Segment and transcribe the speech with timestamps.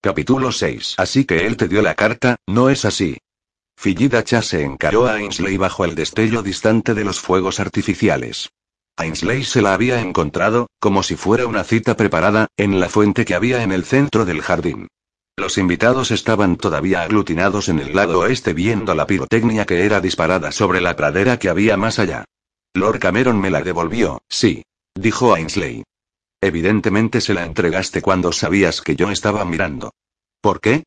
[0.00, 0.94] Capítulo 6.
[0.96, 3.18] Así que él te dio la carta, ¿no es así?
[3.76, 8.50] Fillida Chase encaró a Ainsley bajo el destello distante de los fuegos artificiales.
[8.96, 13.34] Ainsley se la había encontrado, como si fuera una cita preparada, en la fuente que
[13.34, 14.86] había en el centro del jardín.
[15.36, 20.52] Los invitados estaban todavía aglutinados en el lado oeste viendo la pirotecnia que era disparada
[20.52, 22.24] sobre la pradera que había más allá.
[22.72, 24.62] Lord Cameron me la devolvió, sí.
[24.94, 25.82] Dijo Ainsley.
[26.40, 29.92] Evidentemente se la entregaste cuando sabías que yo estaba mirando.
[30.40, 30.84] ¿Por qué?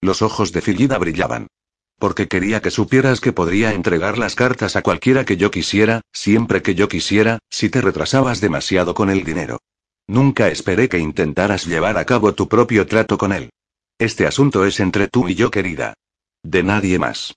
[0.00, 1.46] Los ojos de Fillida brillaban.
[1.98, 6.62] Porque quería que supieras que podría entregar las cartas a cualquiera que yo quisiera, siempre
[6.62, 9.58] que yo quisiera, si te retrasabas demasiado con el dinero.
[10.06, 13.50] Nunca esperé que intentaras llevar a cabo tu propio trato con él.
[13.98, 15.94] Este asunto es entre tú y yo, querida.
[16.42, 17.34] De nadie más.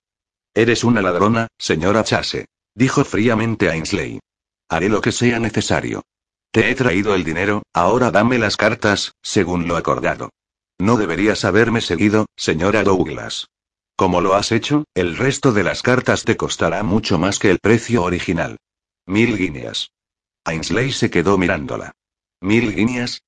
[0.53, 2.45] Eres una ladrona, señora Chase.
[2.75, 4.19] Dijo fríamente Ainsley.
[4.69, 6.03] Haré lo que sea necesario.
[6.51, 10.31] Te he traído el dinero, ahora dame las cartas, según lo acordado.
[10.77, 13.47] No deberías haberme seguido, señora Douglas.
[13.95, 17.59] Como lo has hecho, el resto de las cartas te costará mucho más que el
[17.59, 18.57] precio original.
[19.05, 19.91] Mil guineas.
[20.43, 21.93] Ainsley se quedó mirándola.
[22.41, 23.21] ¿Mil guineas?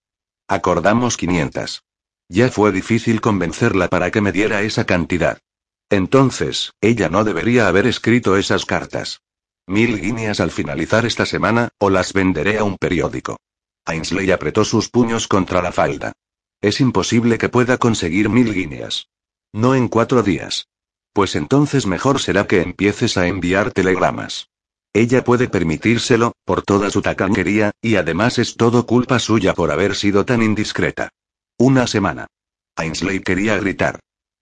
[0.47, 1.83] Acordamos quinientas.
[2.27, 5.39] Ya fue difícil convencerla para que me diera esa cantidad.
[5.89, 9.21] Entonces, ella no debería haber escrito esas cartas.
[9.67, 13.37] Mil guineas al finalizar esta semana, o las venderé a un periódico.
[13.85, 16.13] Ainsley apretó sus puños contra la falda.
[16.61, 19.07] Es imposible que pueda conseguir mil guineas.
[19.53, 20.67] No en cuatro días.
[21.13, 24.49] Pues entonces mejor será que empieces a enviar telegramas.
[24.93, 29.95] Ella puede permitírselo, por toda su tacanquería, y además es todo culpa suya por haber
[29.95, 31.09] sido tan indiscreta.
[31.57, 32.27] Una semana.
[32.75, 33.99] Ainsley quería gritar.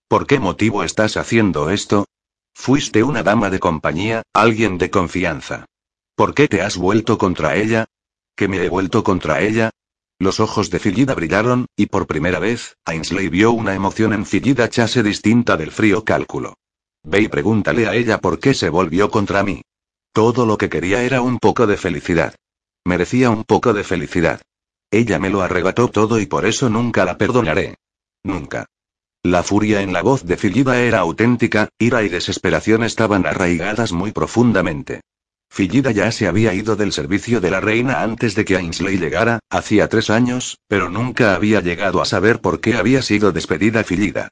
[0.07, 2.05] ¿Por qué motivo estás haciendo esto?
[2.53, 5.65] Fuiste una dama de compañía, alguien de confianza.
[6.15, 7.85] ¿Por qué te has vuelto contra ella?
[8.35, 9.71] ¿Que me he vuelto contra ella?
[10.19, 14.69] Los ojos de Fillida brillaron, y por primera vez, Ainsley vio una emoción en Fillida
[14.69, 16.55] Chase distinta del frío cálculo.
[17.03, 19.63] Ve y pregúntale a ella por qué se volvió contra mí.
[20.13, 22.35] Todo lo que quería era un poco de felicidad.
[22.85, 24.41] Merecía un poco de felicidad.
[24.91, 27.77] Ella me lo arrebató todo y por eso nunca la perdonaré.
[28.23, 28.67] Nunca.
[29.23, 34.11] La furia en la voz de Fillida era auténtica, ira y desesperación estaban arraigadas muy
[34.11, 35.01] profundamente.
[35.47, 39.37] Fillida ya se había ido del servicio de la reina antes de que Ainsley llegara,
[39.51, 44.29] hacía tres años, pero nunca había llegado a saber por qué había sido despedida Fillida.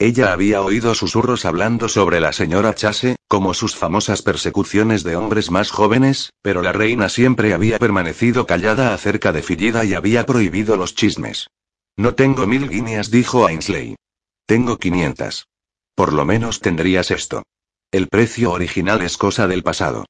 [0.00, 5.52] Ella había oído susurros hablando sobre la señora Chase, como sus famosas persecuciones de hombres
[5.52, 10.76] más jóvenes, pero la reina siempre había permanecido callada acerca de Fillida y había prohibido
[10.76, 11.46] los chismes.
[11.96, 13.94] No tengo mil guineas, dijo Ainsley.
[14.46, 15.46] Tengo 500.
[15.94, 17.42] Por lo menos tendrías esto.
[17.90, 20.06] El precio original es cosa del pasado.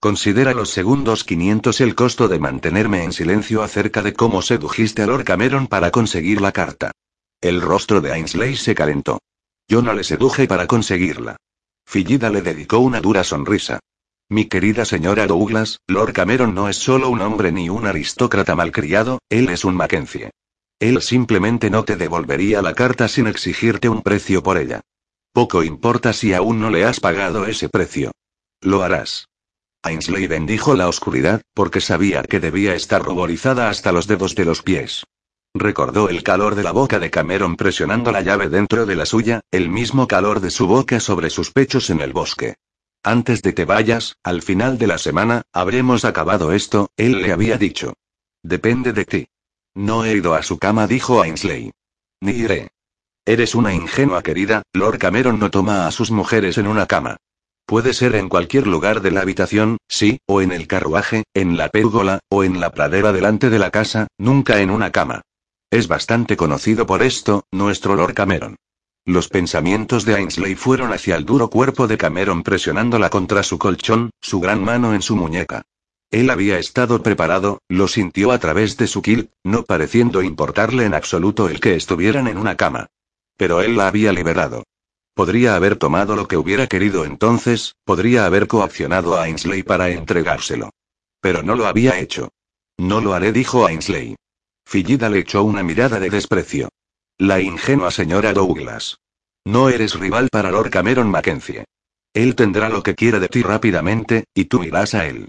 [0.00, 5.06] Considera los segundos 500 el costo de mantenerme en silencio acerca de cómo sedujiste a
[5.06, 6.92] Lord Cameron para conseguir la carta.
[7.40, 9.20] El rostro de Ainsley se calentó.
[9.68, 11.36] Yo no le seduje para conseguirla.
[11.86, 13.80] Fillida le dedicó una dura sonrisa.
[14.28, 19.20] Mi querida señora Douglas, Lord Cameron no es solo un hombre ni un aristócrata malcriado,
[19.28, 20.30] él es un Mackenzie.
[20.78, 24.82] Él simplemente no te devolvería la carta sin exigirte un precio por ella.
[25.32, 28.12] Poco importa si aún no le has pagado ese precio.
[28.60, 29.28] Lo harás.
[29.82, 34.62] Ainsley bendijo la oscuridad, porque sabía que debía estar ruborizada hasta los dedos de los
[34.62, 35.04] pies.
[35.54, 39.40] Recordó el calor de la boca de Cameron presionando la llave dentro de la suya,
[39.50, 42.56] el mismo calor de su boca sobre sus pechos en el bosque.
[43.02, 47.56] Antes de que vayas, al final de la semana, habremos acabado esto, él le había
[47.56, 47.94] dicho.
[48.42, 49.28] Depende de ti.
[49.76, 51.70] No he ido a su cama, dijo Ainsley.
[52.22, 52.68] Ni iré.
[53.26, 57.18] Eres una ingenua querida, Lord Cameron no toma a sus mujeres en una cama.
[57.66, 61.68] Puede ser en cualquier lugar de la habitación, sí, o en el carruaje, en la
[61.68, 65.20] pérgola, o en la pradera delante de la casa, nunca en una cama.
[65.70, 68.56] Es bastante conocido por esto, nuestro Lord Cameron.
[69.04, 74.08] Los pensamientos de Ainsley fueron hacia el duro cuerpo de Cameron presionándola contra su colchón,
[74.22, 75.64] su gran mano en su muñeca.
[76.10, 80.94] Él había estado preparado, lo sintió a través de su kill, no pareciendo importarle en
[80.94, 82.86] absoluto el que estuvieran en una cama.
[83.36, 84.64] Pero él la había liberado.
[85.14, 90.70] Podría haber tomado lo que hubiera querido entonces, podría haber coaccionado a Ainsley para entregárselo.
[91.20, 92.28] Pero no lo había hecho.
[92.78, 94.16] No lo haré, dijo Ainsley.
[94.64, 96.68] Fillida le echó una mirada de desprecio.
[97.18, 98.98] La ingenua señora Douglas.
[99.44, 101.64] No eres rival para Lord Cameron Mackenzie.
[102.12, 105.28] Él tendrá lo que quiere de ti rápidamente, y tú irás a él.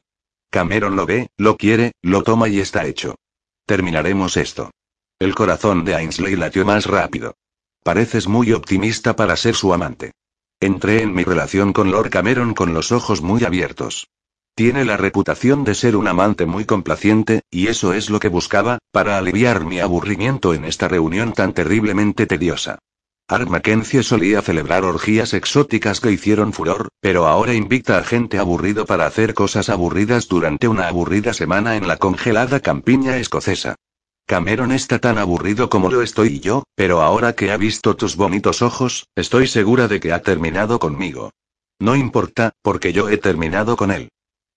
[0.50, 3.16] Cameron lo ve, lo quiere, lo toma y está hecho.
[3.66, 4.72] Terminaremos esto.
[5.20, 7.36] El corazón de Ainsley latió más rápido.
[7.84, 10.14] Pareces muy optimista para ser su amante.
[10.60, 14.08] Entré en mi relación con Lord Cameron con los ojos muy abiertos.
[14.56, 18.80] Tiene la reputación de ser un amante muy complaciente, y eso es lo que buscaba,
[18.92, 22.80] para aliviar mi aburrimiento en esta reunión tan terriblemente tediosa.
[23.29, 28.85] Art Mackenzie solía celebrar orgías exóticas que hicieron furor, pero ahora invita a gente aburrido
[28.85, 33.75] para hacer cosas aburridas durante una aburrida semana en la congelada campiña escocesa.
[34.25, 38.62] Cameron está tan aburrido como lo estoy yo, pero ahora que ha visto tus bonitos
[38.62, 41.31] ojos, estoy segura de que ha terminado conmigo.
[41.79, 44.07] No importa, porque yo he terminado con él.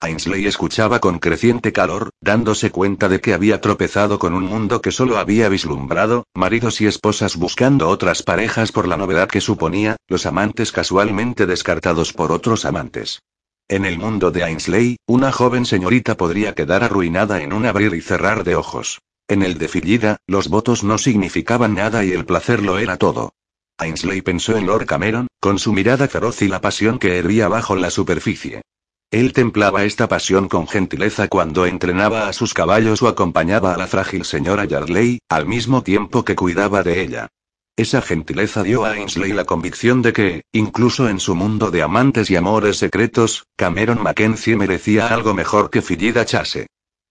[0.02, 4.92] Ainsley escuchaba con creciente calor, dándose cuenta de que había tropezado con un mundo que
[4.92, 10.24] solo había vislumbrado, maridos y esposas buscando otras parejas por la novedad que suponía, los
[10.24, 13.20] amantes casualmente descartados por otros amantes.
[13.68, 18.00] En el mundo de Ainsley, una joven señorita podría quedar arruinada en un abrir y
[18.00, 19.00] cerrar de ojos.
[19.28, 23.34] En el de Fillida, los votos no significaban nada y el placer lo era todo.
[23.76, 27.76] Ainsley pensó en Lord Cameron, con su mirada feroz y la pasión que hervía bajo
[27.76, 28.62] la superficie.
[29.10, 33.88] Él templaba esta pasión con gentileza cuando entrenaba a sus caballos o acompañaba a la
[33.88, 37.28] frágil señora Yardley, al mismo tiempo que cuidaba de ella.
[37.76, 42.30] Esa gentileza dio a Ainsley la convicción de que, incluso en su mundo de amantes
[42.30, 46.68] y amores secretos, Cameron Mackenzie merecía algo mejor que Fillida Chase.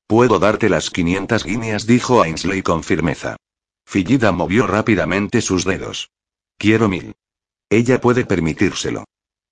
[0.08, 3.36] Puedo darte las 500 guineas, dijo Ainsley con firmeza.
[3.86, 6.12] Fillida movió rápidamente sus dedos.
[6.58, 7.16] Quiero mil.
[7.70, 9.04] Ella puede permitírselo.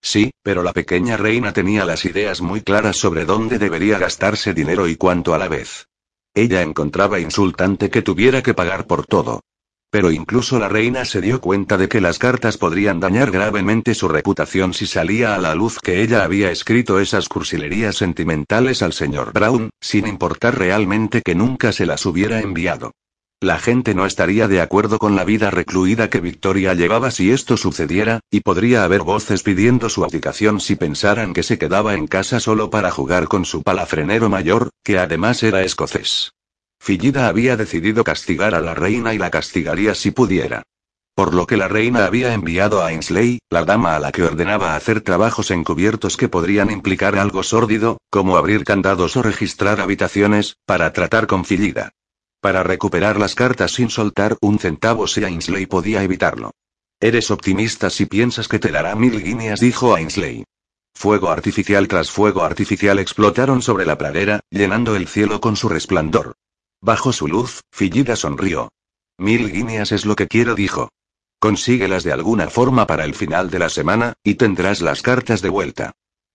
[0.01, 4.87] Sí, pero la pequeña reina tenía las ideas muy claras sobre dónde debería gastarse dinero
[4.87, 5.87] y cuánto a la vez.
[6.33, 9.41] Ella encontraba insultante que tuviera que pagar por todo.
[9.89, 14.09] Pero incluso la reina se dio cuenta de que las cartas podrían dañar gravemente su
[14.09, 19.31] reputación si salía a la luz que ella había escrito esas cursilerías sentimentales al señor
[19.31, 22.91] Brown, sin importar realmente que nunca se las hubiera enviado.
[23.39, 27.55] La gente no estaría de acuerdo con la vida recluida que Victoria llevaba si esto
[27.55, 32.39] sucediera, y podría haber voces pidiendo su abdicación si pensaran que se quedaba en casa
[32.39, 36.31] solo para jugar con su palafrenero mayor, que además era escocés.
[36.79, 40.63] Fillida había decidido castigar a la reina y la castigaría si pudiera.
[41.13, 44.75] Por lo que la reina había enviado a Ainsley, la dama a la que ordenaba
[44.75, 50.91] hacer trabajos encubiertos que podrían implicar algo sórdido, como abrir candados o registrar habitaciones, para
[50.91, 51.91] tratar con Fillida.
[52.47, 56.51] Para recuperar las cartas sin soltar un centavo si Ainsley podía evitarlo.
[56.97, 60.45] Eres optimista si piensas que te dará mil guineas, dijo Ainsley.
[60.95, 66.35] Fuego artificial tras fuego artificial explotaron sobre la pradera, llenando el cielo con su resplandor.
[66.79, 68.69] Bajo su luz, Fillida sonrió.
[69.17, 70.87] Mil guineas es lo que quiero, dijo.
[71.39, 75.49] Consíguelas de alguna forma para el final de la semana, y tendrás las cartas de
[75.49, 75.91] vuelta.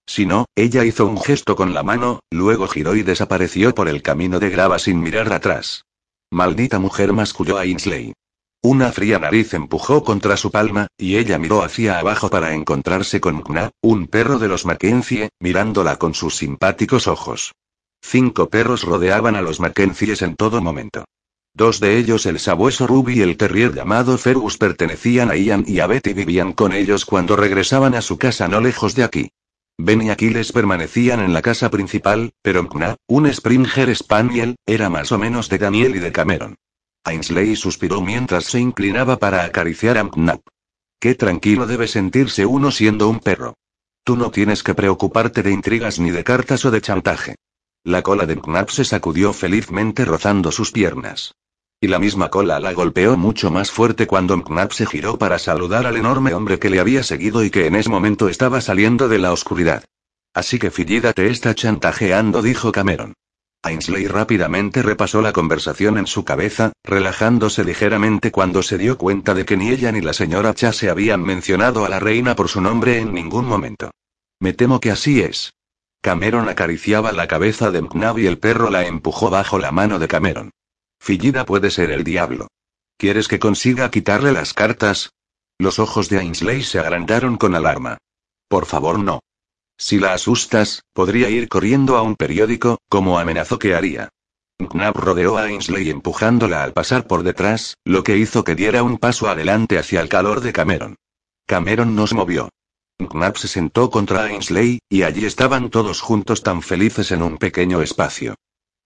[0.06, 4.02] Si no, ella hizo un gesto con la mano, luego giró y desapareció por el
[4.02, 5.86] camino de grava sin mirar atrás.
[6.32, 8.14] Maldita mujer, masculló a Ainsley.
[8.62, 13.42] Una fría nariz empujó contra su palma, y ella miró hacia abajo para encontrarse con
[13.42, 17.52] Kna, un perro de los Mackenzie, mirándola con sus simpáticos ojos.
[18.00, 21.04] Cinco perros rodeaban a los Mackenzies en todo momento.
[21.52, 25.80] Dos de ellos, el sabueso Ruby y el terrier llamado Fergus, pertenecían a Ian y
[25.80, 29.28] a Betty vivían con ellos cuando regresaban a su casa no lejos de aquí.
[29.78, 35.12] Ben y Aquiles permanecían en la casa principal, pero Mkna, un Springer Spaniel, era más
[35.12, 36.56] o menos de Daniel y de Cameron.
[37.04, 40.40] Ainsley suspiró mientras se inclinaba para acariciar a Mknap.
[41.00, 43.54] Qué tranquilo debe sentirse uno siendo un perro.
[44.04, 47.34] Tú no tienes que preocuparte de intrigas ni de cartas o de chantaje.
[47.82, 51.34] La cola de Mknap se sacudió felizmente rozando sus piernas.
[51.82, 55.84] Y la misma cola la golpeó mucho más fuerte cuando Mknap se giró para saludar
[55.84, 59.18] al enorme hombre que le había seguido y que en ese momento estaba saliendo de
[59.18, 59.82] la oscuridad.
[60.32, 63.14] Así que Fillida te está chantajeando, dijo Cameron.
[63.64, 69.44] Ainsley rápidamente repasó la conversación en su cabeza, relajándose ligeramente cuando se dio cuenta de
[69.44, 73.00] que ni ella ni la señora Chase habían mencionado a la reina por su nombre
[73.00, 73.90] en ningún momento.
[74.38, 75.52] Me temo que así es.
[76.00, 80.06] Cameron acariciaba la cabeza de Mknab y el perro la empujó bajo la mano de
[80.06, 80.52] Cameron.
[81.02, 82.46] Fillida puede ser el diablo.
[82.96, 85.10] ¿Quieres que consiga quitarle las cartas?
[85.58, 87.98] Los ojos de Ainsley se agrandaron con alarma.
[88.48, 89.18] Por favor, no.
[89.76, 94.10] Si la asustas, podría ir corriendo a un periódico, como amenazó que haría.
[94.60, 98.96] Knapp rodeó a Ainsley empujándola al pasar por detrás, lo que hizo que diera un
[98.96, 100.94] paso adelante hacia el calor de Cameron.
[101.48, 102.48] Cameron no se movió.
[102.96, 107.82] Knapp se sentó contra Ainsley, y allí estaban todos juntos tan felices en un pequeño
[107.82, 108.36] espacio.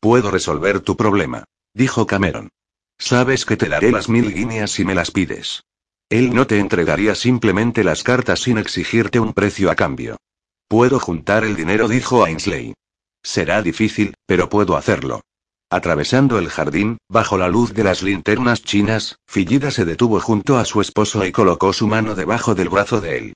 [0.00, 1.44] Puedo resolver tu problema
[1.76, 2.48] dijo Cameron.
[2.98, 5.64] Sabes que te daré las mil guineas si me las pides.
[6.08, 10.16] Él no te entregaría simplemente las cartas sin exigirte un precio a cambio.
[10.68, 12.72] Puedo juntar el dinero, dijo Ainsley.
[13.22, 15.20] Será difícil, pero puedo hacerlo.
[15.68, 20.64] Atravesando el jardín, bajo la luz de las linternas chinas, Fillida se detuvo junto a
[20.64, 23.32] su esposo y colocó su mano debajo del brazo de él.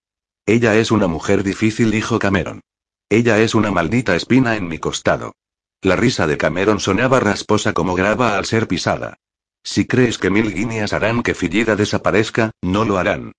[0.47, 2.63] Ella es una mujer difícil, dijo Cameron.
[3.11, 5.35] Ella es una maldita espina en mi costado.
[5.83, 9.19] La risa de Cameron sonaba rasposa como grava al ser pisada.
[9.63, 13.33] Si crees que mil guineas harán que Fillida desaparezca, no lo harán.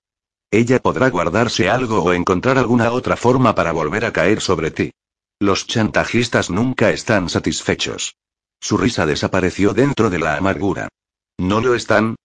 [0.49, 4.91] Ella podrá guardarse algo o encontrar alguna otra forma para volver a caer sobre ti.
[5.39, 8.15] Los chantajistas nunca están satisfechos.
[8.59, 10.89] Su risa desapareció dentro de la amargura.
[11.37, 12.15] ¿No lo están?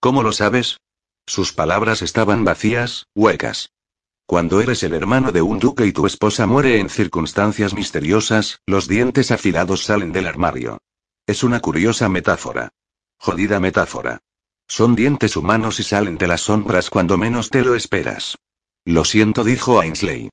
[0.00, 0.78] ¿Cómo lo sabes?
[1.26, 3.70] Sus palabras estaban vacías, huecas.
[4.26, 8.88] Cuando eres el hermano de un duque y tu esposa muere en circunstancias misteriosas, los
[8.88, 10.78] dientes afilados salen del armario.
[11.26, 12.70] Es una curiosa metáfora.
[13.18, 14.18] Jodida metáfora.
[14.66, 18.36] Son dientes humanos y salen de las sombras cuando menos te lo esperas.
[18.84, 20.28] Lo siento, dijo Ainsley.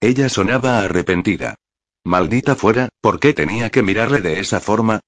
[0.00, 1.54] Ella sonaba arrepentida.
[2.04, 5.00] Maldita fuera, ¿por qué tenía que mirarle de esa forma?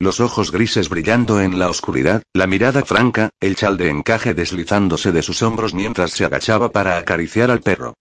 [0.00, 5.10] Los ojos grises brillando en la oscuridad, la mirada franca, el chal de encaje deslizándose
[5.10, 7.94] de sus hombros mientras se agachaba para acariciar al perro.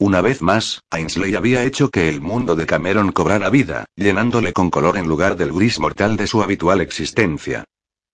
[0.00, 4.68] Una vez más, Ainsley había hecho que el mundo de Cameron cobrara vida, llenándole con
[4.68, 7.62] color en lugar del gris mortal de su habitual existencia.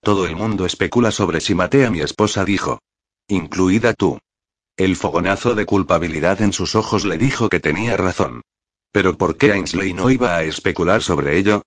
[0.02, 2.80] Todo el mundo especula sobre si maté a mi esposa, dijo.
[3.26, 4.18] Incluida tú.
[4.76, 8.42] El fogonazo de culpabilidad en sus ojos le dijo que tenía razón.
[8.92, 11.62] Pero ¿por qué Ainsley no iba a especular sobre ello?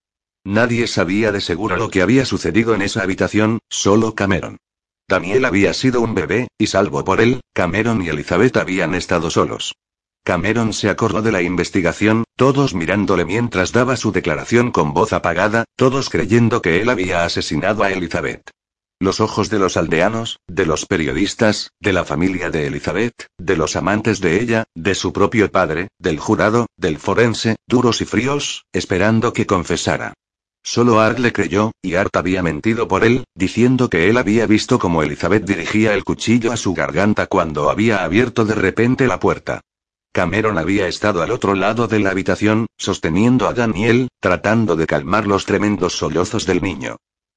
[0.46, 4.58] Nadie sabía de seguro lo que había sucedido en esa habitación, solo Cameron.
[5.08, 9.76] Daniel había sido un bebé, y salvo por él, Cameron y Elizabeth habían estado solos.
[10.26, 15.66] Cameron se acordó de la investigación, todos mirándole mientras daba su declaración con voz apagada,
[15.78, 18.50] todos creyendo que él había asesinado a Elizabeth.
[19.00, 23.76] Los ojos de los aldeanos, de los periodistas, de la familia de Elizabeth, de los
[23.76, 29.34] amantes de ella, de su propio padre, del jurado, del forense, duros y fríos, esperando
[29.34, 30.14] que confesara.
[30.64, 34.80] Solo Art le creyó, y Art había mentido por él, diciendo que él había visto
[34.80, 39.62] cómo Elizabeth dirigía el cuchillo a su garganta cuando había abierto de repente la puerta.
[40.14, 45.28] Cameron había estado al otro lado de la habitación, sosteniendo a Daniel, tratando de calmar
[45.28, 46.96] los tremendos sollozos del niño.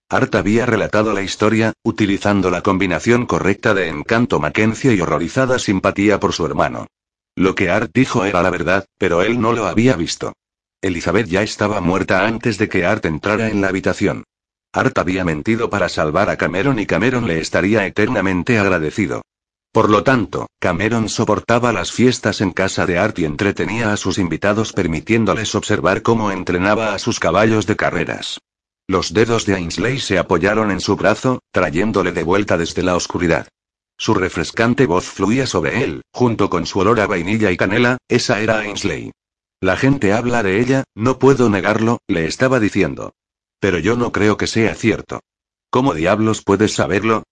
[0.09, 6.21] Art había relatado la historia, utilizando la combinación correcta de encanto Mackenzie y horrorizada simpatía
[6.21, 6.87] por su hermano.
[7.35, 10.33] Lo que Art dijo era la verdad, pero él no lo había visto.
[10.86, 14.24] Elizabeth ya estaba muerta antes de que Art entrara en la habitación.
[14.72, 19.22] Art había mentido para salvar a Cameron y Cameron le estaría eternamente agradecido.
[19.72, 24.18] Por lo tanto, Cameron soportaba las fiestas en casa de Art y entretenía a sus
[24.18, 28.38] invitados permitiéndoles observar cómo entrenaba a sus caballos de carreras.
[28.88, 33.48] Los dedos de Ainsley se apoyaron en su brazo, trayéndole de vuelta desde la oscuridad.
[33.98, 38.40] Su refrescante voz fluía sobre él, junto con su olor a vainilla y canela, esa
[38.40, 39.10] era Ainsley.
[39.60, 43.14] La gente habla de ella, no puedo negarlo, le estaba diciendo.
[43.58, 45.20] Pero yo no creo que sea cierto.
[45.70, 47.25] ¿Cómo diablos puedes saberlo?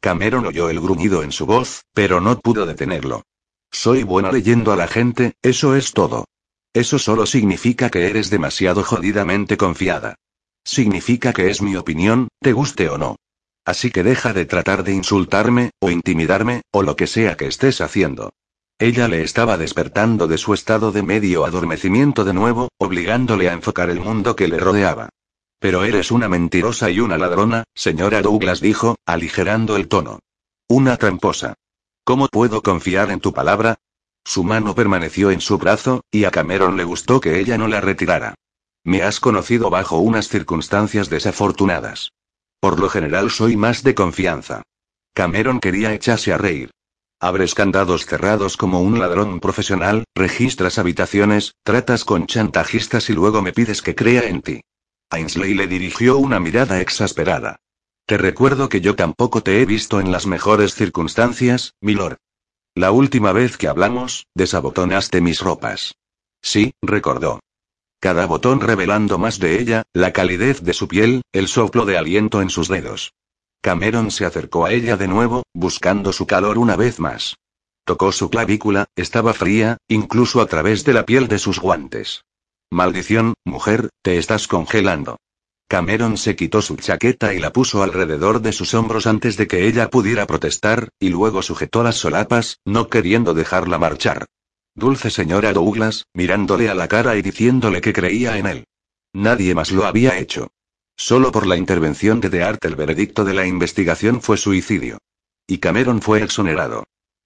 [0.00, 3.24] Cameron oyó el gruñido en su voz, pero no pudo detenerlo.
[3.70, 6.26] Soy buena leyendo a la gente, eso es todo.
[6.72, 10.14] Eso solo significa que eres demasiado jodidamente confiada.
[10.64, 13.16] Significa que es mi opinión, te guste o no.
[13.64, 17.80] Así que deja de tratar de insultarme, o intimidarme, o lo que sea que estés
[17.80, 18.32] haciendo.
[18.78, 23.90] Ella le estaba despertando de su estado de medio adormecimiento de nuevo, obligándole a enfocar
[23.90, 25.08] el mundo que le rodeaba.
[25.58, 30.18] Pero eres una mentirosa y una ladrona, señora Douglas dijo, aligerando el tono.
[30.68, 31.54] Una tramposa.
[32.04, 33.76] ¿Cómo puedo confiar en tu palabra?
[34.24, 37.80] Su mano permaneció en su brazo, y a Cameron le gustó que ella no la
[37.80, 38.34] retirara.
[38.84, 42.10] Me has conocido bajo unas circunstancias desafortunadas.
[42.58, 44.62] Por lo general soy más de confianza.
[45.14, 46.70] Cameron quería echarse a reír.
[47.22, 53.52] Abres candados cerrados como un ladrón profesional, registras habitaciones, tratas con chantajistas y luego me
[53.52, 54.62] pides que crea en ti.
[55.08, 57.60] Ainsley le dirigió una mirada exasperada.
[58.06, 62.16] Te recuerdo que yo tampoco te he visto en las mejores circunstancias, milord.
[62.74, 65.94] La última vez que hablamos, desabotonaste mis ropas.
[66.42, 67.38] Sí, recordó.
[68.00, 72.42] Cada botón revelando más de ella, la calidez de su piel, el soplo de aliento
[72.42, 73.12] en sus dedos.
[73.62, 77.36] Cameron se acercó a ella de nuevo, buscando su calor una vez más.
[77.84, 82.24] Tocó su clavícula, estaba fría, incluso a través de la piel de sus guantes.
[82.72, 85.16] Maldición, mujer, te estás congelando.
[85.68, 89.68] Cameron se quitó su chaqueta y la puso alrededor de sus hombros antes de que
[89.68, 94.26] ella pudiera protestar, y luego sujetó las solapas, no queriendo dejarla marchar.
[94.74, 98.64] Dulce señora Douglas, mirándole a la cara y diciéndole que creía en él.
[99.12, 100.48] Nadie más lo había hecho.
[100.96, 104.98] Solo por la intervención de DeArt el veredicto de la investigación fue suicidio.
[105.46, 106.84] Y Cameron fue exonerado.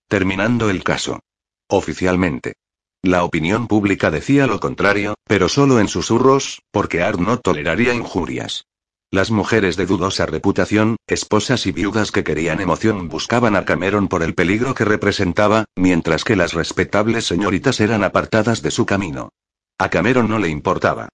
[0.09, 1.21] Terminando el caso.
[1.69, 2.55] Oficialmente.
[3.03, 8.65] La opinión pública decía lo contrario, pero solo en susurros, porque Art no toleraría injurias.
[9.13, 14.23] Las mujeres de dudosa reputación, esposas y viudas que querían emoción buscaban a Cameron por
[14.25, 19.31] el peligro que representaba, mientras que las respetables señoritas eran apartadas de su camino.
[19.79, 21.09] A Cameron no le importaba.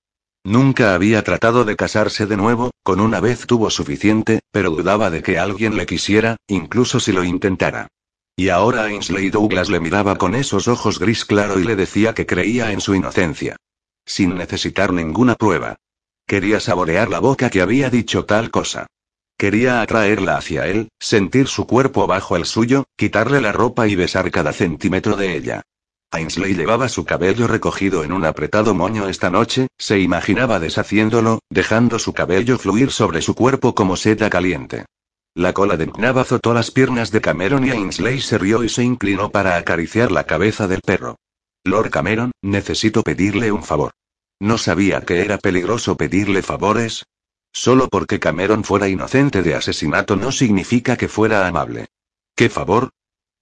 [0.44, 5.22] Nunca había tratado de casarse de nuevo, con una vez tuvo suficiente, pero dudaba de
[5.22, 7.88] que alguien le quisiera, incluso si lo intentara.
[8.34, 12.26] Y ahora Ainsley Douglas le miraba con esos ojos gris claro y le decía que
[12.26, 13.56] creía en su inocencia.
[14.04, 15.76] Sin necesitar ninguna prueba.
[16.26, 18.87] Quería saborear la boca que había dicho tal cosa.
[19.37, 24.30] Quería atraerla hacia él, sentir su cuerpo bajo el suyo, quitarle la ropa y besar
[24.30, 25.62] cada centímetro de ella.
[26.12, 31.99] Ainsley llevaba su cabello recogido en un apretado moño esta noche, se imaginaba deshaciéndolo, dejando
[31.99, 34.85] su cabello fluir sobre su cuerpo como seda caliente.
[35.35, 38.85] La cola de Mknab azotó las piernas de Cameron y Ainsley se rió y se
[38.85, 41.16] inclinó para acariciar la cabeza del perro.
[41.64, 43.92] Lord Cameron, necesito pedirle un favor.
[44.38, 47.07] No sabía que era peligroso pedirle favores.
[47.52, 51.87] Solo porque Cameron fuera inocente de asesinato no significa que fuera amable.
[52.35, 52.90] ¿Qué favor?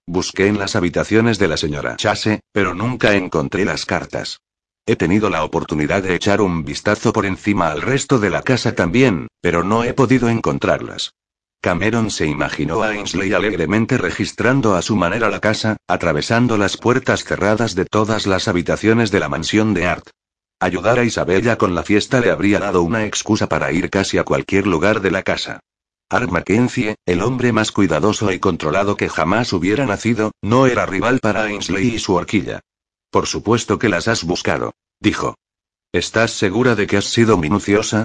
[0.07, 4.41] Busqué en las habitaciones de la señora Chase, pero nunca encontré las cartas.
[4.85, 8.73] He tenido la oportunidad de echar un vistazo por encima al resto de la casa
[8.73, 11.13] también, pero no he podido encontrarlas.
[11.61, 17.23] Cameron se imaginó a Ainsley alegremente registrando a su manera la casa, atravesando las puertas
[17.23, 20.09] cerradas de todas las habitaciones de la mansión de Art.
[20.59, 24.23] Ayudar a Isabella con la fiesta le habría dado una excusa para ir casi a
[24.23, 25.59] cualquier lugar de la casa.
[26.11, 31.21] Art Mackenzie, el hombre más cuidadoso y controlado que jamás hubiera nacido, no era rival
[31.21, 32.59] para Ainsley y su horquilla.
[33.09, 35.35] Por supuesto que las has buscado, dijo.
[35.93, 38.03] ¿Estás segura de que has sido minuciosa?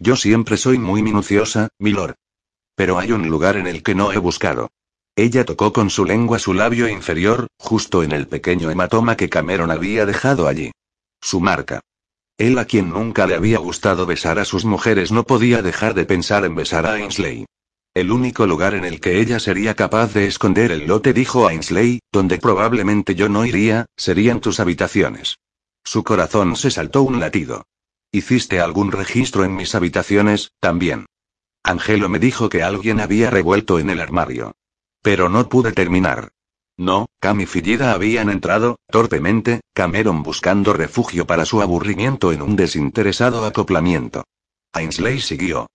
[0.00, 2.16] Yo siempre soy muy minuciosa, milord.
[2.74, 4.72] Pero hay un lugar en el que no he buscado.
[5.14, 9.70] Ella tocó con su lengua su labio inferior, justo en el pequeño hematoma que Cameron
[9.70, 10.72] había dejado allí.
[11.20, 11.82] Su marca.
[12.36, 16.04] Él a quien nunca le había gustado besar a sus mujeres no podía dejar de
[16.04, 17.46] pensar en besar a Ainsley.
[17.94, 22.00] El único lugar en el que ella sería capaz de esconder el lote, dijo Ainsley,
[22.10, 25.38] donde probablemente yo no iría, serían tus habitaciones.
[25.84, 27.66] Su corazón se saltó un latido.
[28.10, 31.06] ¿Hiciste algún registro en mis habitaciones, también?
[31.62, 34.56] Angelo me dijo que alguien había revuelto en el armario.
[35.00, 36.32] Pero no pude terminar.
[36.76, 42.56] No, Cam y Fillida habían entrado, torpemente, Cameron buscando refugio para su aburrimiento en un
[42.56, 44.24] desinteresado acoplamiento.
[44.72, 45.68] Ainsley siguió.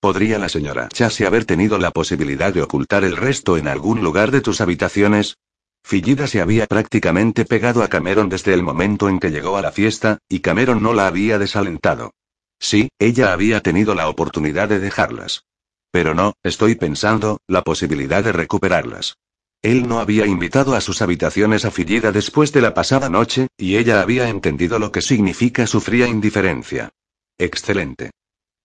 [0.00, 4.30] ¿Podría la señora Chase haber tenido la posibilidad de ocultar el resto en algún lugar
[4.30, 5.36] de tus habitaciones?
[5.84, 9.72] Fillida se había prácticamente pegado a Cameron desde el momento en que llegó a la
[9.72, 12.12] fiesta, y Cameron no la había desalentado.
[12.58, 15.44] Sí, ella había tenido la oportunidad de dejarlas.
[15.90, 19.16] Pero no, estoy pensando, la posibilidad de recuperarlas.
[19.62, 23.76] Él no había invitado a sus habitaciones a Fillida después de la pasada noche, y
[23.76, 26.90] ella había entendido lo que significa su fría indiferencia.
[27.38, 28.10] Excelente.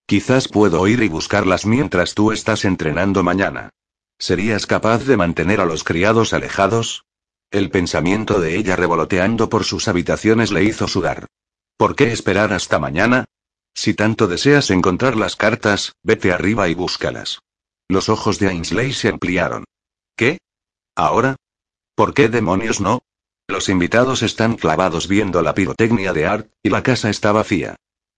[0.06, 3.70] Quizás puedo ir y buscarlas mientras tú estás entrenando mañana.
[4.18, 7.04] ¿Serías capaz de mantener a los criados alejados?
[7.50, 11.26] El pensamiento de ella revoloteando por sus habitaciones le hizo sudar.
[11.76, 13.24] ¿Por qué esperar hasta mañana?
[13.74, 17.40] Si tanto deseas encontrar las cartas, vete arriba y búscalas.
[17.88, 19.64] Los ojos de Ainsley se ampliaron.
[20.16, 20.38] ¿Qué?
[20.96, 21.36] ¿Ahora?
[21.96, 23.02] ¿Por qué demonios no?
[23.48, 27.76] Los invitados están clavados viendo la pirotecnia de Art, y la casa está vacía.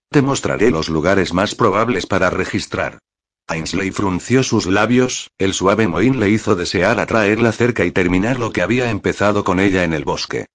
[0.09, 2.99] Te mostraré los lugares más probables para registrar.
[3.47, 8.51] Ainsley frunció sus labios, el suave mohín le hizo desear atraerla cerca y terminar lo
[8.51, 10.45] que había empezado con ella en el bosque.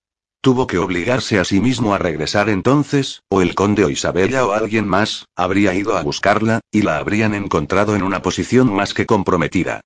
[0.43, 4.53] Tuvo que obligarse a sí mismo a regresar entonces, o el conde o Isabella o
[4.53, 9.07] alguien más, habría ido a buscarla, y la habrían encontrado en una posición más que
[9.07, 9.83] comprometida.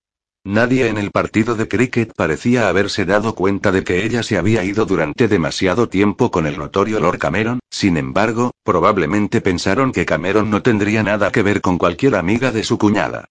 [0.47, 4.63] Nadie en el partido de cricket parecía haberse dado cuenta de que ella se había
[4.63, 10.49] ido durante demasiado tiempo con el notorio Lord Cameron, sin embargo, probablemente pensaron que Cameron
[10.49, 13.25] no tendría nada que ver con cualquier amiga de su cuñada.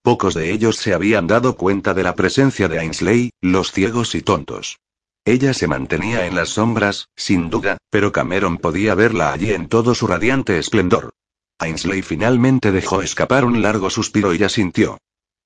[0.00, 4.22] Pocos de ellos se habían dado cuenta de la presencia de Ainsley, los ciegos y
[4.22, 4.78] tontos.
[5.26, 9.94] Ella se mantenía en las sombras, sin duda, pero Cameron podía verla allí en todo
[9.94, 11.10] su radiante esplendor.
[11.58, 14.96] Ainsley finalmente dejó escapar un largo suspiro y asintió.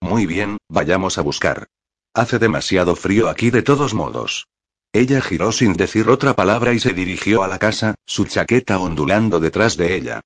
[0.01, 1.69] Muy bien, vayamos a buscar.
[2.15, 4.47] Hace demasiado frío aquí de todos modos.
[4.93, 9.41] Ella giró sin decir otra palabra y se dirigió a la casa, su chaqueta ondulando
[9.41, 10.21] detrás de ella.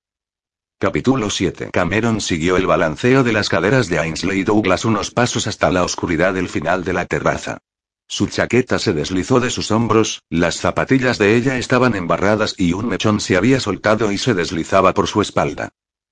[0.79, 1.71] Capítulo 7.
[1.73, 6.35] Cameron siguió el balanceo de las caderas de Ainsley Douglas unos pasos hasta la oscuridad
[6.35, 7.59] del final de la terraza.
[8.07, 12.89] Su chaqueta se deslizó de sus hombros, las zapatillas de ella estaban embarradas y un
[12.89, 15.71] mechón se había soltado y se deslizaba por su espalda.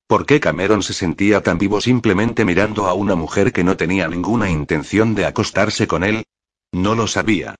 [0.09, 4.09] ¿Por qué Cameron se sentía tan vivo simplemente mirando a una mujer que no tenía
[4.09, 6.25] ninguna intención de acostarse con él?
[6.73, 7.57] No lo sabía.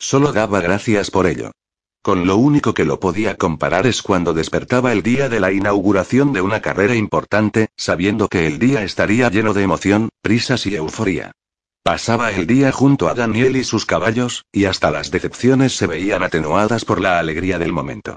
[0.00, 1.52] Solo daba gracias por ello.
[2.02, 6.32] Con lo único que lo podía comparar es cuando despertaba el día de la inauguración
[6.32, 11.30] de una carrera importante, sabiendo que el día estaría lleno de emoción, prisas y euforía.
[11.84, 16.24] Pasaba el día junto a Daniel y sus caballos, y hasta las decepciones se veían
[16.24, 18.16] atenuadas por la alegría del momento.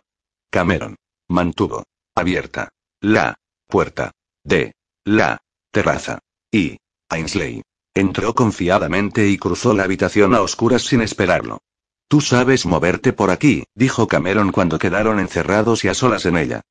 [0.49, 0.95] Cameron.
[1.27, 1.83] Mantuvo
[2.15, 2.69] abierta
[3.01, 3.35] la
[3.67, 4.11] puerta
[4.43, 4.73] de
[5.03, 5.39] la
[5.71, 6.19] terraza.
[6.51, 6.77] Y
[7.09, 7.61] Ainsley
[7.93, 11.59] entró confiadamente y cruzó la habitación a oscuras sin esperarlo.
[12.07, 16.61] Tú sabes moverte por aquí, dijo Cameron cuando quedaron encerrados y a solas en ella.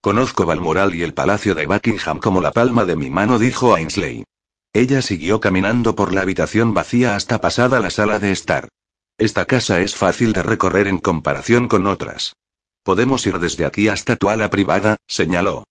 [0.00, 4.24] Conozco Balmoral y el Palacio de Buckingham como la palma de mi mano, dijo Ainsley.
[4.72, 8.68] Ella siguió caminando por la habitación vacía hasta pasada la sala de estar.
[9.16, 12.34] Esta casa es fácil de recorrer en comparación con otras.
[12.82, 15.64] Podemos ir desde aquí hasta tu ala privada, señaló.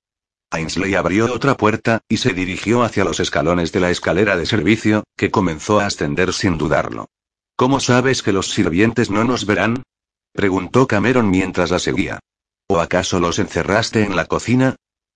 [0.53, 5.03] Ainsley abrió otra puerta, y se dirigió hacia los escalones de la escalera de servicio,
[5.17, 7.07] que comenzó a ascender sin dudarlo.
[7.55, 9.83] ¿Cómo sabes que los sirvientes no nos verán?
[10.31, 12.19] preguntó Cameron mientras la seguía.
[12.67, 14.75] ¿O acaso los encerraste en la cocina?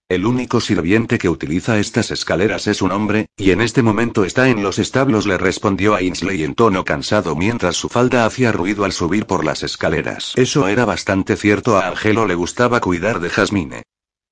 [0.09, 4.49] El único sirviente que utiliza estas escaleras es un hombre, y en este momento está
[4.49, 8.93] en los establos, le respondió Ainsley en tono cansado mientras su falda hacía ruido al
[8.93, 10.33] subir por las escaleras.
[10.35, 13.83] Eso era bastante cierto, a Angelo le gustaba cuidar de Jasmine.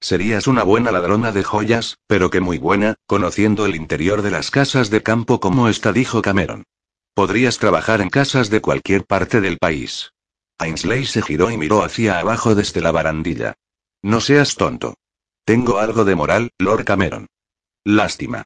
[0.06, 4.52] Serías una buena ladrona de joyas, pero que muy buena, conociendo el interior de las
[4.52, 6.66] casas de campo como esta, dijo Cameron.
[7.16, 10.14] Podrías trabajar en casas de cualquier parte del país.
[10.60, 13.56] Ainsley se giró y miró hacia abajo desde la barandilla.
[14.04, 14.94] No seas tonto.
[15.44, 17.26] Tengo algo de moral, Lord Cameron.
[17.84, 18.44] Lástima.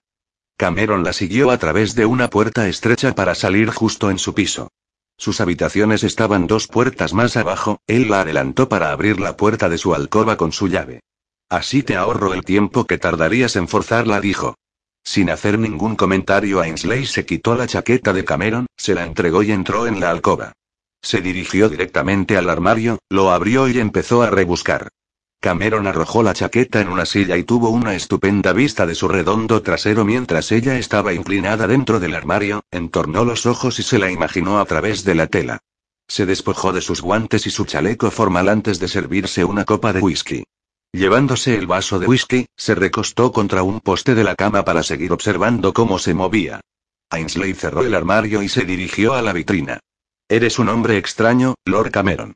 [0.56, 4.70] Cameron la siguió a través de una puerta estrecha para salir justo en su piso.
[5.18, 9.78] Sus habitaciones estaban dos puertas más abajo, él la adelantó para abrir la puerta de
[9.78, 11.02] su alcoba con su llave.
[11.50, 14.56] Así te ahorro el tiempo que tardarías en forzarla, dijo.
[15.04, 19.52] Sin hacer ningún comentario, Ainsley se quitó la chaqueta de Cameron, se la entregó y
[19.52, 20.54] entró en la alcoba.
[21.02, 24.90] Se dirigió directamente al armario, lo abrió y empezó a rebuscar.
[25.42, 29.62] Cameron arrojó la chaqueta en una silla y tuvo una estupenda vista de su redondo
[29.62, 34.60] trasero mientras ella estaba inclinada dentro del armario, entornó los ojos y se la imaginó
[34.60, 35.60] a través de la tela.
[36.08, 40.02] Se despojó de sus guantes y su chaleco formal antes de servirse una copa de
[40.02, 40.44] whisky.
[40.92, 45.12] Llevándose el vaso de whisky, se recostó contra un poste de la cama para seguir
[45.12, 46.62] observando cómo se movía.
[47.12, 49.80] Ainsley cerró el armario y se dirigió a la vitrina.
[50.28, 52.36] Eres un hombre extraño, Lord Cameron.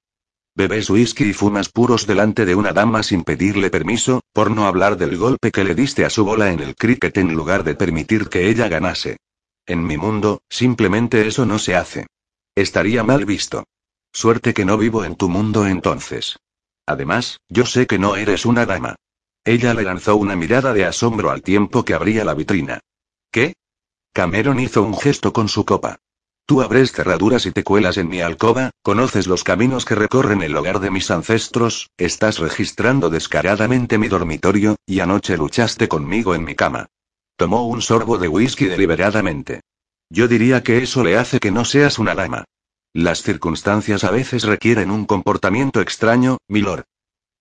[0.55, 4.97] Bebes whisky y fumas puros delante de una dama sin pedirle permiso, por no hablar
[4.97, 8.29] del golpe que le diste a su bola en el cricket en lugar de permitir
[8.29, 9.17] que ella ganase.
[9.65, 12.05] En mi mundo, simplemente eso no se hace.
[12.53, 13.63] Estaría mal visto.
[14.11, 16.37] Suerte que no vivo en tu mundo entonces.
[16.85, 18.95] Además, yo sé que no eres una dama.
[19.45, 22.79] Ella le lanzó una mirada de asombro al tiempo que abría la vitrina.
[23.31, 23.53] ¿Qué?
[24.13, 25.97] Cameron hizo un gesto con su copa.
[26.45, 30.55] Tú abres cerraduras y te cuelas en mi alcoba, conoces los caminos que recorren el
[30.55, 36.53] hogar de mis ancestros, estás registrando descaradamente mi dormitorio, y anoche luchaste conmigo en mi
[36.53, 36.87] cama.
[37.37, 39.61] Tomó un sorbo de whisky deliberadamente.
[40.09, 42.43] Yo diría que eso le hace que no seas una dama.
[42.95, 46.83] Las circunstancias a veces requieren un comportamiento extraño, milord.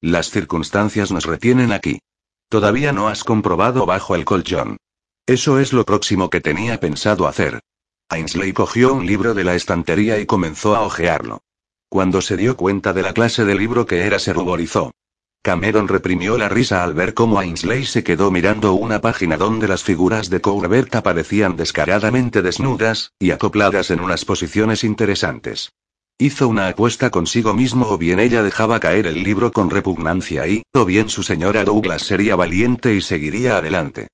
[0.00, 2.00] Las circunstancias nos retienen aquí.
[2.48, 4.78] Todavía no has comprobado bajo el colchón.
[5.26, 7.60] Eso es lo próximo que tenía pensado hacer.
[8.08, 11.42] Ainsley cogió un libro de la estantería y comenzó a hojearlo.
[11.90, 14.92] Cuando se dio cuenta de la clase de libro que era, se ruborizó.
[15.42, 19.82] Cameron reprimió la risa al ver cómo Ainsley se quedó mirando una página donde las
[19.82, 25.72] figuras de Courbet aparecían descaradamente desnudas, y acopladas en unas posiciones interesantes.
[26.16, 30.62] Hizo una apuesta consigo mismo o bien ella dejaba caer el libro con repugnancia y,
[30.72, 34.06] o bien su señora Douglas sería valiente y seguiría adelante.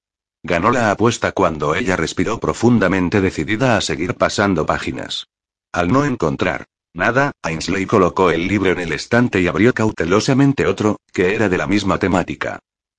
[0.43, 5.27] Ganó la apuesta cuando ella respiró profundamente decidida a seguir pasando páginas.
[5.73, 10.99] Al no encontrar nada, Ainsley colocó el libro en el estante y abrió cautelosamente otro,
[11.13, 12.59] que era de la misma temática.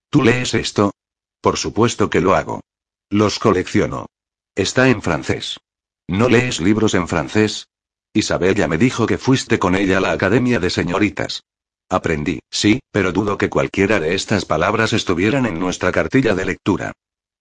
[0.10, 0.94] ¿Tú lees esto?
[1.42, 2.62] Por supuesto que lo hago.
[3.10, 4.08] Los colecciono.
[4.56, 5.60] Está en francés.
[6.08, 7.68] ¿No lees libros en francés?
[8.14, 11.44] Isabella me dijo que fuiste con ella a la Academia de Señoritas.
[11.90, 16.92] Aprendí, sí, pero dudo que cualquiera de estas palabras estuvieran en nuestra cartilla de lectura.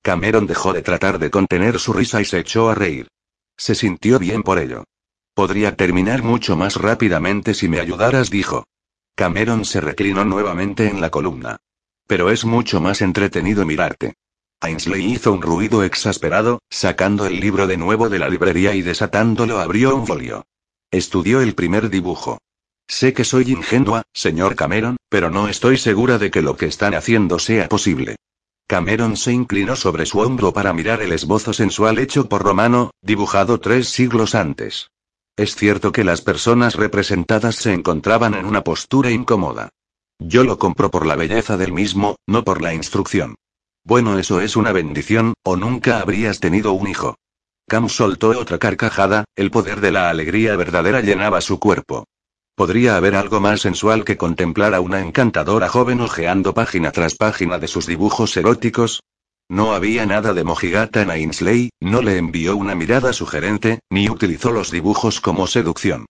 [0.03, 3.09] Cameron dejó de tratar de contener su risa y se echó a reír.
[3.57, 4.85] Se sintió bien por ello.
[5.39, 8.67] Podría terminar mucho más rápidamente si me ayudaras, dijo.
[9.15, 11.59] Cameron se reclinó nuevamente en la columna.
[12.09, 14.15] Pero es mucho más entretenido mirarte.
[14.61, 19.61] Ainsley hizo un ruido exasperado, sacando el libro de nuevo de la librería y desatándolo
[19.61, 20.45] abrió un folio.
[20.91, 22.39] Estudió el primer dibujo.
[22.89, 26.95] Sé que soy ingenua, señor Cameron, pero no estoy segura de que lo que están
[26.95, 28.17] haciendo sea posible.
[28.67, 33.61] Cameron se inclinó sobre su hombro para mirar el esbozo sensual hecho por Romano, dibujado
[33.61, 34.89] tres siglos antes.
[35.39, 39.69] Es cierto que las personas representadas se encontraban en una postura incómoda.
[40.19, 43.37] Yo lo compro por la belleza del mismo, no por la instrucción.
[43.85, 47.15] Bueno, eso es una bendición, o nunca habrías tenido un hijo.
[47.69, 52.09] Cam soltó otra carcajada, el poder de la alegría verdadera llenaba su cuerpo.
[52.57, 57.61] ¿Podría haber algo más sensual que contemplar a una encantadora joven hojeando página tras página
[57.61, 59.05] de sus dibujos eróticos?
[59.49, 64.53] No había nada de mojigata en Ainsley, no le envió una mirada sugerente, ni utilizó
[64.53, 66.05] los dibujos como seducción.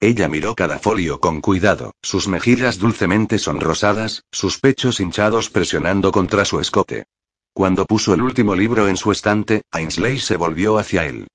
[0.00, 6.44] Ella miró cada folio con cuidado, sus mejillas dulcemente sonrosadas, sus pechos hinchados presionando contra
[6.44, 7.06] su escote.
[7.52, 11.26] Cuando puso el último libro en su estante, Ainsley se volvió hacia él.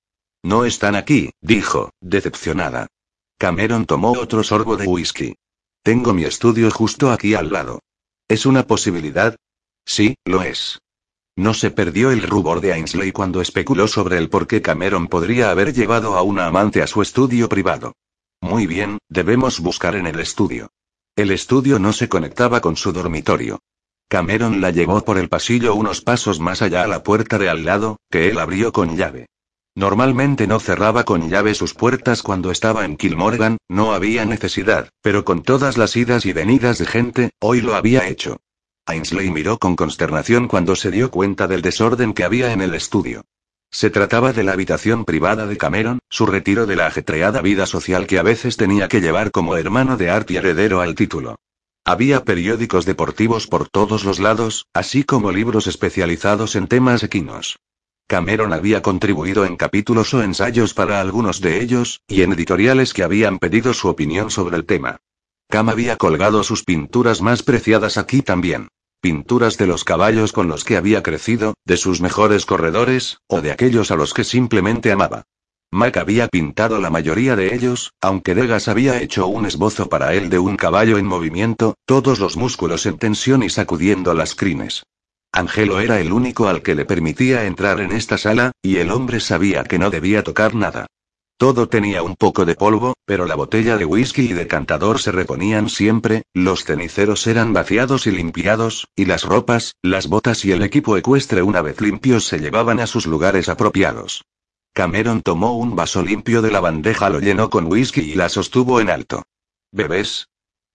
[0.42, 2.86] No están aquí, dijo, decepcionada.
[3.38, 5.34] Cameron tomó otro sorbo de whisky.
[5.82, 7.80] Tengo mi estudio justo aquí al lado.
[8.28, 9.36] ¿Es una posibilidad?
[9.84, 10.78] Sí, lo es.
[11.40, 15.50] No se perdió el rubor de Ainsley cuando especuló sobre el por qué Cameron podría
[15.50, 17.94] haber llevado a una amante a su estudio privado.
[18.42, 20.68] Muy bien, debemos buscar en el estudio.
[21.16, 23.58] El estudio no se conectaba con su dormitorio.
[24.06, 27.64] Cameron la llevó por el pasillo unos pasos más allá a la puerta de al
[27.64, 29.24] lado, que él abrió con llave.
[29.74, 35.24] Normalmente no cerraba con llave sus puertas cuando estaba en Kilmorgan, no había necesidad, pero
[35.24, 38.42] con todas las idas y venidas de gente, hoy lo había hecho.
[38.86, 43.24] Ainsley miró con consternación cuando se dio cuenta del desorden que había en el estudio.
[43.70, 48.06] Se trataba de la habitación privada de Cameron, su retiro de la ajetreada vida social
[48.06, 51.36] que a veces tenía que llevar como hermano de Art y heredero al título.
[51.84, 57.58] Había periódicos deportivos por todos los lados, así como libros especializados en temas equinos.
[58.08, 63.04] Cameron había contribuido en capítulos o ensayos para algunos de ellos, y en editoriales que
[63.04, 64.98] habían pedido su opinión sobre el tema.
[65.50, 68.68] Cam había colgado sus pinturas más preciadas aquí también.
[69.00, 73.50] Pinturas de los caballos con los que había crecido, de sus mejores corredores, o de
[73.50, 75.24] aquellos a los que simplemente amaba.
[75.72, 80.30] Mac había pintado la mayoría de ellos, aunque Degas había hecho un esbozo para él
[80.30, 84.84] de un caballo en movimiento, todos los músculos en tensión y sacudiendo las crines.
[85.32, 89.18] Angelo era el único al que le permitía entrar en esta sala, y el hombre
[89.18, 90.86] sabía que no debía tocar nada.
[91.40, 95.10] Todo tenía un poco de polvo, pero la botella de whisky y de cantador se
[95.10, 100.62] reponían siempre, los ceniceros eran vaciados y limpiados, y las ropas, las botas y el
[100.62, 104.26] equipo ecuestre una vez limpios se llevaban a sus lugares apropiados.
[104.74, 108.78] Cameron tomó un vaso limpio de la bandeja, lo llenó con whisky y la sostuvo
[108.82, 109.22] en alto.
[109.72, 110.28] ¿Bebés?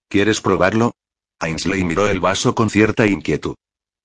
[0.09, 0.95] ¿Quieres probarlo?
[1.37, 3.53] Ainsley miró el vaso con cierta inquietud.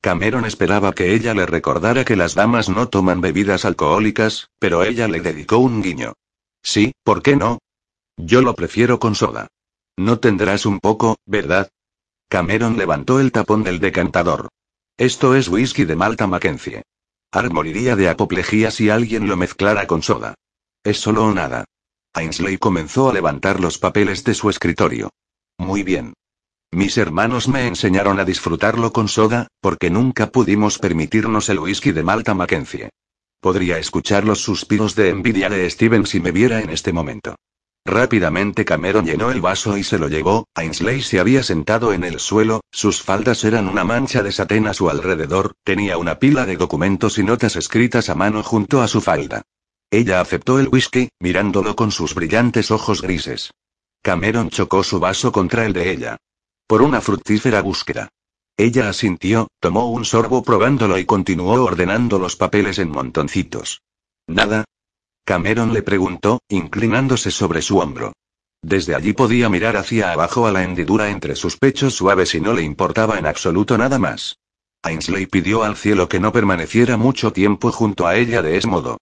[0.03, 5.09] Cameron esperaba que ella le recordara que las damas no toman bebidas alcohólicas, pero ella
[5.09, 6.13] le dedicó un guiño.
[6.63, 7.59] Sí, ¿por qué no?
[8.17, 9.49] Yo lo prefiero con soda.
[9.97, 11.69] No tendrás un poco, ¿verdad?
[12.29, 14.49] Cameron levantó el tapón del decantador.
[14.97, 16.83] Esto es whisky de Malta Mackenzie.
[17.33, 20.35] Art moriría de apoplejía si alguien lo mezclara con soda.
[20.85, 21.65] Es solo o nada.
[22.13, 25.11] Ainsley comenzó a levantar los papeles de su escritorio.
[25.59, 26.15] Muy bien.
[26.73, 32.03] Mis hermanos me enseñaron a disfrutarlo con soda, porque nunca pudimos permitirnos el whisky de
[32.03, 32.91] Malta Mackenzie.
[33.41, 37.37] Podría escuchar los suspiros de envidia de Steven si me viera en este momento.
[37.87, 40.47] Rápidamente Cameron llenó el vaso y se lo llevó.
[40.55, 44.75] Ainsley se había sentado en el suelo, sus faldas eran una mancha de satén a
[44.75, 49.01] su alrededor, tenía una pila de documentos y notas escritas a mano junto a su
[49.01, 49.43] falda.
[49.91, 53.53] Ella aceptó el whisky, mirándolo con sus brillantes ojos grises.
[54.03, 56.17] Cameron chocó su vaso contra el de ella.
[56.67, 58.11] Por una fructífera búsqueda.
[58.61, 63.81] Ella asintió, tomó un sorbo probándolo y continuó ordenando los papeles en montoncitos.
[64.27, 64.67] ¿Nada?
[65.25, 68.13] Cameron le preguntó, inclinándose sobre su hombro.
[68.61, 72.53] Desde allí podía mirar hacia abajo a la hendidura entre sus pechos suaves y no
[72.53, 74.37] le importaba en absoluto nada más.
[74.83, 78.99] Ainsley pidió al cielo que no permaneciera mucho tiempo junto a ella de ese modo.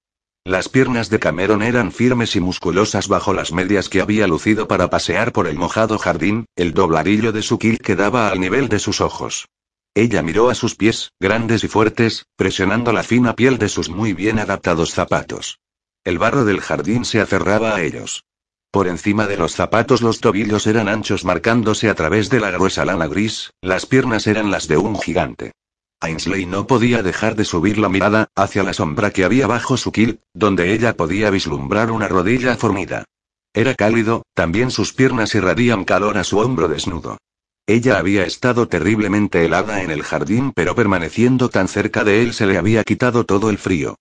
[0.49, 4.89] Las piernas de Cameron eran firmes y musculosas bajo las medias que había lucido para
[4.89, 9.03] pasear por el mojado jardín, el dobladillo de su kilt quedaba al nivel de sus
[9.03, 9.49] ojos.
[9.95, 14.15] Ella miró a sus pies, grandes y fuertes, presionando la fina piel de sus muy
[14.15, 15.59] bien adaptados zapatos.
[16.03, 18.25] El barro del jardín se aferraba a ellos.
[18.71, 22.87] Por encima de los zapatos los tobillos eran anchos marcándose a través de la gruesa
[22.87, 25.53] lana gris, las piernas eran las de un gigante.
[26.01, 29.91] Ainsley no podía dejar de subir la mirada, hacia la sombra que había bajo su
[29.91, 33.05] kilt, donde ella podía vislumbrar una rodilla formida.
[33.53, 37.19] Era cálido, también sus piernas irradían calor a su hombro desnudo.
[37.67, 42.47] Ella había estado terriblemente helada en el jardín, pero permaneciendo tan cerca de él se
[42.47, 43.97] le había quitado todo el frío.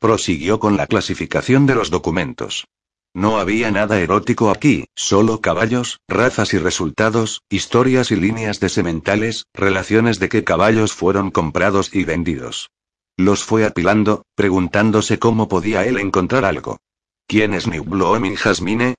[0.00, 2.66] Prosiguió con la clasificación de los documentos.
[3.14, 9.44] No había nada erótico aquí, solo caballos, razas y resultados, historias y líneas de sementales,
[9.52, 12.70] relaciones de qué caballos fueron comprados y vendidos.
[13.18, 16.78] Los fue apilando, preguntándose cómo podía él encontrar algo.
[17.26, 18.94] ¿Quién es New Blooming Jasmine?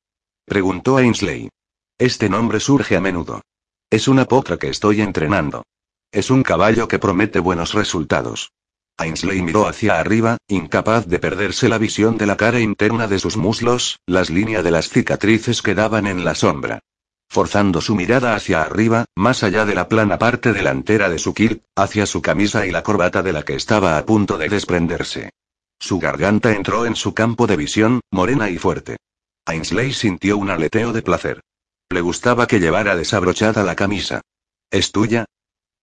[0.46, 1.50] preguntó Ainsley.
[1.98, 3.42] Este nombre surge a menudo.
[3.90, 5.64] Es una potra que estoy entrenando.
[6.12, 8.52] Es un caballo que promete buenos resultados.
[8.98, 13.38] Ainsley miró hacia arriba, incapaz de perderse la visión de la cara interna de sus
[13.38, 16.80] muslos, las líneas de las cicatrices quedaban en la sombra.
[17.34, 21.64] forzando su mirada hacia arriba, más allá de la plana parte delantera de su kilt,
[21.76, 25.32] hacia su camisa y la corbata de la que estaba a punto de desprenderse.
[25.80, 28.98] Su garganta entró en su campo de visión, morena y fuerte.
[29.48, 31.42] Ainsley sintió un aleteo de placer.
[31.90, 34.22] Le gustaba que llevara desabrochada la camisa.
[34.70, 35.26] ¿Es tuya?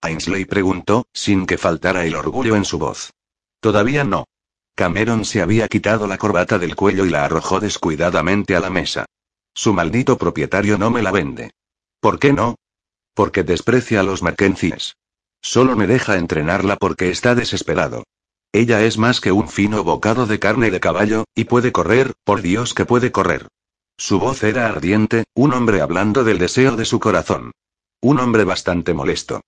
[0.01, 3.11] Ainsley preguntó, sin que faltara el orgullo en su voz.
[3.59, 4.25] Todavía no.
[4.75, 9.05] Cameron se había quitado la corbata del cuello y la arrojó descuidadamente a la mesa.
[9.53, 11.51] Su maldito propietario no me la vende.
[11.99, 12.55] ¿Por qué no?
[13.13, 14.95] Porque desprecia a los Mackenzies.
[15.41, 18.03] Solo me deja entrenarla porque está desesperado.
[18.53, 22.41] Ella es más que un fino bocado de carne de caballo, y puede correr, por
[22.41, 23.47] Dios que puede correr.
[23.97, 27.51] Su voz era ardiente, un hombre hablando del deseo de su corazón.
[28.01, 29.41] Un hombre bastante molesto.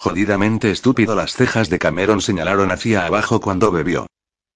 [0.00, 4.06] Jodidamente estúpido las cejas de Cameron señalaron hacia abajo cuando bebió.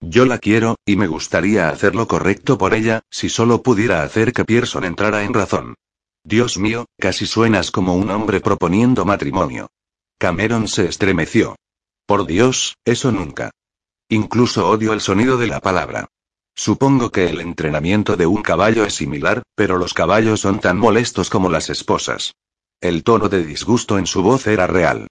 [0.01, 4.33] Yo la quiero, y me gustaría hacer lo correcto por ella, si solo pudiera hacer
[4.33, 5.75] que Pearson entrara en razón.
[6.23, 9.67] Dios mío, casi suenas como un hombre proponiendo matrimonio.
[10.17, 11.57] Cameron se estremeció.
[12.07, 13.51] Por Dios, eso nunca.
[14.09, 16.07] Incluso odio el sonido de la palabra.
[16.55, 21.31] Supongo que el entrenamiento de un caballo es similar, pero los caballos son tan molestos
[21.31, 22.37] como las esposas.
[22.81, 25.09] El tono de disgusto en su voz era real.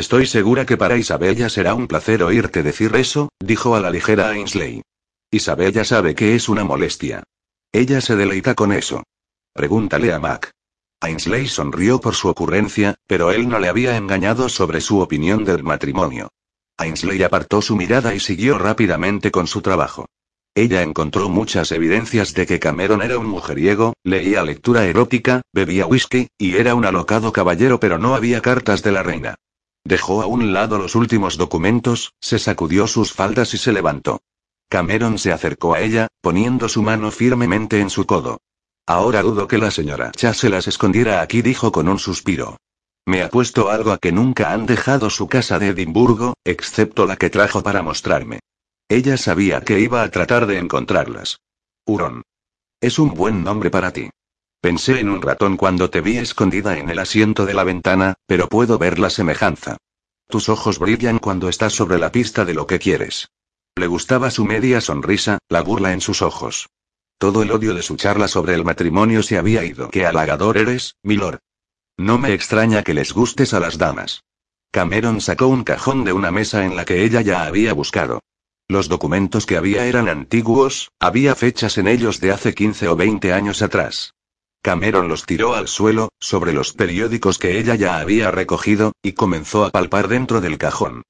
[0.00, 4.30] Estoy segura que para Isabella será un placer oírte decir eso, dijo a la ligera
[4.30, 4.80] Ainsley.
[5.30, 7.22] Isabella sabe que es una molestia.
[7.70, 9.02] Ella se deleita con eso.
[9.52, 10.52] Pregúntale a Mac.
[11.02, 15.64] Ainsley sonrió por su ocurrencia, pero él no le había engañado sobre su opinión del
[15.64, 16.30] matrimonio.
[16.78, 20.06] Ainsley apartó su mirada y siguió rápidamente con su trabajo.
[20.54, 26.28] Ella encontró muchas evidencias de que Cameron era un mujeriego, leía lectura erótica, bebía whisky,
[26.38, 29.34] y era un alocado caballero, pero no había cartas de la reina.
[29.84, 34.20] Dejó a un lado los últimos documentos, se sacudió sus faldas y se levantó.
[34.68, 38.40] Cameron se acercó a ella, poniendo su mano firmemente en su codo.
[38.86, 42.56] Ahora dudo que la señora Cha se las escondiera aquí, dijo con un suspiro.
[43.06, 47.16] Me ha puesto algo a que nunca han dejado su casa de Edimburgo, excepto la
[47.16, 48.40] que trajo para mostrarme.
[48.88, 51.40] Ella sabía que iba a tratar de encontrarlas.
[51.86, 52.22] Hurón.
[52.80, 54.10] Es un buen nombre para ti.
[54.60, 58.48] Pensé en un ratón cuando te vi escondida en el asiento de la ventana, pero
[58.48, 59.78] puedo ver la semejanza.
[60.28, 63.30] Tus ojos brillan cuando estás sobre la pista de lo que quieres.
[63.74, 66.68] Le gustaba su media sonrisa, la burla en sus ojos.
[67.16, 69.88] Todo el odio de su charla sobre el matrimonio se había ido.
[69.88, 71.38] ¡Qué halagador eres, milord!
[71.96, 74.24] No me extraña que les gustes a las damas.
[74.70, 78.20] Cameron sacó un cajón de una mesa en la que ella ya había buscado.
[78.68, 83.32] Los documentos que había eran antiguos, había fechas en ellos de hace 15 o 20
[83.32, 84.14] años atrás.
[84.62, 89.64] Cameron los tiró al suelo, sobre los periódicos que ella ya había recogido, y comenzó
[89.64, 91.02] a palpar dentro del cajón.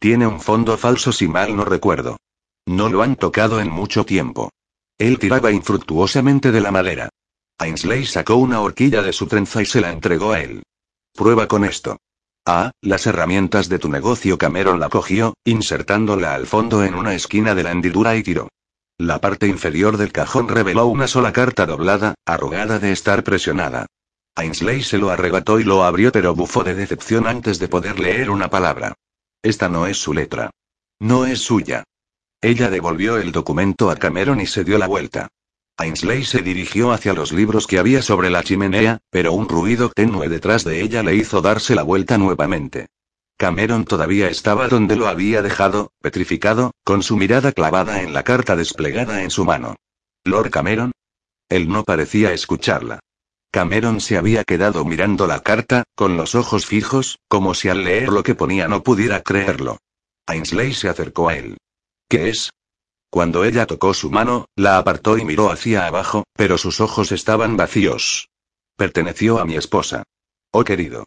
[0.00, 2.16] Tiene un fondo falso si mal no recuerdo.
[2.66, 4.50] No lo han tocado en mucho tiempo.
[4.98, 7.08] Él tiraba infructuosamente de la madera.
[7.58, 10.62] Ainsley sacó una horquilla de su trenza y se la entregó a él.
[11.14, 11.98] Prueba con esto.
[12.44, 14.36] Ah, las herramientas de tu negocio.
[14.36, 18.48] Cameron la cogió, insertándola al fondo en una esquina de la hendidura y tiró.
[18.98, 23.86] La parte inferior del cajón reveló una sola carta doblada, arrugada de estar presionada.
[24.34, 28.30] Ainsley se lo arrebató y lo abrió pero bufó de decepción antes de poder leer
[28.30, 28.94] una palabra.
[29.42, 30.50] Esta no es su letra.
[30.98, 31.84] No es suya.
[32.40, 35.28] Ella devolvió el documento a Cameron y se dio la vuelta.
[35.76, 40.30] Ainsley se dirigió hacia los libros que había sobre la chimenea, pero un ruido tenue
[40.30, 42.86] detrás de ella le hizo darse la vuelta nuevamente.
[43.36, 48.56] Cameron todavía estaba donde lo había dejado, petrificado, con su mirada clavada en la carta
[48.56, 49.76] desplegada en su mano.
[50.24, 50.92] ¿Lord Cameron?
[51.50, 53.00] Él no parecía escucharla.
[53.50, 58.08] Cameron se había quedado mirando la carta, con los ojos fijos, como si al leer
[58.08, 59.78] lo que ponía no pudiera creerlo.
[60.26, 61.58] Ainsley se acercó a él.
[62.08, 62.50] ¿Qué es?
[63.10, 67.56] Cuando ella tocó su mano, la apartó y miró hacia abajo, pero sus ojos estaban
[67.56, 68.28] vacíos.
[68.76, 70.02] Perteneció a mi esposa.
[70.52, 71.06] Oh querido.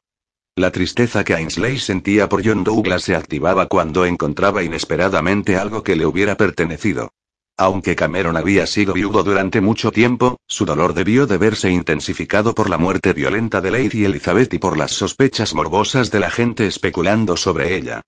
[0.59, 5.95] La tristeza que Ainsley sentía por John Douglas se activaba cuando encontraba inesperadamente algo que
[5.95, 7.13] le hubiera pertenecido.
[7.55, 12.69] Aunque Cameron había sido viudo durante mucho tiempo, su dolor debió de verse intensificado por
[12.69, 17.37] la muerte violenta de Lady Elizabeth y por las sospechas morbosas de la gente especulando
[17.37, 18.01] sobre ella.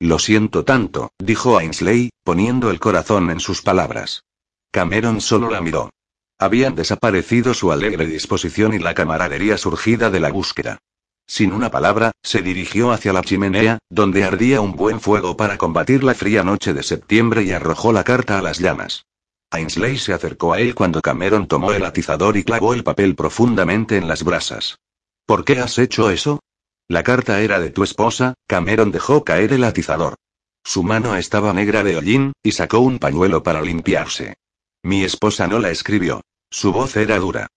[0.00, 4.24] Lo siento tanto, dijo Ainsley, poniendo el corazón en sus palabras.
[4.70, 5.90] Cameron solo la miró.
[6.38, 10.78] Habían desaparecido su alegre disposición y la camaradería surgida de la búsqueda.
[11.28, 16.02] Sin una palabra, se dirigió hacia la chimenea, donde ardía un buen fuego para combatir
[16.02, 19.04] la fría noche de septiembre y arrojó la carta a las llamas.
[19.50, 23.98] Ainsley se acercó a él cuando Cameron tomó el atizador y clavó el papel profundamente
[23.98, 24.78] en las brasas.
[25.26, 26.40] ¿Por qué has hecho eso?
[26.88, 30.14] La carta era de tu esposa, Cameron dejó caer el atizador.
[30.64, 34.36] Su mano estaba negra de hollín, y sacó un pañuelo para limpiarse.
[34.82, 36.22] Mi esposa no la escribió.
[36.50, 37.48] Su voz era dura.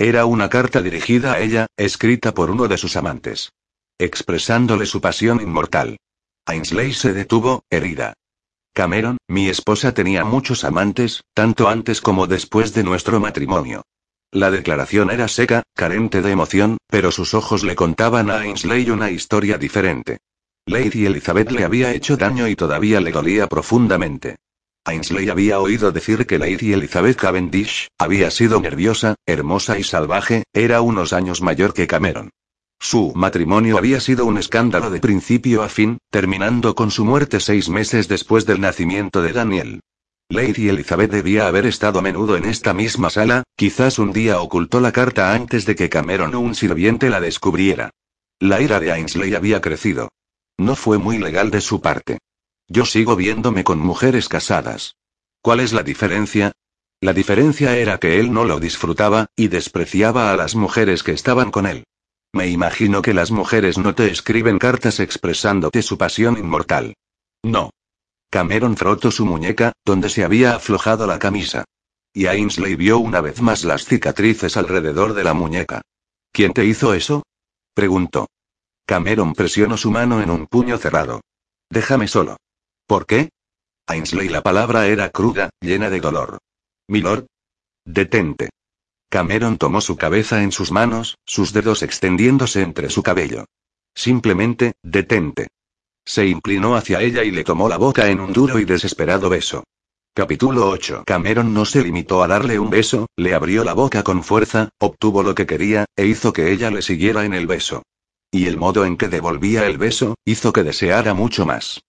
[0.00, 3.52] Era una carta dirigida a ella, escrita por uno de sus amantes.
[3.98, 5.98] Expresándole su pasión inmortal.
[6.46, 8.14] Ainsley se detuvo, herida.
[8.72, 13.82] Cameron, mi esposa tenía muchos amantes, tanto antes como después de nuestro matrimonio.
[14.32, 19.10] La declaración era seca, carente de emoción, pero sus ojos le contaban a Ainsley una
[19.10, 20.20] historia diferente.
[20.64, 24.38] Lady Elizabeth le había hecho daño y todavía le dolía profundamente.
[24.84, 30.80] Ainsley había oído decir que Lady Elizabeth Cavendish había sido nerviosa, hermosa y salvaje, era
[30.80, 32.30] unos años mayor que Cameron.
[32.80, 37.68] Su matrimonio había sido un escándalo de principio a fin, terminando con su muerte seis
[37.68, 39.80] meses después del nacimiento de Daniel.
[40.30, 44.80] Lady Elizabeth debía haber estado a menudo en esta misma sala, quizás un día ocultó
[44.80, 47.90] la carta antes de que Cameron o un sirviente la descubriera.
[48.38, 50.08] La ira de Ainsley había crecido.
[50.56, 52.18] No fue muy legal de su parte.
[52.72, 54.94] Yo sigo viéndome con mujeres casadas.
[55.42, 56.52] ¿Cuál es la diferencia?
[57.00, 61.50] La diferencia era que él no lo disfrutaba, y despreciaba a las mujeres que estaban
[61.50, 61.82] con él.
[62.32, 66.94] Me imagino que las mujeres no te escriben cartas expresándote su pasión inmortal.
[67.42, 67.70] No.
[68.30, 71.64] Cameron frotó su muñeca, donde se había aflojado la camisa.
[72.12, 75.82] Y Ainsley vio una vez más las cicatrices alrededor de la muñeca.
[76.30, 77.24] ¿Quién te hizo eso?
[77.74, 78.28] preguntó.
[78.86, 81.20] Cameron presionó su mano en un puño cerrado.
[81.68, 82.36] Déjame solo.
[82.90, 83.30] ¿Por qué?
[83.86, 86.38] Ainsley la palabra era cruda, llena de dolor.
[86.88, 87.26] Milord.
[87.84, 88.48] Detente.
[89.08, 93.44] Cameron tomó su cabeza en sus manos, sus dedos extendiéndose entre su cabello.
[93.94, 95.46] Simplemente, detente.
[96.04, 99.62] Se inclinó hacia ella y le tomó la boca en un duro y desesperado beso.
[100.12, 101.04] Capítulo 8.
[101.06, 105.22] Cameron no se limitó a darle un beso, le abrió la boca con fuerza, obtuvo
[105.22, 107.84] lo que quería, e hizo que ella le siguiera en el beso.
[108.32, 111.80] Y el modo en que devolvía el beso, hizo que deseara mucho más.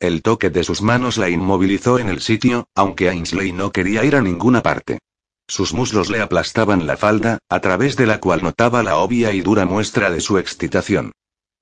[0.00, 4.16] El toque de sus manos la inmovilizó en el sitio, aunque Ainsley no quería ir
[4.16, 4.98] a ninguna parte.
[5.46, 9.42] Sus muslos le aplastaban la falda, a través de la cual notaba la obvia y
[9.42, 11.12] dura muestra de su excitación.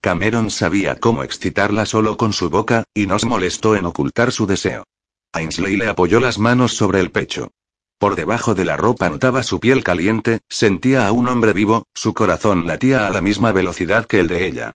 [0.01, 4.47] Cameron sabía cómo excitarla solo con su boca, y no se molestó en ocultar su
[4.47, 4.85] deseo.
[5.33, 7.51] Ainsley le apoyó las manos sobre el pecho.
[7.99, 12.15] Por debajo de la ropa notaba su piel caliente, sentía a un hombre vivo, su
[12.15, 14.75] corazón latía a la misma velocidad que el de ella.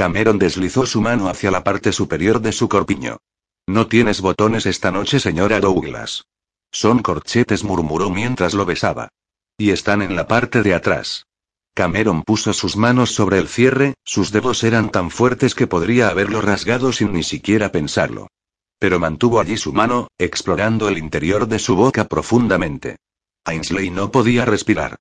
[0.00, 3.18] Cameron deslizó su mano hacia la parte superior de su corpiño.
[3.66, 6.24] No tienes botones esta noche, señora Douglas.
[6.72, 9.10] Son corchetes, murmuró mientras lo besaba.
[9.58, 11.26] Y están en la parte de atrás.
[11.74, 16.40] Cameron puso sus manos sobre el cierre, sus dedos eran tan fuertes que podría haberlo
[16.40, 18.28] rasgado sin ni siquiera pensarlo.
[18.78, 22.96] Pero mantuvo allí su mano, explorando el interior de su boca profundamente.
[23.44, 24.96] Ainsley no podía respirar.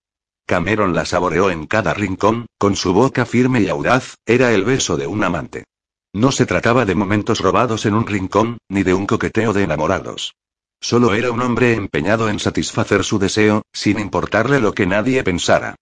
[0.50, 4.98] Cameron la saboreó en cada rincón, con su boca firme y audaz, era el beso
[4.98, 5.66] de un amante.
[6.12, 10.34] No se trataba de momentos robados en un rincón, ni de un coqueteo de enamorados.
[10.82, 15.76] Solo era un hombre empeñado en satisfacer su deseo, sin importarle lo que nadie pensara.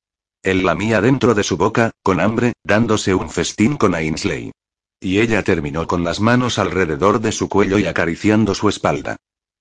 [0.43, 4.51] Él lamía dentro de su boca, con hambre, dándose un festín con Ainsley.
[4.99, 9.15] Y ella terminó con las manos alrededor de su cuello y acariciando su espalda.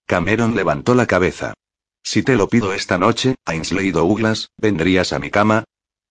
[0.04, 1.54] Cameron levantó la cabeza.
[2.06, 5.64] Si te lo pido esta noche, Ainsley Douglas, ¿vendrías a mi cama?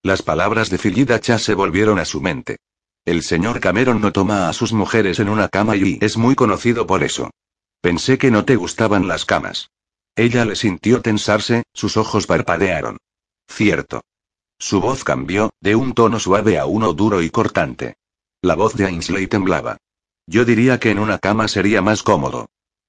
[0.04, 2.58] Las palabras de Phillida Cha se volvieron a su mente.
[3.06, 6.86] El señor Cameron no toma a sus mujeres en una cama y es muy conocido
[6.86, 7.32] por eso.
[7.80, 9.70] Pensé que no te gustaban las camas.
[10.18, 12.98] Ella le sintió tensarse, sus ojos parpadearon.
[13.48, 14.02] Cierto.
[14.60, 17.96] Su voz cambió, de un tono suave a uno duro y cortante.
[18.41, 19.78] La voz de Ainsley temblaba.
[20.28, 22.48] Yo diría que en una cama sería más cómodo.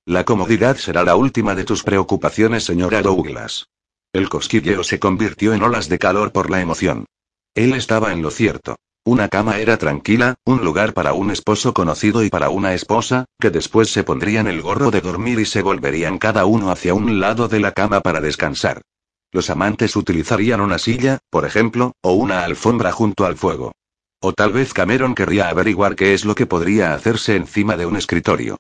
[0.09, 3.67] La comodidad será la última de tus preocupaciones, señora Douglas.
[4.13, 7.07] El cosquilleo se convirtió en olas de calor por la emoción.
[7.57, 8.77] Él estaba en lo cierto.
[9.05, 13.51] Una cama era tranquila, un lugar para un esposo conocido y para una esposa, que
[13.51, 17.49] después se pondrían el gorro de dormir y se volverían cada uno hacia un lado
[17.49, 18.83] de la cama para descansar.
[19.33, 23.73] Los amantes utilizarían una silla, por ejemplo, o una alfombra junto al fuego.
[24.21, 27.97] O tal vez Cameron querría averiguar qué es lo que podría hacerse encima de un
[27.97, 28.57] escritorio.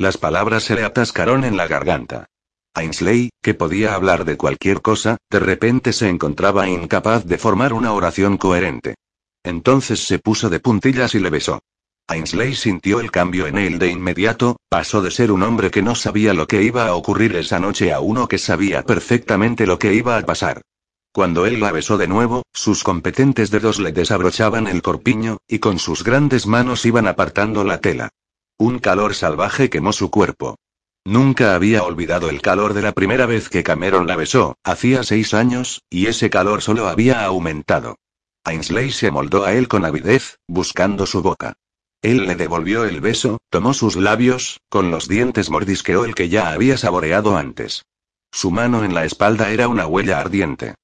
[0.00, 2.26] Las palabras se le atascaron en la garganta.
[2.72, 7.92] Ainsley, que podía hablar de cualquier cosa, de repente se encontraba incapaz de formar una
[7.92, 8.94] oración coherente.
[9.42, 11.58] Entonces se puso de puntillas y le besó.
[12.06, 15.96] Ainsley sintió el cambio en él de inmediato, pasó de ser un hombre que no
[15.96, 19.94] sabía lo que iba a ocurrir esa noche a uno que sabía perfectamente lo que
[19.94, 20.62] iba a pasar.
[21.10, 25.80] Cuando él la besó de nuevo, sus competentes dedos le desabrochaban el corpiño, y con
[25.80, 28.10] sus grandes manos iban apartando la tela.
[28.58, 30.56] Un calor salvaje quemó su cuerpo.
[31.04, 35.32] Nunca había olvidado el calor de la primera vez que Cameron la besó, hacía seis
[35.32, 37.96] años, y ese calor solo había aumentado.
[38.42, 41.54] Ainsley se moldó a él con avidez, buscando su boca.
[42.02, 46.50] Él le devolvió el beso, tomó sus labios, con los dientes mordisqueó el que ya
[46.50, 47.84] había saboreado antes.
[48.32, 50.74] Su mano en la espalda era una huella ardiente.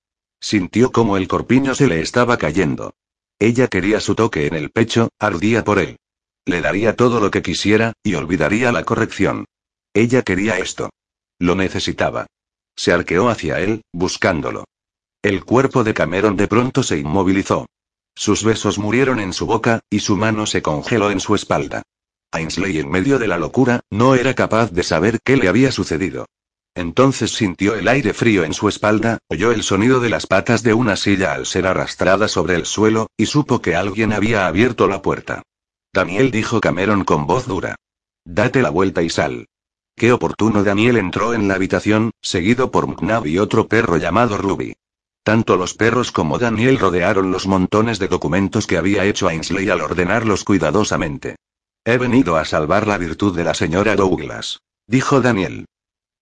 [0.40, 2.94] Sintió como el corpiño se le estaba cayendo.
[3.40, 5.98] Ella quería su toque en el pecho, ardía por él.
[6.46, 9.46] Le daría todo lo que quisiera, y olvidaría la corrección.
[9.94, 10.90] Ella quería esto.
[11.38, 12.26] Lo necesitaba.
[12.76, 14.64] Se arqueó hacia él, buscándolo.
[15.22, 17.66] El cuerpo de Cameron de pronto se inmovilizó.
[18.14, 21.82] Sus besos murieron en su boca, y su mano se congeló en su espalda.
[22.30, 26.26] Ainsley en medio de la locura, no era capaz de saber qué le había sucedido.
[26.74, 30.74] Entonces sintió el aire frío en su espalda, oyó el sonido de las patas de
[30.74, 35.00] una silla al ser arrastrada sobre el suelo, y supo que alguien había abierto la
[35.00, 35.42] puerta.
[35.94, 37.76] Daniel dijo Cameron con voz dura.
[38.24, 39.46] Date la vuelta y sal.
[39.94, 44.74] Qué oportuno Daniel entró en la habitación, seguido por McNabb y otro perro llamado Ruby.
[45.22, 49.82] Tanto los perros como Daniel rodearon los montones de documentos que había hecho Ainsley al
[49.82, 51.36] ordenarlos cuidadosamente.
[51.84, 55.66] He venido a salvar la virtud de la señora Douglas, dijo Daniel.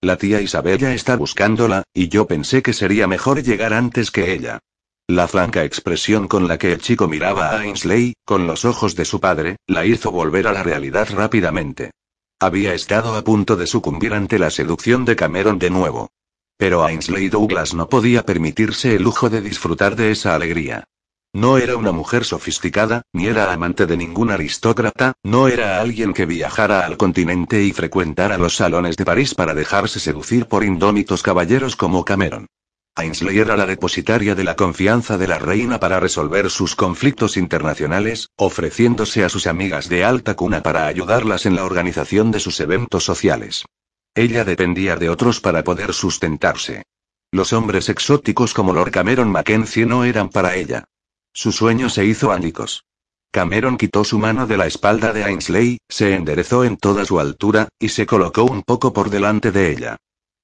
[0.03, 4.59] La tía Isabella está buscándola, y yo pensé que sería mejor llegar antes que ella.
[5.13, 9.05] La franca expresión con la que el chico miraba a Ainsley, con los ojos de
[9.05, 11.91] su padre, la hizo volver a la realidad rápidamente.
[12.41, 16.09] Había estado a punto de sucumbir ante la seducción de Cameron de nuevo.
[16.57, 20.85] Pero Ainsley Douglas no podía permitirse el lujo de disfrutar de esa alegría.
[21.35, 26.25] No era una mujer sofisticada, ni era amante de ningún aristócrata, no era alguien que
[26.25, 31.77] viajara al continente y frecuentara los salones de París para dejarse seducir por indómitos caballeros
[31.77, 32.47] como Cameron.
[32.95, 38.29] Ainsley era la depositaria de la confianza de la reina para resolver sus conflictos internacionales,
[38.37, 43.05] ofreciéndose a sus amigas de alta cuna para ayudarlas en la organización de sus eventos
[43.05, 43.65] sociales.
[44.15, 46.83] Ella dependía de otros para poder sustentarse.
[47.31, 50.85] Los hombres exóticos como Lord Cameron Mackenzie no eran para ella.
[51.33, 52.85] Su sueño se hizo ánicos.
[53.31, 57.69] Cameron quitó su mano de la espalda de Ainsley, se enderezó en toda su altura,
[57.79, 59.97] y se colocó un poco por delante de ella.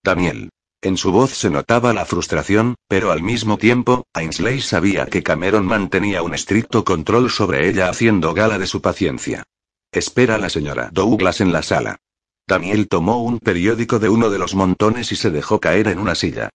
[0.02, 0.48] Daniel.
[0.88, 5.66] En su voz se notaba la frustración, pero al mismo tiempo, Ainsley sabía que Cameron
[5.66, 9.44] mantenía un estricto control sobre ella haciendo gala de su paciencia.
[9.92, 11.98] Espera la señora Douglas en la sala.
[12.46, 16.14] Daniel tomó un periódico de uno de los montones y se dejó caer en una
[16.14, 16.48] silla.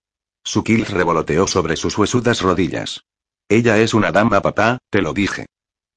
[0.43, 3.03] Su kilt revoloteó sobre sus huesudas rodillas.
[3.49, 5.45] Ella es una dama, papá, te lo dije.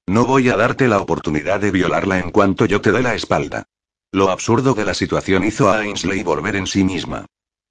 [0.07, 3.65] No voy a darte la oportunidad de violarla en cuanto yo te dé la espalda.
[4.13, 7.25] Lo absurdo de la situación hizo a Ainsley volver en sí misma.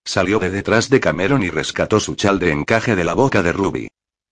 [0.06, 3.52] Salió de detrás de Cameron y rescató su chal de encaje de la boca de
[3.52, 3.88] Ruby.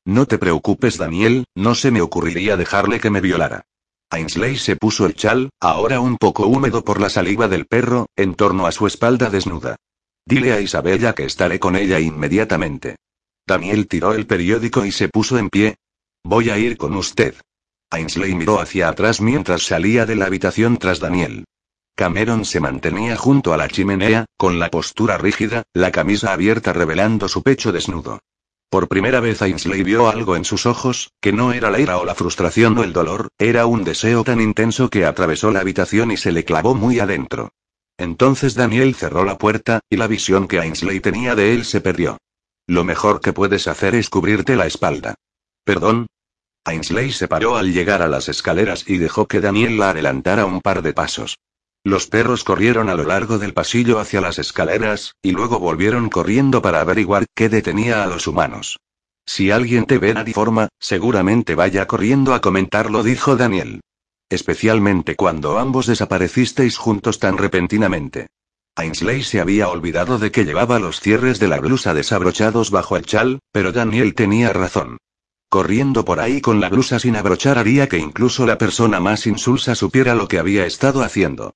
[0.06, 3.64] No te preocupes, Daniel, no se me ocurriría dejarle que me violara.
[4.12, 8.36] Ainsley se puso el chal, ahora un poco húmedo por la saliva del perro, en
[8.36, 9.76] torno a su espalda desnuda.
[10.26, 12.98] Dile a Isabella que estaré con ella inmediatamente.
[13.48, 15.76] Daniel tiró el periódico y se puso en pie.
[16.24, 17.36] Voy a ir con usted.
[17.90, 21.46] Ainsley miró hacia atrás mientras salía de la habitación tras Daniel.
[21.96, 27.28] Cameron se mantenía junto a la chimenea, con la postura rígida, la camisa abierta revelando
[27.28, 28.20] su pecho desnudo.
[28.70, 32.06] Por primera vez Ainsley vio algo en sus ojos, que no era la ira o
[32.06, 36.18] la frustración o el dolor, era un deseo tan intenso que atravesó la habitación y
[36.18, 37.52] se le clavó muy adentro.
[37.98, 42.18] Entonces Daniel cerró la puerta, y la visión que Ainsley tenía de él se perdió.
[42.66, 45.14] Lo mejor que puedes hacer es cubrirte la espalda.
[45.64, 46.08] ¿Perdón?
[46.66, 50.62] Ainsley se paró al llegar a las escaleras y dejó que Daniel la adelantara un
[50.62, 51.38] par de pasos.
[51.86, 56.62] Los perros corrieron a lo largo del pasillo hacia las escaleras, y luego volvieron corriendo
[56.62, 58.80] para averiguar qué detenía a los humanos.
[59.26, 63.82] Si alguien te ve nadie forma, seguramente vaya corriendo a comentarlo, dijo Daniel.
[64.30, 68.28] Especialmente cuando ambos desaparecisteis juntos tan repentinamente.
[68.76, 73.06] Ainsley se había olvidado de que llevaba los cierres de la blusa desabrochados bajo el
[73.06, 74.98] chal, pero Daniel tenía razón.
[75.50, 79.76] Corriendo por ahí con la blusa sin abrochar haría que incluso la persona más insulsa
[79.76, 81.54] supiera lo que había estado haciendo.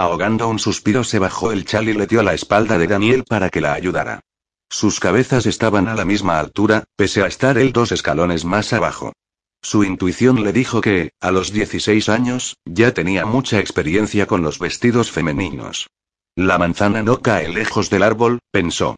[0.00, 3.50] Ahogando un suspiro se bajó el chal y le dio la espalda de Daniel para
[3.50, 4.20] que la ayudara.
[4.70, 9.12] Sus cabezas estaban a la misma altura, pese a estar él dos escalones más abajo.
[9.60, 14.58] Su intuición le dijo que, a los 16 años, ya tenía mucha experiencia con los
[14.58, 15.90] vestidos femeninos.
[16.34, 18.96] La manzana no cae lejos del árbol, pensó.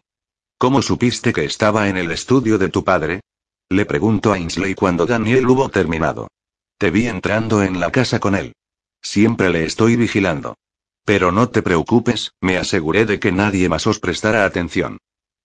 [0.57, 3.19] ¿Cómo supiste que estaba en el estudio de tu padre?
[3.67, 6.29] Le preguntó a Ainsley cuando Daniel hubo terminado.
[6.77, 8.53] Te vi entrando en la casa con él.
[9.01, 10.55] Siempre le estoy vigilando.
[11.05, 14.99] Pero no te preocupes, me aseguré de que nadie más os prestara atención.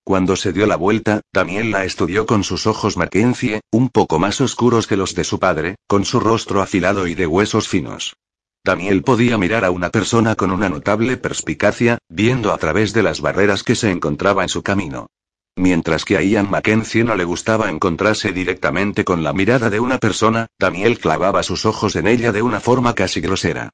[0.04, 4.40] Cuando se dio la vuelta, Daniel la estudió con sus ojos Mackenzie, un poco más
[4.40, 8.16] oscuros que los de su padre, con su rostro afilado y de huesos finos.
[8.64, 13.20] Daniel podía mirar a una persona con una notable perspicacia, viendo a través de las
[13.20, 15.08] barreras que se encontraba en su camino.
[15.56, 19.98] Mientras que a Ian Mackenzie no le gustaba encontrarse directamente con la mirada de una
[19.98, 23.70] persona, Daniel clavaba sus ojos en ella de una forma casi grosera.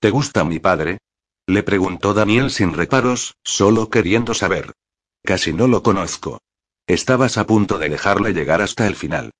[0.00, 0.98] ¿Te gusta mi padre?
[1.48, 4.74] Le preguntó Daniel sin reparos, solo queriendo saber.
[5.24, 6.42] Casi no lo conozco.
[6.86, 9.30] Estabas a punto de dejarle llegar hasta el final.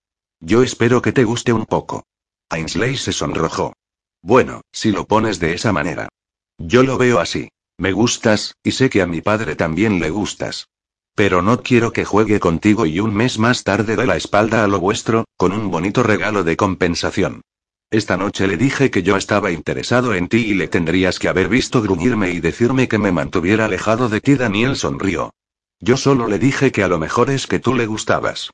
[0.40, 2.06] Yo espero que te guste un poco.
[2.48, 3.74] Ainsley se sonrojó.
[4.22, 6.08] Bueno, si lo pones de esa manera.
[6.56, 7.50] Yo lo veo así.
[7.76, 10.70] Me gustas, y sé que a mi padre también le gustas.
[11.14, 14.66] Pero no quiero que juegue contigo y un mes más tarde dé la espalda a
[14.66, 17.42] lo vuestro, con un bonito regalo de compensación.
[17.90, 21.48] Esta noche le dije que yo estaba interesado en ti y le tendrías que haber
[21.48, 24.34] visto gruñirme y decirme que me mantuviera alejado de ti.
[24.34, 25.32] Daniel sonrió.
[25.80, 28.50] Yo solo le dije que a lo mejor es que tú le gustabas.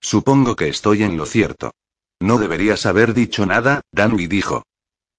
[0.00, 1.72] Supongo que estoy en lo cierto.
[2.18, 4.62] No deberías haber dicho nada, Danby dijo.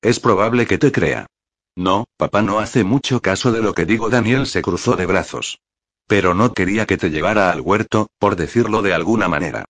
[0.01, 1.27] Es probable que te crea.
[1.75, 4.09] No, papá no hace mucho caso de lo que digo.
[4.09, 5.59] Daniel se cruzó de brazos.
[6.07, 9.65] Pero no quería que te llevara al huerto, por decirlo de alguna manera.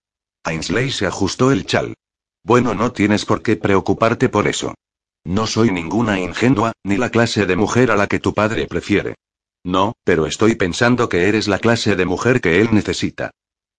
[0.46, 1.96] Ainsley se ajustó el chal.
[2.50, 4.74] Bueno, no tienes por qué preocuparte por eso.
[5.24, 9.14] No soy ninguna ingenua, ni la clase de mujer a la que tu padre prefiere.
[9.64, 13.30] No, pero estoy pensando que eres la clase de mujer que él necesita.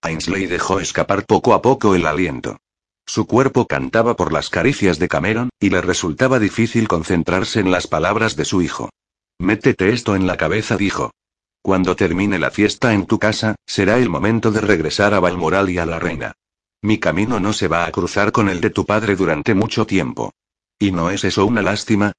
[0.01, 2.59] Ainsley dejó escapar poco a poco el aliento.
[3.05, 7.87] Su cuerpo cantaba por las caricias de Cameron, y le resultaba difícil concentrarse en las
[7.87, 8.89] palabras de su hijo.
[9.37, 11.11] Métete esto en la cabeza, dijo.
[11.61, 15.77] Cuando termine la fiesta en tu casa, será el momento de regresar a Balmoral y
[15.77, 16.31] a la reina.
[16.83, 20.33] Mi camino no se va a cruzar con el de tu padre durante mucho tiempo.
[20.79, 22.13] ¿Y no es eso una lástima?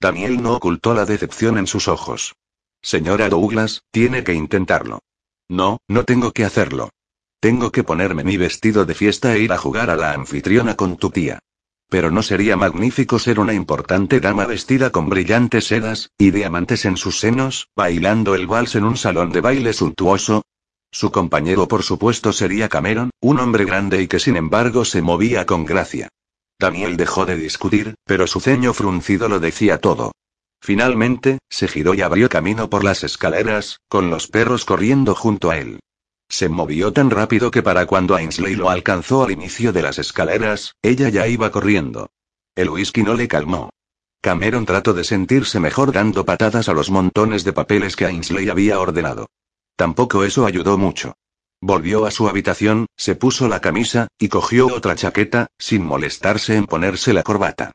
[0.00, 2.34] Daniel no ocultó la decepción en sus ojos.
[2.82, 5.00] Señora Douglas, tiene que intentarlo.
[5.48, 6.90] No, no tengo que hacerlo.
[7.40, 10.96] Tengo que ponerme mi vestido de fiesta e ir a jugar a la anfitriona con
[10.96, 11.38] tu tía.
[11.88, 16.96] Pero ¿no sería magnífico ser una importante dama vestida con brillantes sedas, y diamantes en
[16.96, 20.42] sus senos, bailando el vals en un salón de baile suntuoso?
[20.90, 25.46] Su compañero por supuesto sería Cameron, un hombre grande y que sin embargo se movía
[25.46, 26.08] con gracia.
[26.58, 30.12] Daniel dejó de discutir, pero su ceño fruncido lo decía todo.
[30.60, 35.58] Finalmente, se giró y abrió camino por las escaleras, con los perros corriendo junto a
[35.58, 35.78] él.
[36.28, 40.74] Se movió tan rápido que para cuando Ainsley lo alcanzó al inicio de las escaleras,
[40.82, 42.10] ella ya iba corriendo.
[42.54, 43.70] El whisky no le calmó.
[44.20, 48.80] Cameron trató de sentirse mejor dando patadas a los montones de papeles que Ainsley había
[48.80, 49.28] ordenado.
[49.78, 51.14] Tampoco eso ayudó mucho.
[51.60, 56.66] Volvió a su habitación, se puso la camisa, y cogió otra chaqueta, sin molestarse en
[56.66, 57.70] ponerse la corbata.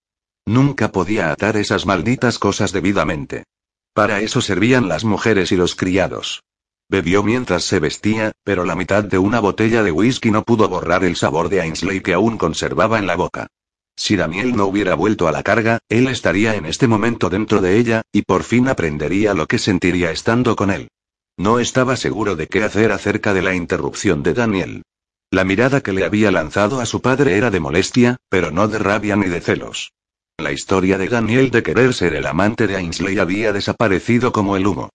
[0.46, 3.46] Nunca podía atar esas malditas cosas debidamente.
[3.94, 6.44] Para eso servían las mujeres y los criados.
[6.90, 11.06] Bebió mientras se vestía, pero la mitad de una botella de whisky no pudo borrar
[11.06, 13.48] el sabor de Ainsley que aún conservaba en la boca.
[13.96, 17.78] Si Daniel no hubiera vuelto a la carga, él estaría en este momento dentro de
[17.78, 20.90] ella, y por fin aprendería lo que sentiría estando con él.
[21.38, 24.84] No estaba seguro de qué hacer acerca de la interrupción de Daniel.
[25.32, 28.78] La mirada que le había lanzado a su padre era de molestia, pero no de
[28.78, 29.94] rabia ni de celos.
[30.38, 34.68] La historia de Daniel de querer ser el amante de Ainsley había desaparecido como el
[34.68, 34.90] humo.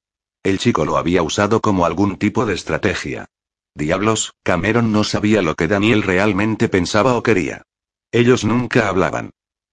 [0.44, 3.26] El chico lo había usado como algún tipo de estrategia.
[3.74, 7.62] Diablos, Cameron no sabía lo que Daniel realmente pensaba o quería.
[8.12, 9.30] Ellos nunca hablaban.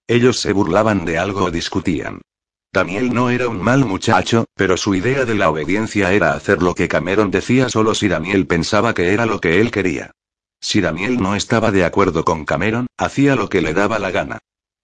[0.08, 2.22] Ellos se burlaban de algo o discutían.
[2.76, 6.74] Daniel no era un mal muchacho, pero su idea de la obediencia era hacer lo
[6.74, 10.10] que Cameron decía solo si Daniel pensaba que era lo que él quería.
[10.60, 14.40] Si Daniel no estaba de acuerdo con Cameron, hacía lo que le daba la gana.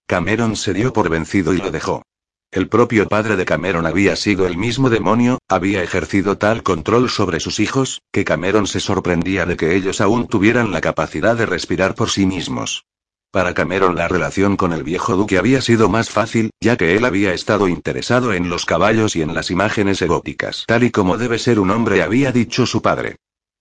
[0.07, 2.01] Cameron se dio por vencido y lo dejó.
[2.49, 7.39] El propio padre de Cameron había sido el mismo demonio, había ejercido tal control sobre
[7.39, 11.93] sus hijos, que Cameron se sorprendía de que ellos aún tuvieran la capacidad de respirar
[11.93, 12.85] por sí mismos.
[13.33, 17.03] Para Cameron la relación con el viejo duque había sido más fácil, ya que él
[17.03, 21.39] había estado interesado en los caballos y en las imágenes egóticas, tal y como debe
[21.39, 23.15] ser un hombre había dicho su padre.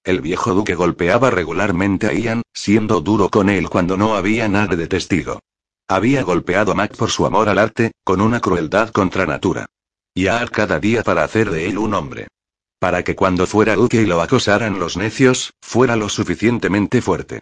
[0.05, 4.77] El viejo duque golpeaba regularmente a Ian, siendo duro con él cuando no había nada
[4.77, 5.41] de testigo.
[5.89, 9.65] Había golpeado a Mac por su amor al arte, con una crueldad contra natura.
[10.13, 12.29] Y a cada día para hacer de él un hombre.
[12.79, 17.41] Para que cuando fuera duque y lo acosaran los necios, fuera lo suficientemente fuerte.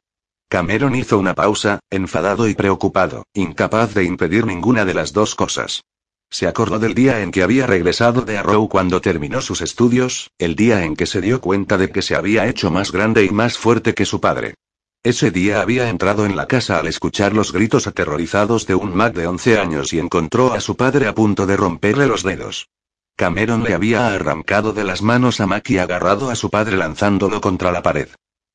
[0.50, 5.84] Cameron hizo una pausa, enfadado y preocupado, incapaz de impedir ninguna de las dos cosas.
[6.28, 10.56] Se acordó del día en que había regresado de Arrow cuando terminó sus estudios, el
[10.56, 13.58] día en que se dio cuenta de que se había hecho más grande y más
[13.58, 14.54] fuerte que su padre.
[15.04, 19.14] Ese día había entrado en la casa al escuchar los gritos aterrorizados de un Mac
[19.14, 22.66] de 11 años y encontró a su padre a punto de romperle los dedos.
[23.14, 27.40] Cameron le había arrancado de las manos a Mac y agarrado a su padre lanzándolo
[27.40, 28.08] contra la pared.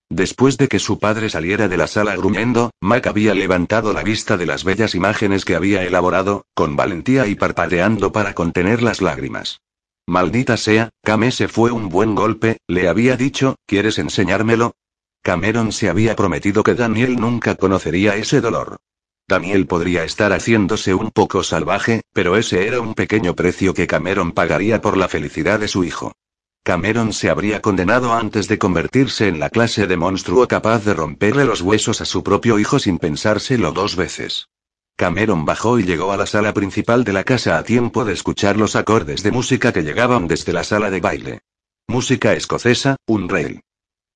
[0.10, 4.38] Después de que su padre saliera de la sala gruñendo, Mac había levantado la vista
[4.38, 9.62] de las bellas imágenes que había elaborado, con valentía y parpadeando para contener las lágrimas.
[10.08, 14.74] Maldita sea, Cam ese fue un buen golpe, le había dicho, ¿quieres enseñármelo?
[15.24, 18.78] Cameron se había prometido que Daniel nunca conocería ese dolor.
[19.28, 24.34] Daniel podría estar haciéndose un poco salvaje, pero ese era un pequeño precio que Cameron
[24.34, 26.14] pagaría por la felicidad de su hijo.
[26.66, 31.46] Cameron se habría condenado antes de convertirse en la clase de monstruo capaz de romperle
[31.46, 34.50] los huesos a su propio hijo sin pensárselo dos veces.
[34.96, 38.58] Cameron bajó y llegó a la sala principal de la casa a tiempo de escuchar
[38.58, 41.42] los acordes de música que llegaban desde la sala de baile.
[41.88, 43.62] Música escocesa, un rail.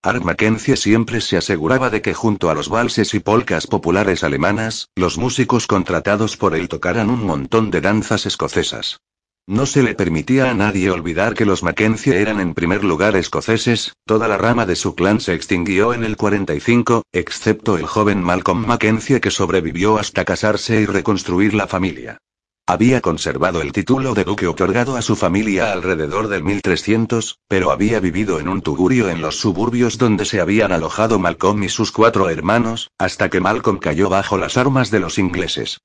[0.02, 4.90] Art Mackenzie siempre se aseguraba de que junto a los valses y polcas populares alemanas,
[4.96, 9.02] los músicos contratados por él tocaran un montón de danzas escocesas.
[9.50, 13.96] No se le permitía a nadie olvidar que los Mackenzie eran en primer lugar escoceses,
[14.06, 18.68] toda la rama de su clan se extinguió en el 45, excepto el joven Malcolm
[18.68, 22.20] Mackenzie que sobrevivió hasta casarse y reconstruir la familia.
[22.68, 28.00] Había conservado el título de duque otorgado a su familia alrededor del 1300, pero había
[28.00, 32.30] vivido en un tugurio en los suburbios donde se habían alojado Malcolm y sus cuatro
[32.30, 35.80] hermanos, hasta que Malcolm cayó bajo las armas de los ingleses.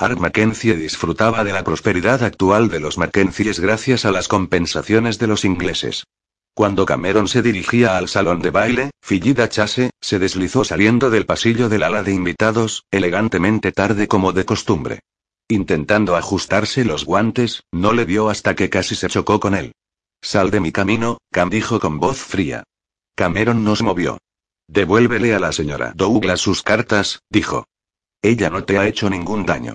[0.00, 5.26] Art Mackenzie disfrutaba de la prosperidad actual de los Mackenzies gracias a las compensaciones de
[5.26, 6.04] los ingleses.
[6.54, 11.68] Cuando Cameron se dirigía al salón de baile, Fillida Chase, se deslizó saliendo del pasillo
[11.68, 15.00] del ala de invitados, elegantemente tarde como de costumbre.
[15.48, 19.72] Intentando ajustarse los guantes, no le vio hasta que casi se chocó con él.
[20.22, 22.64] Sal de mi camino, Cam dijo con voz fría.
[23.14, 24.16] Cameron no se movió.
[24.66, 27.66] Devuélvele a la señora Douglas sus cartas, dijo.
[28.22, 29.74] Ella no te ha hecho ningún daño.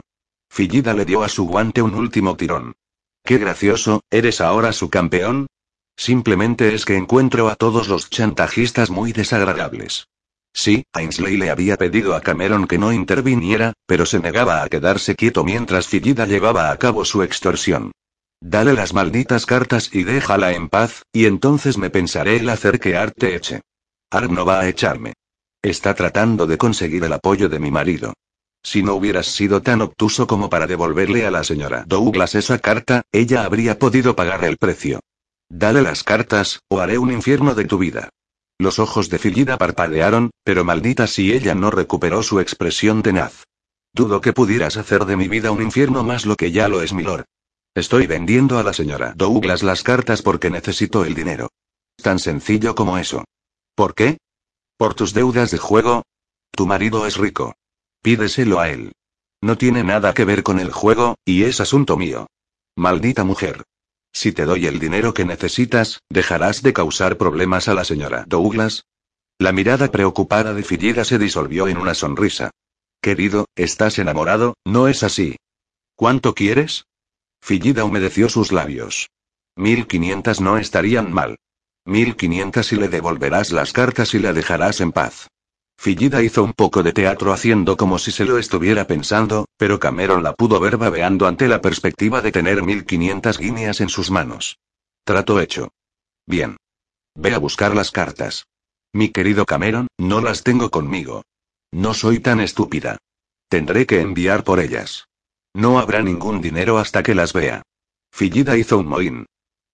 [0.56, 2.78] Fillida le dio a su guante un último tirón.
[3.26, 5.47] Qué gracioso, ¿eres ahora su campeón?
[5.97, 10.08] Simplemente es que encuentro a todos los chantajistas muy desagradables.
[10.53, 15.16] Sí, Ainsley le había pedido a Cameron que no interviniera, pero se negaba a quedarse
[15.16, 17.91] quieto mientras Fillida llevaba a cabo su extorsión.
[18.39, 22.95] Dale las malditas cartas y déjala en paz, y entonces me pensaré el hacer que
[22.95, 23.60] Art te eche.
[24.10, 25.16] Art no va a echarme.
[25.62, 28.14] Está tratando de conseguir el apoyo de mi marido.
[28.66, 33.03] Si no hubieras sido tan obtuso como para devolverle a la señora Douglas esa carta,
[33.11, 35.01] ella habría podido pagar el precio.
[35.49, 38.09] Dale las cartas, o haré un infierno de tu vida.
[38.57, 43.43] Los ojos de Fillida parpadearon, pero maldita si ella no recuperó su expresión tenaz.
[43.93, 46.91] Dudo que pudieras hacer de mi vida un infierno más lo que ya lo es,
[46.91, 47.26] milord.
[47.76, 51.49] Estoy vendiendo a la señora Douglas las cartas porque necesito el dinero.
[52.01, 53.26] Tan sencillo como eso.
[53.76, 54.18] ¿Por qué?
[54.76, 56.01] ¿Por tus deudas de juego?
[56.49, 57.53] Tu marido es rico.
[58.06, 58.91] Pídeselo a él.
[59.41, 62.28] No tiene nada que ver con el juego, y es asunto mío.
[62.76, 63.64] Maldita mujer.
[64.14, 68.86] Si te doy el dinero que necesitas, ¿dejarás de causar problemas a la señora Douglas?
[69.39, 72.51] La mirada preocupada de Fillida se disolvió en una sonrisa.
[73.01, 75.38] Querido, estás enamorado, ¿no es así?
[75.95, 76.86] ¿Cuánto quieres?
[77.41, 79.10] Fillida humedeció sus labios.
[79.56, 81.38] Mil quinientas no estarían mal.
[81.86, 85.28] Mil quinientas y le devolverás las cartas y la dejarás en paz.
[85.78, 90.23] Fillida hizo un poco de teatro haciendo como si se lo estuviera pensando, pero Cameron
[90.23, 94.57] la pudo ver babeando ante la perspectiva de tener 1500 guineas en sus manos.
[95.03, 95.71] Trato hecho.
[96.26, 96.57] Bien.
[97.13, 98.47] Ve a buscar las cartas.
[98.93, 101.23] Mi querido Cameron, no las tengo conmigo.
[101.71, 102.97] No soy tan estúpida.
[103.49, 105.07] Tendré que enviar por ellas.
[105.53, 107.61] No habrá ningún dinero hasta que las vea.
[108.11, 109.26] Fillida hizo un mohín.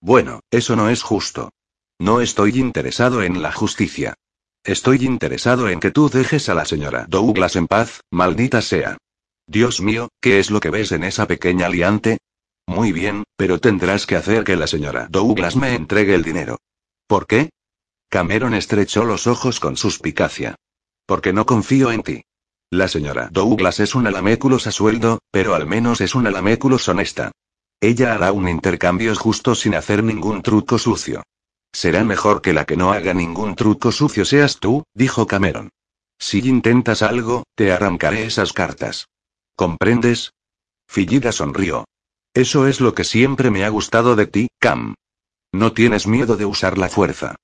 [0.01, 1.51] Bueno, eso no es justo.
[1.99, 4.15] No estoy interesado en la justicia.
[4.63, 8.97] Estoy interesado en que tú dejes a la señora Douglas en paz, maldita sea.
[9.47, 12.19] Dios mío, ¿qué es lo que ves en esa pequeña liante?
[12.67, 16.59] Muy bien, pero tendrás que hacer que la señora Douglas me entregue el dinero.
[17.07, 17.49] ¿Por qué?
[18.07, 20.55] Cameron estrechó los ojos con suspicacia.
[21.07, 22.23] Porque no confío en ti.
[22.69, 27.31] La señora Douglas es una laméculos a sueldo, pero al menos es una laméculos honesta.
[27.81, 31.23] Ella hará un intercambio justo sin hacer ningún truco sucio.
[31.73, 35.69] Será mejor que la que no haga ningún truco sucio seas tú, dijo Cameron.
[36.19, 39.07] Si intentas algo, te arrancaré esas cartas.
[39.55, 40.33] ¿Comprendes?
[40.87, 41.85] Fillida sonrió.
[42.33, 44.95] Eso es lo que siempre me ha gustado de ti, Cam.
[45.51, 47.35] No tienes miedo de usar la fuerza.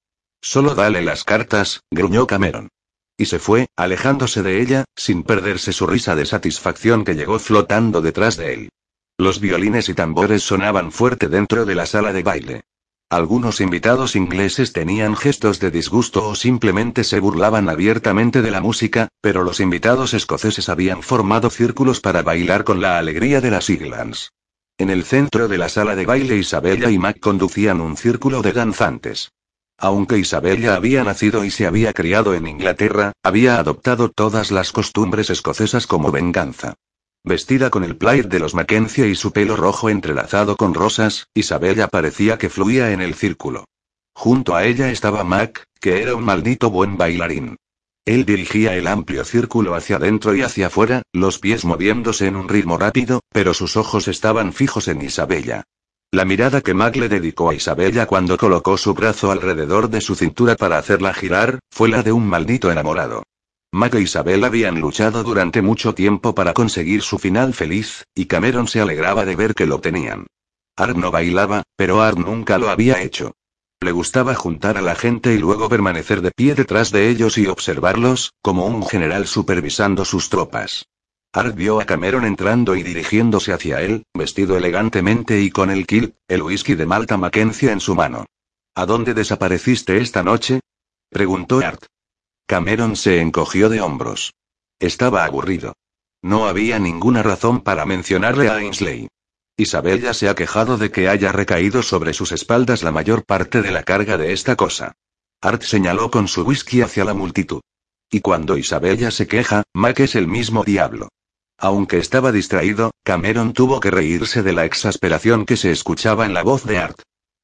[0.42, 2.70] Solo dale las cartas, gruñó Cameron.
[3.18, 8.02] Y se fue, alejándose de ella, sin perderse su risa de satisfacción que llegó flotando
[8.02, 8.70] detrás de él.
[9.18, 12.64] Los violines y tambores sonaban fuerte dentro de la sala de baile.
[13.10, 19.08] Algunos invitados ingleses tenían gestos de disgusto o simplemente se burlaban abiertamente de la música,
[19.22, 24.34] pero los invitados escoceses habían formado círculos para bailar con la alegría de las Iglands.
[24.78, 28.52] En el centro de la sala de baile Isabella y Mac conducían un círculo de
[28.52, 29.32] danzantes.
[29.78, 35.30] Aunque Isabella había nacido y se había criado en Inglaterra, había adoptado todas las costumbres
[35.30, 36.76] escocesas como venganza.
[37.28, 41.90] Vestida con el plaid de los Mackenzie y su pelo rojo entrelazado con rosas, Isabella
[41.90, 43.66] parecía que fluía en el círculo.
[44.14, 47.58] Junto a ella estaba Mac, que era un maldito buen bailarín.
[48.06, 52.48] Él dirigía el amplio círculo hacia adentro y hacia afuera, los pies moviéndose en un
[52.48, 55.64] ritmo rápido, pero sus ojos estaban fijos en Isabella.
[56.12, 60.16] La mirada que Mac le dedicó a Isabella cuando colocó su brazo alrededor de su
[60.16, 63.24] cintura para hacerla girar, fue la de un maldito enamorado.
[63.72, 68.68] Mac e Isabel habían luchado durante mucho tiempo para conseguir su final feliz, y Cameron
[68.68, 70.28] se alegraba de ver que lo tenían.
[70.78, 73.34] Art no bailaba, pero Art nunca lo había hecho.
[73.82, 77.48] Le gustaba juntar a la gente y luego permanecer de pie detrás de ellos y
[77.48, 80.86] observarlos, como un general supervisando sus tropas.
[81.34, 86.16] Art vio a Cameron entrando y dirigiéndose hacia él, vestido elegantemente y con el kill,
[86.28, 88.26] el whisky de Malta Mackenzie en su mano.
[88.76, 90.62] ¿A dónde desapareciste esta noche?
[91.10, 91.86] preguntó Art.
[92.48, 94.34] Cameron se encogió de hombros.
[94.80, 95.74] Estaba aburrido.
[96.24, 99.10] No había ninguna razón para mencionarle a Ainsley.
[99.58, 103.62] Isabel ya se ha quejado de que haya recaído sobre sus espaldas la mayor parte
[103.62, 104.94] de la carga de esta cosa.
[105.42, 107.60] Art señaló con su whisky hacia la multitud.
[108.10, 111.10] Y cuando Isabella se queja, Mac es el mismo diablo.
[111.58, 116.44] Aunque estaba distraído, Cameron tuvo que reírse de la exasperación que se escuchaba en la
[116.44, 117.02] voz de Art.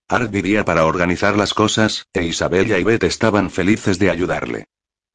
[0.08, 4.66] Art vivía para organizar las cosas, e Isabella y Beth estaban felices de ayudarle.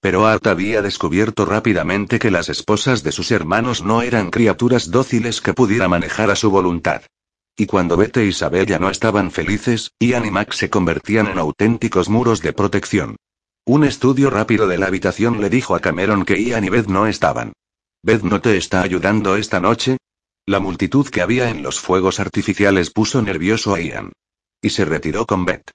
[0.00, 5.40] Pero Art había descubierto rápidamente que las esposas de sus hermanos no eran criaturas dóciles
[5.40, 7.02] que pudiera manejar a su voluntad.
[7.56, 12.08] Y cuando Beth e Isabella no estaban felices, Ian y Max se convertían en auténticos
[12.08, 13.16] muros de protección.
[13.64, 17.08] Un estudio rápido de la habitación le dijo a Cameron que Ian y Beth no
[17.08, 17.52] estaban.
[18.02, 19.96] ¿Beth no te está ayudando esta noche?
[20.46, 24.12] La multitud que había en los fuegos artificiales puso nervioso a Ian.
[24.62, 25.72] Y se retiró con Beth.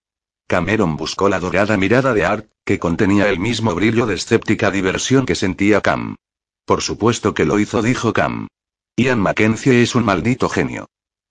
[0.53, 5.25] Cameron buscó la dorada mirada de Art, que contenía el mismo brillo de escéptica diversión
[5.25, 6.15] que sentía Cam.
[6.63, 8.49] Por supuesto que lo hizo, dijo Cam.
[8.95, 10.85] Ian Mackenzie es un maldito genio.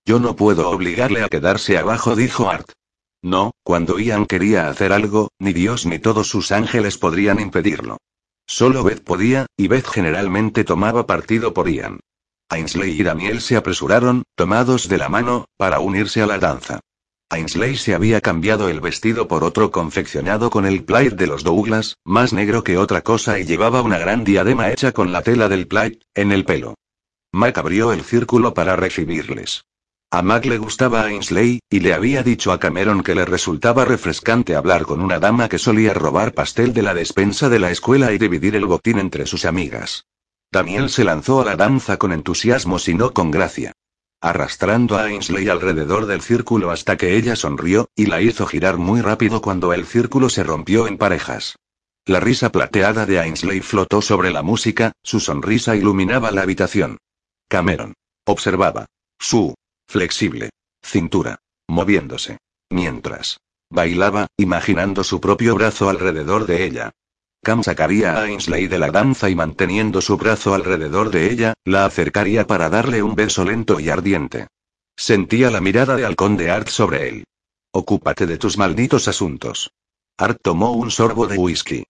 [0.05, 2.73] Yo no puedo obligarle a quedarse abajo, dijo Art.
[3.21, 7.99] No, cuando Ian quería hacer algo, ni Dios ni todos sus ángeles podrían impedirlo.
[8.45, 12.01] Solo Beth podía, y Beth generalmente tomaba partido por Ian.
[12.49, 16.81] Ainsley y Daniel se apresuraron, tomados de la mano, para unirse a la danza.
[17.29, 21.97] Ainsley se había cambiado el vestido por otro confeccionado con el plaid de los Douglas,
[22.05, 25.67] más negro que otra cosa y llevaba una gran diadema hecha con la tela del
[25.67, 26.75] plaid, en el pelo.
[27.31, 29.65] Mac abrió el círculo para recibirles.
[30.11, 34.55] A Mac le gustaba Ainsley, y le había dicho a Cameron que le resultaba refrescante
[34.55, 38.19] hablar con una dama que solía robar pastel de la despensa de la escuela y
[38.19, 40.05] dividir el botín entre sus amigas.
[40.51, 43.71] Daniel se lanzó a la danza con entusiasmo no con gracia.
[44.23, 49.01] Arrastrando a Ainsley alrededor del círculo hasta que ella sonrió, y la hizo girar muy
[49.01, 51.57] rápido cuando el círculo se rompió en parejas.
[52.05, 56.99] La risa plateada de Ainsley flotó sobre la música, su sonrisa iluminaba la habitación.
[57.49, 57.95] Cameron.
[58.25, 58.85] Observaba.
[59.19, 59.55] Su
[59.89, 60.51] flexible.
[60.81, 61.39] Cintura.
[61.67, 62.37] Moviéndose.
[62.69, 63.41] Mientras.
[63.69, 66.91] Bailaba, imaginando su propio brazo alrededor de ella.
[67.43, 71.85] Cam sacaría a Ainsley de la danza y manteniendo su brazo alrededor de ella, la
[71.85, 74.47] acercaría para darle un beso lento y ardiente.
[74.95, 77.25] Sentía la mirada de halcón de Art sobre él.
[77.73, 79.71] Ocúpate de tus malditos asuntos.
[80.17, 81.83] Art tomó un sorbo de whisky.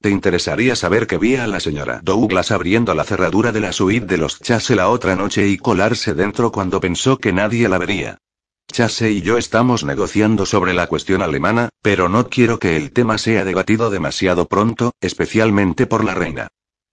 [0.00, 4.06] Te interesaría saber que vi a la señora Douglas abriendo la cerradura de la suite
[4.06, 8.18] de los Chase la otra noche y colarse dentro cuando pensó que nadie la vería.
[8.70, 13.18] Chase y yo estamos negociando sobre la cuestión alemana, pero no quiero que el tema
[13.18, 16.48] sea debatido demasiado pronto, especialmente por la reina.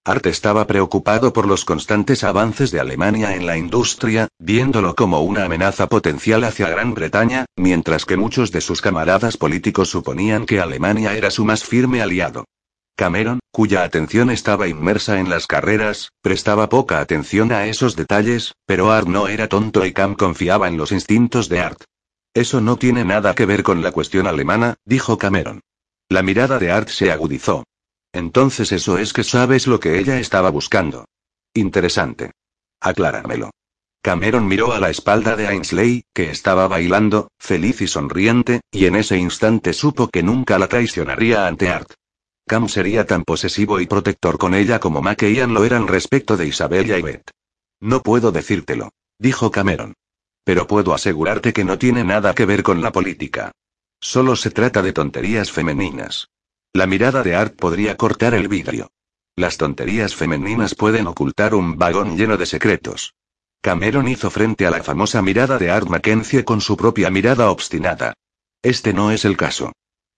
[0.07, 5.45] Art estaba preocupado por los constantes avances de Alemania en la industria, viéndolo como una
[5.45, 11.15] amenaza potencial hacia Gran Bretaña, mientras que muchos de sus camaradas políticos suponían que Alemania
[11.15, 12.45] era su más firme aliado.
[12.95, 18.91] Cameron, cuya atención estaba inmersa en las carreras, prestaba poca atención a esos detalles, pero
[18.91, 21.83] Art no era tonto y Cam confiaba en los instintos de Art.
[22.33, 25.61] Eso no tiene nada que ver con la cuestión alemana, dijo Cameron.
[26.07, 27.65] La mirada de Art se agudizó.
[28.13, 31.05] Entonces eso es que sabes lo que ella estaba buscando.
[31.53, 32.31] Interesante.
[32.79, 33.51] Acláramelo.
[34.01, 38.95] Cameron miró a la espalda de Ainsley, que estaba bailando, feliz y sonriente, y en
[38.95, 41.91] ese instante supo que nunca la traicionaría ante Art.
[42.47, 46.37] Cam sería tan posesivo y protector con ella como Mac e Ian lo eran respecto
[46.37, 47.31] de Isabella y Beth.
[47.79, 49.95] No puedo decírtelo, dijo Cameron.
[50.43, 53.51] Pero puedo asegurarte que no tiene nada que ver con la política.
[53.99, 56.27] Solo se trata de tonterías femeninas.
[56.71, 58.91] La mirada de Art podría cortar el vidrio.
[59.35, 63.15] Las tonterías femeninas pueden ocultar un vagón lleno de secretos.
[63.61, 68.13] Cameron hizo frente a la famosa mirada de Art Mackenzie con su propia mirada obstinada.
[68.61, 69.73] Este no es el caso.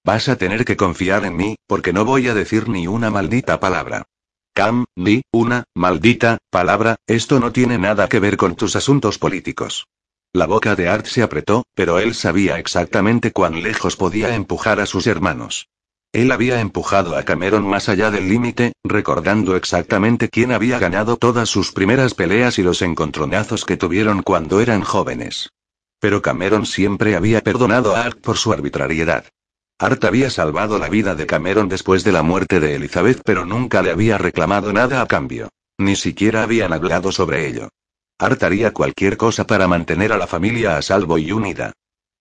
[0.08, 3.60] Vas a tener que confiar en mí, porque no voy a decir ni una maldita
[3.60, 4.06] palabra.
[4.54, 9.86] Cam, ni una maldita palabra, esto no tiene nada que ver con tus asuntos políticos.
[10.32, 14.86] La boca de Art se apretó, pero él sabía exactamente cuán lejos podía empujar a
[14.86, 15.68] sus hermanos.
[16.14, 21.50] Él había empujado a Cameron más allá del límite, recordando exactamente quién había ganado todas
[21.50, 25.50] sus primeras peleas y los encontronazos que tuvieron cuando eran jóvenes.
[26.00, 29.26] Pero Cameron siempre había perdonado a Art por su arbitrariedad.
[29.80, 33.84] Art había salvado la vida de Cameron después de la muerte de Elizabeth, pero nunca
[33.84, 35.50] le había reclamado nada a cambio.
[35.78, 37.70] Ni siquiera habían hablado sobre ello.
[38.18, 41.74] Art haría cualquier cosa para mantener a la familia a salvo y unida.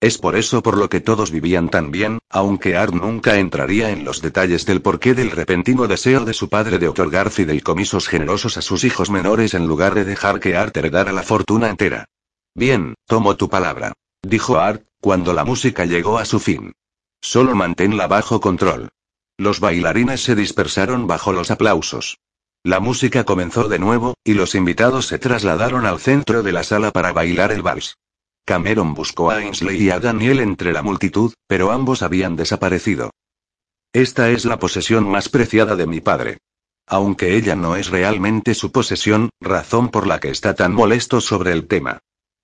[0.02, 4.04] Es por eso por lo que todos vivían tan bien, aunque Art nunca entraría en
[4.04, 8.62] los detalles del porqué del repentino deseo de su padre de otorgar fideicomisos generosos a
[8.62, 12.04] sus hijos menores en lugar de dejar que Art heredara la fortuna entera.
[12.54, 16.74] Bien, tomo tu palabra, dijo Art, cuando la música llegó a su fin.
[17.20, 18.90] Solo manténla bajo control.
[19.38, 22.18] Los bailarines se dispersaron bajo los aplausos.
[22.62, 26.90] La música comenzó de nuevo, y los invitados se trasladaron al centro de la sala
[26.90, 27.96] para bailar el vals.
[28.44, 33.10] Cameron buscó a Ainsley y a Daniel entre la multitud, pero ambos habían desaparecido.
[33.92, 36.38] Esta es la posesión más preciada de mi padre.
[36.86, 41.52] Aunque ella no es realmente su posesión, razón por la que está tan molesto sobre
[41.52, 41.98] el tema.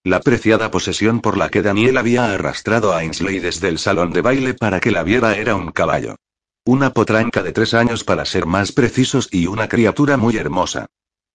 [0.05, 4.20] La preciada posesión por la que Daniel había arrastrado a Ainsley desde el salón de
[4.20, 6.16] baile para que la viera era un caballo.
[6.64, 10.86] Una potranca de tres años para ser más precisos y una criatura muy hermosa.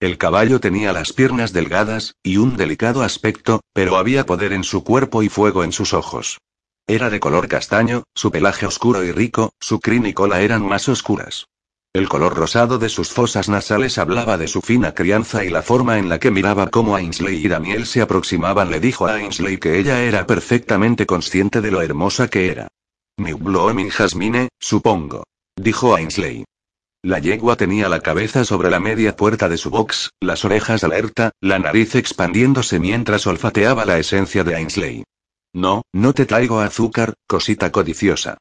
[0.02, 4.84] El caballo tenía las piernas delgadas, y un delicado aspecto, pero había poder en su
[4.84, 6.38] cuerpo y fuego en sus ojos.
[6.88, 10.90] Era de color castaño, su pelaje oscuro y rico, su crin y cola eran más
[10.90, 11.48] oscuras.
[11.94, 15.98] El color rosado de sus fosas nasales hablaba de su fina crianza y la forma
[15.98, 19.80] en la que miraba cómo Ainsley y Daniel se aproximaban le dijo a Ainsley que
[19.80, 22.68] ella era perfectamente consciente de lo hermosa que era.
[23.18, 25.24] New Blooming Jasmine, supongo.
[25.56, 26.46] Dijo Ainsley.
[27.04, 31.32] La yegua tenía la cabeza sobre la media puerta de su box, las orejas alerta,
[31.42, 35.04] la nariz expandiéndose mientras olfateaba la esencia de Ainsley.
[35.54, 38.38] No, no te traigo azúcar, cosita codiciosa.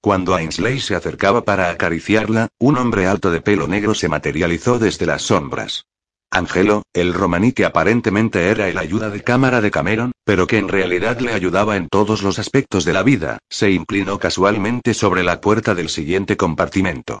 [0.00, 5.04] Cuando Ainsley se acercaba para acariciarla, un hombre alto de pelo negro se materializó desde
[5.04, 5.84] las sombras.
[6.30, 10.68] Angelo, el romaní que aparentemente era el ayuda de cámara de Cameron, pero que en
[10.68, 15.40] realidad le ayudaba en todos los aspectos de la vida, se inclinó casualmente sobre la
[15.40, 17.18] puerta del siguiente compartimento.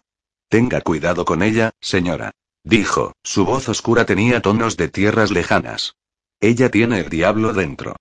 [0.48, 2.30] Tenga cuidado con ella, señora.
[2.64, 5.96] Dijo, su voz oscura tenía tonos de tierras lejanas.
[6.40, 7.96] Ella tiene el diablo dentro.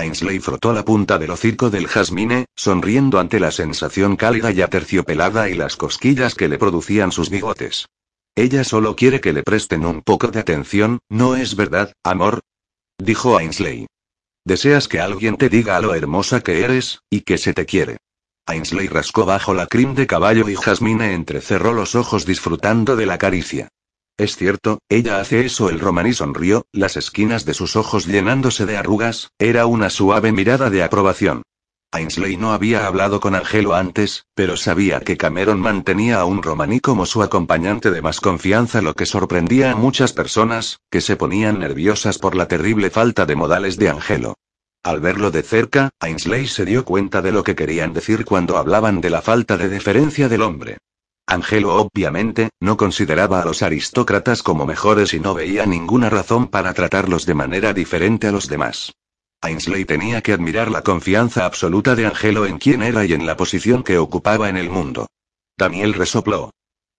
[0.00, 5.50] Ainsley frotó la punta del hocico del jazmine, sonriendo ante la sensación cálida y aterciopelada
[5.50, 7.86] y las cosquillas que le producían sus bigotes.
[8.34, 12.40] Ella solo quiere que le presten un poco de atención, ¿no es verdad, amor?
[12.98, 13.86] Dijo Ainsley.
[14.46, 17.98] Deseas que alguien te diga lo hermosa que eres, y que se te quiere.
[18.46, 23.18] Ainsley rascó bajo la crin de caballo y Jasmine entrecerró los ojos disfrutando de la
[23.18, 23.68] caricia.
[24.20, 25.70] Es cierto, ella hace eso.
[25.70, 30.68] El romaní sonrió, las esquinas de sus ojos llenándose de arrugas, era una suave mirada
[30.68, 31.40] de aprobación.
[31.90, 36.80] Ainsley no había hablado con Angelo antes, pero sabía que Cameron mantenía a un romaní
[36.80, 41.58] como su acompañante de más confianza, lo que sorprendía a muchas personas, que se ponían
[41.58, 44.34] nerviosas por la terrible falta de modales de Angelo.
[44.82, 49.00] Al verlo de cerca, Ainsley se dio cuenta de lo que querían decir cuando hablaban
[49.00, 50.76] de la falta de deferencia del hombre.
[51.26, 56.74] Angelo obviamente, no consideraba a los aristócratas como mejores y no veía ninguna razón para
[56.74, 58.92] tratarlos de manera diferente a los demás.
[59.42, 63.36] Ainsley tenía que admirar la confianza absoluta de Angelo en quién era y en la
[63.36, 65.06] posición que ocupaba en el mundo.
[65.56, 66.50] Daniel resopló.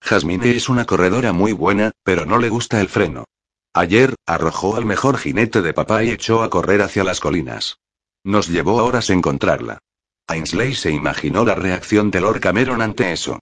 [0.02, 3.26] Jasmine es una corredora muy buena, pero no le gusta el freno.
[3.74, 7.78] Ayer, arrojó al mejor jinete de papá y echó a correr hacia las colinas.
[8.24, 9.80] Nos llevó horas encontrarla.
[10.28, 13.40] Ainsley se imaginó la reacción de Lord Cameron ante eso.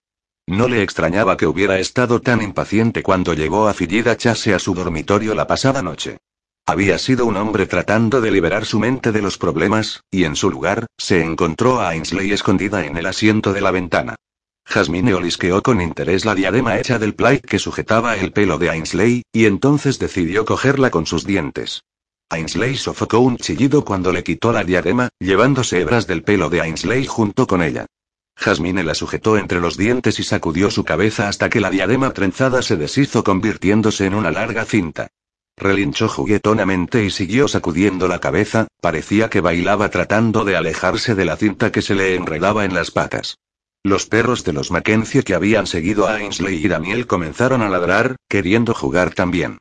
[0.49, 4.73] No le extrañaba que hubiera estado tan impaciente cuando llegó a Fillida Chase a su
[4.73, 6.17] dormitorio la pasada noche.
[6.65, 10.49] Había sido un hombre tratando de liberar su mente de los problemas, y en su
[10.49, 14.15] lugar, se encontró a Ainsley escondida en el asiento de la ventana.
[14.65, 19.21] Jasmine olisqueó con interés la diadema hecha del plait que sujetaba el pelo de Ainsley,
[19.31, 21.83] y entonces decidió cogerla con sus dientes.
[22.31, 27.05] Ainsley sofocó un chillido cuando le quitó la diadema, llevándose hebras del pelo de Ainsley
[27.05, 27.85] junto con ella.
[28.39, 32.61] Jasmine la sujetó entre los dientes y sacudió su cabeza hasta que la diadema trenzada
[32.61, 35.09] se deshizo convirtiéndose en una larga cinta.
[35.57, 41.35] Relinchó juguetonamente y siguió sacudiendo la cabeza, parecía que bailaba tratando de alejarse de la
[41.35, 43.37] cinta que se le enredaba en las patas.
[43.83, 48.15] Los perros de los Mackenzie que habían seguido a Ainsley y Daniel comenzaron a ladrar,
[48.29, 49.57] queriendo jugar también.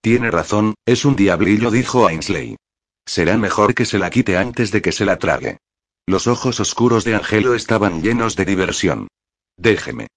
[0.00, 2.56] Tiene razón, es un diablillo, dijo Ainsley.
[3.04, 5.58] Será mejor que se la quite antes de que se la trague.
[6.06, 9.08] Los ojos oscuros de Angelo estaban llenos de diversión.
[9.56, 10.08] Déjeme.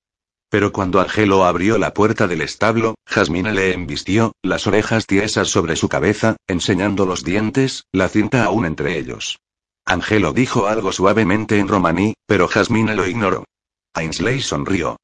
[0.49, 5.75] Pero cuando Angelo abrió la puerta del establo, Jasmine le embistió, las orejas tiesas sobre
[5.75, 9.37] su cabeza, enseñando los dientes, la cinta aún entre ellos.
[9.85, 13.45] Angelo dijo algo suavemente en romaní, pero Jasmine lo ignoró.
[13.93, 14.97] Ainsley sonrió.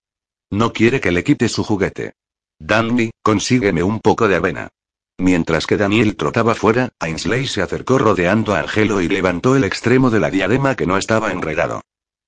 [0.49, 2.13] No quiere que le quite su juguete.
[2.59, 4.69] Danny, consígueme un poco de avena.
[5.17, 10.09] Mientras que Daniel trotaba fuera, Ainsley se acercó rodeando a Angelo y levantó el extremo
[10.09, 11.81] de la diadema que no estaba enredado.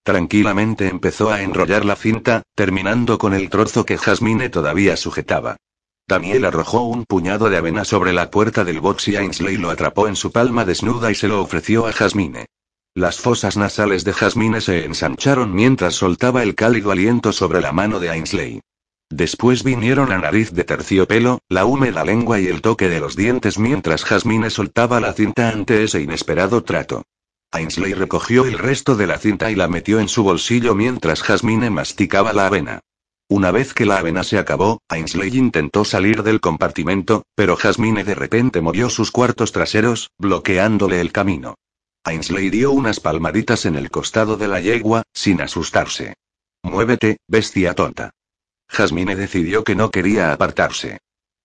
[0.03, 5.57] Tranquilamente empezó a enrollar la cinta, terminando con el trozo que Jasmine todavía sujetaba.
[6.07, 10.09] Daniel arrojó un puñado de avena sobre la puerta del box y Ainsley lo atrapó
[10.09, 12.45] en su palma desnuda y se lo ofreció a Jasmine.
[12.93, 17.99] Las fosas nasales de Jasmine se ensancharon mientras soltaba el cálido aliento sobre la mano
[17.99, 18.61] de Ainsley.
[19.15, 23.59] Después vinieron la nariz de terciopelo, la húmeda lengua y el toque de los dientes
[23.59, 27.03] mientras Jasmine soltaba la cinta ante ese inesperado trato.
[27.51, 31.69] Ainsley recogió el resto de la cinta y la metió en su bolsillo mientras Jasmine
[31.69, 32.79] masticaba la avena.
[33.29, 38.15] Una vez que la avena se acabó, Ainsley intentó salir del compartimento, pero Jasmine de
[38.15, 41.53] repente movió sus cuartos traseros, bloqueándole el camino.
[42.03, 46.15] Ainsley dio unas palmaditas en el costado de la yegua, sin asustarse.
[46.63, 48.09] Muévete, bestia tonta.
[48.73, 50.97] Jasmine decidió que no quería apartarse.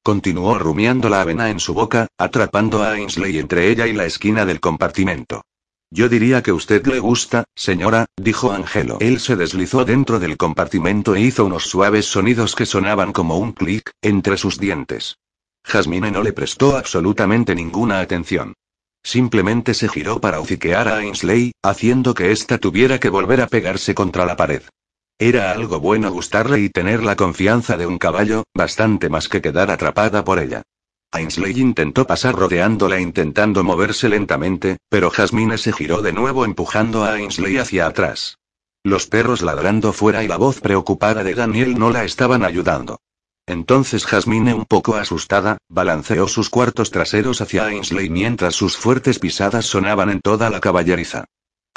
[0.02, 4.46] Continuó rumiando la avena en su boca, atrapando a Ainsley entre ella y la esquina
[4.46, 5.42] del compartimento.
[5.90, 8.96] Yo diría que usted le gusta, señora, dijo Angelo.
[9.00, 13.52] Él se deslizó dentro del compartimento e hizo unos suaves sonidos que sonaban como un
[13.52, 15.18] clic, entre sus dientes.
[15.64, 18.54] Jasmine no le prestó absolutamente ninguna atención.
[19.02, 23.94] Simplemente se giró para hociquear a Ainsley, haciendo que ésta tuviera que volver a pegarse
[23.94, 24.62] contra la pared.
[25.20, 29.70] Era algo bueno gustarle y tener la confianza de un caballo, bastante más que quedar
[29.72, 30.62] atrapada por ella.
[31.10, 37.14] Ainsley intentó pasar rodeándola intentando moverse lentamente, pero Jasmine se giró de nuevo empujando a
[37.14, 38.38] Ainsley hacia atrás.
[38.84, 43.00] Los perros ladrando fuera y la voz preocupada de Daniel no la estaban ayudando.
[43.44, 49.66] Entonces Jasmine, un poco asustada, balanceó sus cuartos traseros hacia Ainsley mientras sus fuertes pisadas
[49.66, 51.24] sonaban en toda la caballeriza.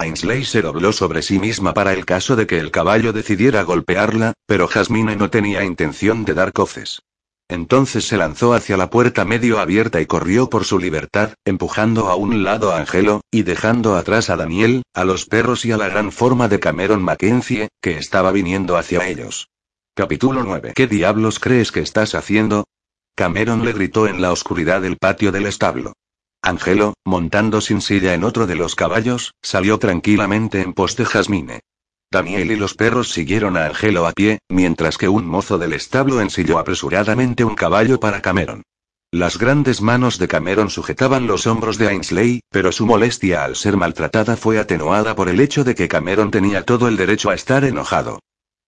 [0.02, 4.34] Ainsley se dobló sobre sí misma para el caso de que el caballo decidiera golpearla,
[4.48, 7.04] pero Jasmine no tenía intención de dar coces.
[7.48, 12.16] Entonces se lanzó hacia la puerta medio abierta y corrió por su libertad, empujando a
[12.16, 15.90] un lado a Angelo, y dejando atrás a Daniel, a los perros y a la
[15.90, 19.50] gran forma de Cameron Mackenzie, que estaba viniendo hacia ellos.
[19.94, 20.74] Capítulo 9.
[20.76, 22.64] ¿Qué diablos crees que estás haciendo?
[23.16, 25.94] Cameron le gritó en la oscuridad del patio del establo.
[26.44, 31.60] Angelo, montando sin silla en otro de los caballos, salió tranquilamente en pos de Jasmine.
[32.12, 36.20] Daniel y los perros siguieron a Angelo a pie, mientras que un mozo del establo
[36.20, 38.64] ensilló apresuradamente un caballo para Cameron.
[39.12, 43.78] Las grandes manos de Cameron sujetaban los hombros de Ainsley, pero su molestia al ser
[43.78, 47.64] maltratada fue atenuada por el hecho de que Cameron tenía todo el derecho a estar
[47.66, 48.20] enojado.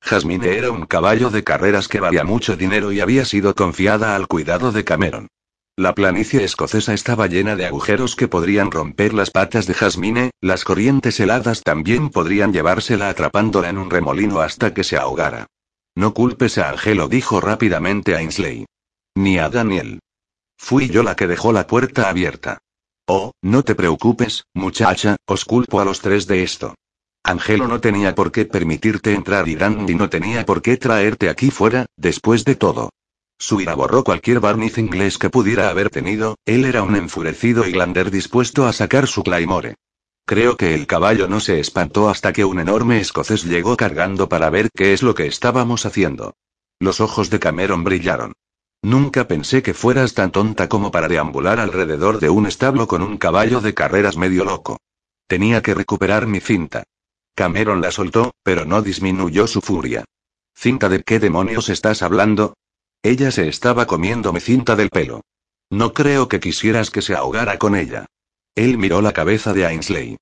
[0.02, 4.28] Jasmine era un caballo de carreras que valía mucho dinero y había sido confiada al
[4.28, 5.28] cuidado de Cameron.
[5.76, 10.66] La planicie escocesa estaba llena de agujeros que podrían romper las patas de Jasmine, las
[10.66, 15.48] corrientes heladas también podrían llevársela atrapándola en un remolino hasta que se ahogara.
[15.96, 18.68] No culpes a Angelo, dijo rápidamente Ainsley.
[19.16, 20.00] Ni a Daniel.
[20.60, 22.60] Fui yo la que dejó la puerta abierta.
[23.08, 26.76] Oh, no te preocupes, muchacha, os culpo a los tres de esto.
[27.24, 31.50] Angelo no tenía por qué permitirte entrar y Dandy no tenía por qué traerte aquí
[31.50, 32.92] fuera, después de todo.
[33.46, 38.10] Su ira borró cualquier barniz inglés que pudiera haber tenido, él era un enfurecido Highlander
[38.10, 39.76] dispuesto a sacar su claymore.
[40.26, 44.50] Creo que el caballo no se espantó hasta que un enorme escocés llegó cargando para
[44.50, 46.38] ver qué es lo que estábamos haciendo.
[46.80, 48.32] Los ojos de Cameron brillaron.
[48.82, 53.18] Nunca pensé que fueras tan tonta como para deambular alrededor de un establo con un
[53.18, 54.78] caballo de carreras medio loco.
[55.28, 56.86] Tenía que recuperar mi cinta.
[57.36, 60.06] Cameron la soltó, pero no disminuyó su furia.
[60.56, 62.54] ¿Cinta de qué demonios estás hablando?
[63.04, 65.22] Ella se estaba comiendo mi cinta del pelo.
[65.70, 68.06] No creo que quisieras que se ahogara con ella.
[68.56, 70.18] Él miró la cabeza de Ainsley.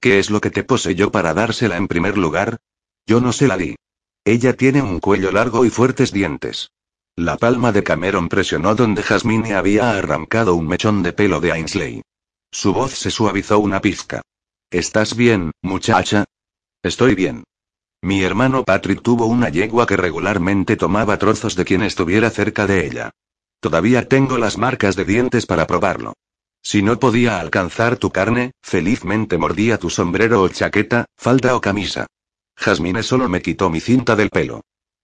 [0.00, 2.58] ¿Qué es lo que te poseyó para dársela en primer lugar?
[3.06, 3.76] Yo no se la di.
[4.24, 6.70] Ella tiene un cuello largo y fuertes dientes.
[7.14, 12.02] La palma de Cameron presionó donde Jasmine había arrancado un mechón de pelo de Ainsley.
[12.50, 14.20] Su voz se suavizó una pizca.
[14.70, 16.26] ¿Estás bien, muchacha?
[16.82, 17.44] Estoy bien.
[18.06, 22.86] Mi hermano Patrick tuvo una yegua que regularmente tomaba trozos de quien estuviera cerca de
[22.86, 23.10] ella.
[23.58, 26.12] Todavía tengo las marcas de dientes para probarlo.
[26.62, 32.06] Si no podía alcanzar tu carne, felizmente mordía tu sombrero o chaqueta, falda o camisa.
[32.54, 34.60] Jasmine solo me quitó mi cinta del pelo.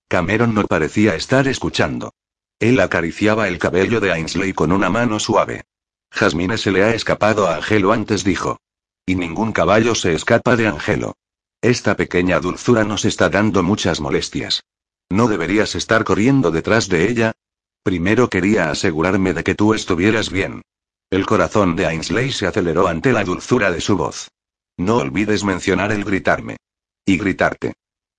[0.07, 2.13] Cameron no parecía estar escuchando.
[2.61, 5.65] Él acariciaba el cabello de Ainsley con una mano suave.
[6.13, 8.61] Jasmine se le ha escapado a Angelo antes dijo.
[9.05, 11.17] Y ningún caballo se escapa de Angelo.
[11.63, 14.65] Esta pequeña dulzura nos está dando muchas molestias.
[15.09, 17.33] ¿No deberías estar corriendo detrás de ella?
[17.85, 20.63] Primero quería asegurarme de que tú estuvieras bien.
[21.09, 24.29] El corazón de Ainsley se aceleró ante la dulzura de su voz.
[24.77, 26.57] No olvides mencionar el gritarme.
[27.07, 27.75] Y gritarte.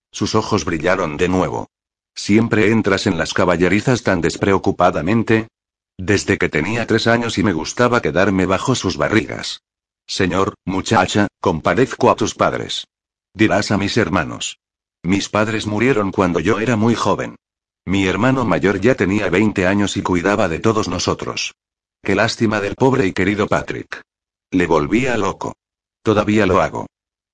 [0.09, 1.67] Sus ojos brillaron de nuevo.
[2.15, 5.49] ¿Siempre entras en las caballerizas tan despreocupadamente?
[5.97, 9.63] Desde que tenía tres años y me gustaba quedarme bajo sus barrigas.
[10.07, 12.85] Señor, muchacha, compadezco a tus padres.
[13.35, 14.59] Dirás a mis hermanos.
[15.01, 17.35] Mis padres murieron cuando yo era muy joven.
[17.85, 21.55] Mi hermano mayor ya tenía 20 años y cuidaba de todos nosotros.
[22.03, 24.01] Qué lástima del pobre y querido Patrick.
[24.51, 25.53] Le volvía loco.
[26.03, 26.85] Todavía lo hago.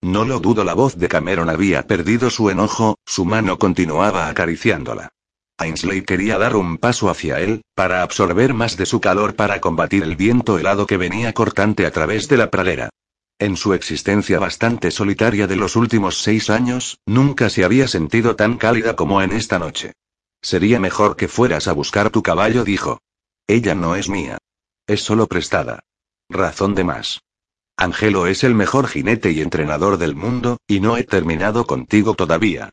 [0.02, 5.10] No lo dudo, la voz de Cameron había perdido su enojo, su mano continuaba acariciándola.
[5.58, 10.04] Ainsley quería dar un paso hacia él, para absorber más de su calor para combatir
[10.04, 12.90] el viento helado que venía cortante a través de la pradera.
[13.40, 18.58] En su existencia bastante solitaria de los últimos seis años, nunca se había sentido tan
[18.58, 19.94] cálida como en esta noche.
[20.42, 23.00] Sería mejor que fueras a buscar tu caballo, dijo.
[23.48, 24.38] Ella no es mía.
[24.88, 25.80] Es solo prestada.
[26.30, 27.22] Razón de más.
[27.78, 32.72] Angelo es el mejor jinete y entrenador del mundo, y no he terminado contigo todavía.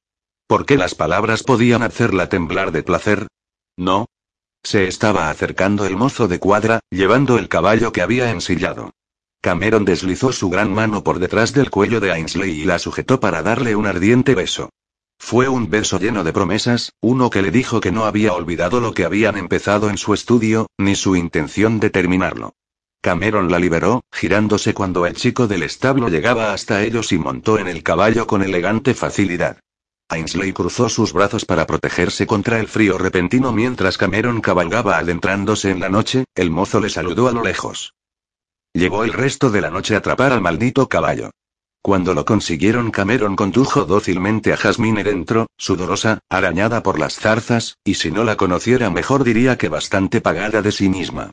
[0.49, 3.29] ¿Por qué las palabras podían hacerla temblar de placer?
[3.77, 4.07] No.
[4.65, 8.91] Se estaba acercando el mozo de cuadra, llevando el caballo que había ensillado.
[9.47, 13.45] Cameron deslizó su gran mano por detrás del cuello de Ainsley y la sujetó para
[13.45, 14.71] darle un ardiente beso.
[15.21, 18.93] Fue un beso lleno de promesas, uno que le dijo que no había olvidado lo
[18.93, 22.55] que habían empezado en su estudio, ni su intención de terminarlo.
[23.01, 27.69] Cameron la liberó, girándose cuando el chico del establo llegaba hasta ellos y montó en
[27.69, 29.61] el caballo con elegante facilidad.
[30.09, 35.79] Ainsley cruzó sus brazos para protegerse contra el frío repentino mientras Cameron cabalgaba adentrándose en
[35.79, 37.93] la noche, el mozo le saludó a lo lejos.
[38.77, 41.31] Llevó el resto de la noche a atrapar al maldito caballo.
[41.81, 47.95] Cuando lo consiguieron, Cameron condujo dócilmente a Jasmine dentro, sudorosa, arañada por las zarzas, y
[47.95, 51.31] si no la conociera mejor diría que bastante pagada de sí misma.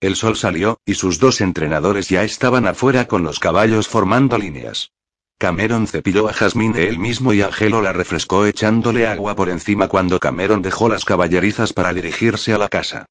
[0.00, 4.92] El sol salió, y sus dos entrenadores ya estaban afuera con los caballos formando líneas.
[5.36, 10.18] Cameron cepilló a Jasmine él mismo y Angelo la refrescó echándole agua por encima cuando
[10.18, 13.04] Cameron dejó las caballerizas para dirigirse a la casa.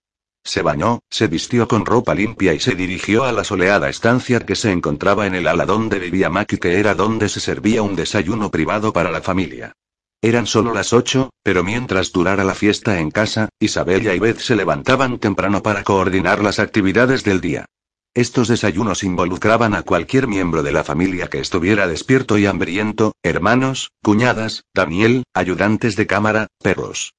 [0.45, 4.55] Se bañó, se vistió con ropa limpia y se dirigió a la soleada estancia que
[4.55, 7.95] se encontraba en el ala donde vivía Mac y que era donde se servía un
[7.95, 9.73] desayuno privado para la familia.
[10.21, 14.55] Eran solo las ocho, pero mientras durara la fiesta en casa, Isabella y Beth se
[14.55, 17.65] levantaban temprano para coordinar las actividades del día.
[18.13, 23.91] Estos desayunos involucraban a cualquier miembro de la familia que estuviera despierto y hambriento, hermanos,
[24.03, 27.13] cuñadas, Daniel, ayudantes de cámara, perros.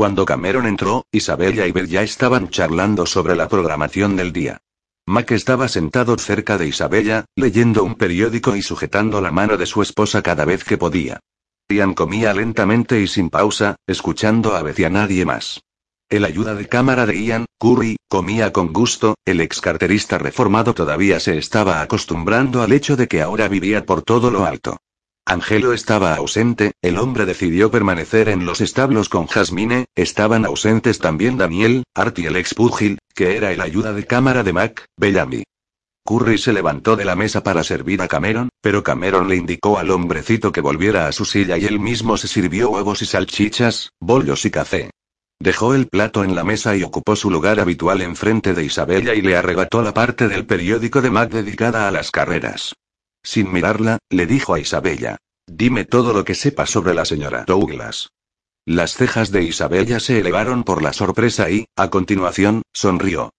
[0.00, 4.62] Cuando Cameron entró, Isabella y Beth ya estaban charlando sobre la programación del día.
[5.06, 9.82] Mac estaba sentado cerca de Isabella, leyendo un periódico y sujetando la mano de su
[9.82, 11.20] esposa cada vez que podía.
[11.68, 15.60] Ian comía lentamente y sin pausa, escuchando a Beth y a nadie más.
[16.08, 21.20] El ayuda de cámara de Ian, Curry, comía con gusto, el ex carterista reformado todavía
[21.20, 24.78] se estaba acostumbrando al hecho de que ahora vivía por todo lo alto.
[25.30, 31.38] Angelo estaba ausente, el hombre decidió permanecer en los establos con Jasmine, estaban ausentes también
[31.38, 35.44] Daniel, Art y el ex púgil, que era el ayuda de cámara de Mac, Bellamy.
[36.04, 39.92] Curry se levantó de la mesa para servir a Cameron, pero Cameron le indicó al
[39.92, 44.44] hombrecito que volviera a su silla y él mismo se sirvió huevos y salchichas, bollos
[44.44, 44.90] y café.
[45.38, 49.22] Dejó el plato en la mesa y ocupó su lugar habitual enfrente de Isabella y
[49.22, 52.74] le arrebató la parte del periódico de Mac dedicada a las carreras.
[53.22, 55.18] Sin mirarla, le dijo a Isabella.
[55.46, 58.10] Dime todo lo que sepa sobre la señora Douglas.
[58.66, 63.32] Las cejas de Isabella se elevaron por la sorpresa y, a continuación, sonrió.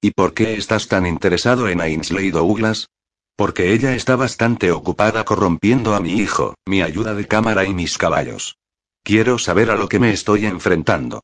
[0.00, 2.88] ¿Y por qué estás tan interesado en Ainsley Douglas?
[3.36, 7.98] Porque ella está bastante ocupada corrompiendo a mi hijo, mi ayuda de cámara y mis
[7.98, 8.58] caballos.
[9.02, 11.22] Quiero saber a lo que me estoy enfrentando.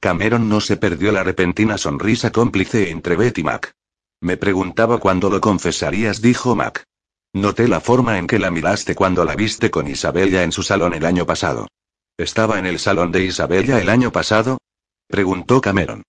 [0.00, 3.72] Cameron no se perdió la repentina sonrisa cómplice entre Beth y Mac.
[4.20, 6.84] Me preguntaba cuándo lo confesarías, dijo Mac.
[7.34, 10.92] Noté la forma en que la miraste cuando la viste con Isabella en su salón
[10.92, 11.66] el año pasado.
[12.18, 14.58] ¿Estaba en el salón de Isabella el año pasado?
[15.08, 16.02] preguntó Cameron.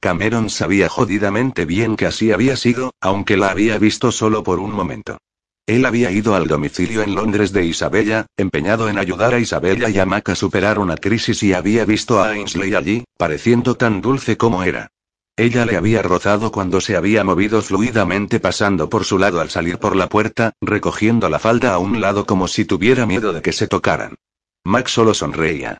[0.00, 4.70] Cameron sabía jodidamente bien que así había sido, aunque la había visto solo por un
[4.70, 5.18] momento.
[5.66, 9.98] Él había ido al domicilio en Londres de Isabella, empeñado en ayudar a Isabella y
[9.98, 14.36] a Mac a superar una crisis y había visto a Ainsley allí, pareciendo tan dulce
[14.36, 14.92] como era.
[15.38, 19.78] Ella le había rozado cuando se había movido fluidamente pasando por su lado al salir
[19.78, 23.52] por la puerta, recogiendo la falda a un lado como si tuviera miedo de que
[23.52, 24.16] se tocaran.
[24.64, 25.78] Mac solo sonreía.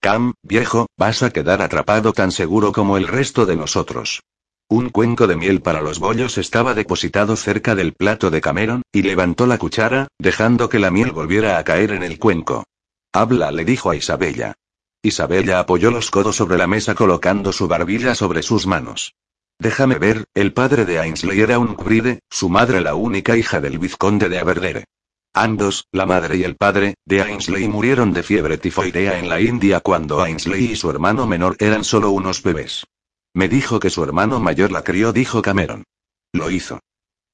[0.00, 4.22] Cam, viejo, vas a quedar atrapado tan seguro como el resto de nosotros.
[4.68, 9.02] Un cuenco de miel para los bollos estaba depositado cerca del plato de Cameron, y
[9.02, 12.62] levantó la cuchara, dejando que la miel volviera a caer en el cuenco.
[13.12, 14.54] Habla, le dijo a Isabella.
[15.02, 19.14] Isabella apoyó los codos sobre la mesa colocando su barbilla sobre sus manos.
[19.58, 23.78] Déjame ver, el padre de Ainsley era un cubride, su madre la única hija del
[23.78, 24.84] vizconde de Aberdere.
[25.32, 29.80] Ambos, la madre y el padre, de Ainsley murieron de fiebre tifoidea en la India
[29.80, 32.86] cuando Ainsley y su hermano menor eran solo unos bebés.
[33.32, 35.84] Me dijo que su hermano mayor la crió, dijo Cameron.
[36.32, 36.80] Lo hizo.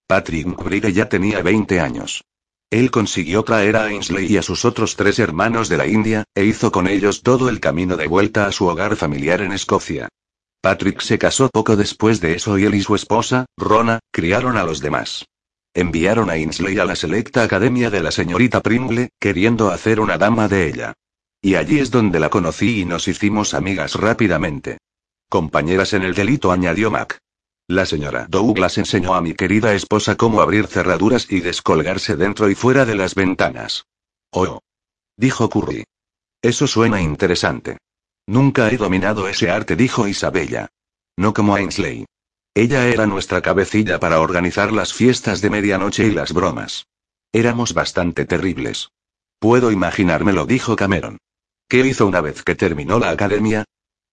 [0.06, 2.22] Patrick McBride ya tenía 20 años.
[2.70, 6.44] Él consiguió traer a Ainsley y a sus otros tres hermanos de la India, e
[6.44, 10.09] hizo con ellos todo el camino de vuelta a su hogar familiar en Escocia.
[10.60, 14.64] Patrick se casó poco después de eso y él y su esposa, Rona, criaron a
[14.64, 15.24] los demás.
[15.74, 20.48] Enviaron a Ainsley a la selecta academia de la señorita Pringle, queriendo hacer una dama
[20.48, 20.94] de ella.
[21.40, 24.78] Y allí es donde la conocí y nos hicimos amigas rápidamente.
[25.28, 27.18] Compañeras en el delito, añadió Mac.
[27.68, 32.55] La señora Douglas enseñó a mi querida esposa cómo abrir cerraduras y descolgarse dentro y
[32.55, 33.86] fuera de las ventanas.
[34.30, 34.60] Oh.
[35.16, 35.84] Dijo Curry.
[36.43, 37.78] Eso suena interesante.
[38.28, 40.68] Nunca he dominado ese arte, dijo Isabella.
[41.16, 42.06] No como Ainsley.
[42.55, 46.86] Ella era nuestra cabecilla para organizar las fiestas de medianoche y las bromas.
[47.32, 48.90] Éramos bastante terribles.
[49.40, 51.18] Puedo imaginármelo, dijo Cameron.
[51.68, 53.64] ¿Qué hizo una vez que terminó la academia?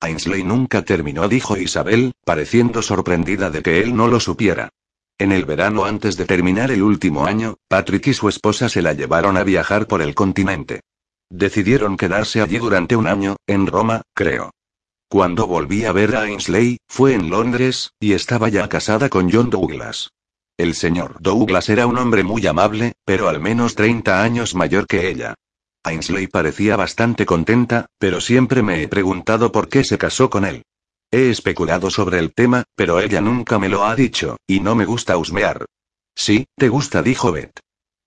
[0.04, 4.70] Ainsley nunca terminó, dijo Isabel, pareciendo sorprendida de que él no lo supiera.
[5.18, 8.94] En el verano antes de terminar el último año, Patrick y su esposa se la
[8.94, 10.82] llevaron a viajar por el continente.
[11.30, 14.52] Decidieron quedarse allí durante un año, en Roma, creo.
[15.08, 19.50] Cuando volví a ver a Ainsley, fue en Londres, y estaba ya casada con John
[19.50, 20.10] Douglas.
[20.58, 25.10] El señor Douglas era un hombre muy amable, pero al menos 30 años mayor que
[25.10, 25.36] ella.
[25.84, 30.64] Ainsley parecía bastante contenta, pero siempre me he preguntado por qué se casó con él.
[31.12, 34.86] He especulado sobre el tema, pero ella nunca me lo ha dicho, y no me
[34.86, 35.66] gusta husmear.
[36.16, 37.60] Sí, te gusta, dijo Beth.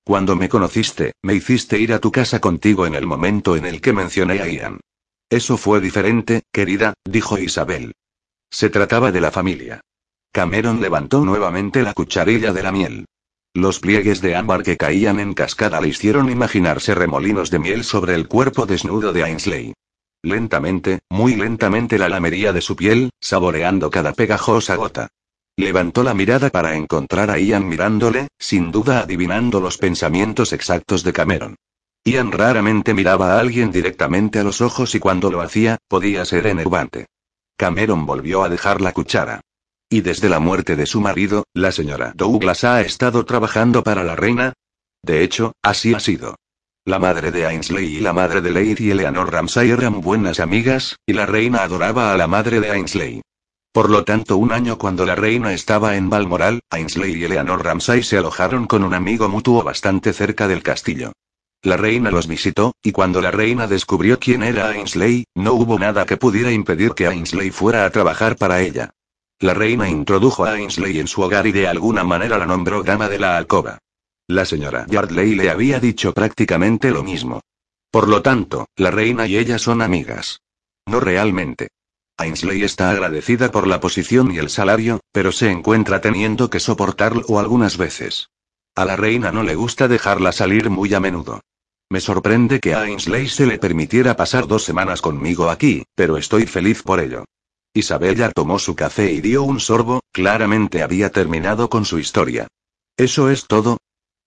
[0.05, 3.81] Cuando me conociste, me hiciste ir a tu casa contigo en el momento en el
[3.81, 4.81] que mencioné a Ian.
[5.29, 7.93] Eso fue diferente, querida, dijo Isabel.
[8.51, 9.81] Se trataba de la familia.
[10.33, 13.07] Cameron levantó nuevamente la cucharilla de la miel.
[13.57, 18.15] Los pliegues de ámbar que caían en cascada le hicieron imaginarse remolinos de miel sobre
[18.15, 19.73] el cuerpo desnudo de Ainsley.
[20.23, 25.09] Lentamente, muy lentamente la lamería de su piel, saboreando cada pegajosa gota.
[25.57, 31.15] Levantó la mirada para encontrar a Ian mirándole, sin duda adivinando los pensamientos exactos de
[31.15, 31.57] Cameron.
[32.05, 36.47] Ian raramente miraba a alguien directamente a los ojos y cuando lo hacía, podía ser
[36.47, 37.07] enervante.
[37.57, 39.41] Cameron volvió a dejar la cuchara.
[39.89, 44.17] Y desde la muerte de su marido, la señora Douglas ha estado trabajando para la
[44.17, 44.53] reina.
[45.03, 46.35] De hecho, así ha sido.
[46.85, 51.13] La madre de Ainsley y la madre de Lady Eleanor Ramsay eran buenas amigas, y
[51.13, 53.23] la reina adoraba a la madre de Ainsley.
[53.73, 58.03] Por lo tanto, un año cuando la reina estaba en Balmoral, Ainsley y Eleanor Ramsay
[58.03, 61.13] se alojaron con un amigo mutuo bastante cerca del castillo.
[61.63, 66.07] La reina los visitó, y cuando la reina descubrió quién era Ainsley, no hubo nada
[66.07, 68.91] que pudiera impedir que Ainsley fuera a trabajar para ella.
[69.41, 73.09] La reina introdujo a Ainsley en su hogar y de alguna manera la nombró dama
[73.09, 73.79] de la alcoba.
[74.29, 77.43] La señora Yardley le había dicho prácticamente lo mismo.
[77.91, 80.41] Por lo tanto, la reina y ella son amigas.
[80.87, 81.69] No realmente.
[82.17, 87.39] Ainsley está agradecida por la posición y el salario, pero se encuentra teniendo que soportarlo
[87.39, 88.31] algunas veces.
[88.75, 91.43] A la reina no le gusta dejarla salir muy a menudo.
[91.91, 96.47] Me sorprende que a Ainsley se le permitiera pasar dos semanas conmigo aquí, pero estoy
[96.47, 97.27] feliz por ello.
[97.77, 102.49] Isabella tomó su café y dio un sorbo, claramente había terminado con su historia.
[102.97, 103.77] ¿Eso es todo?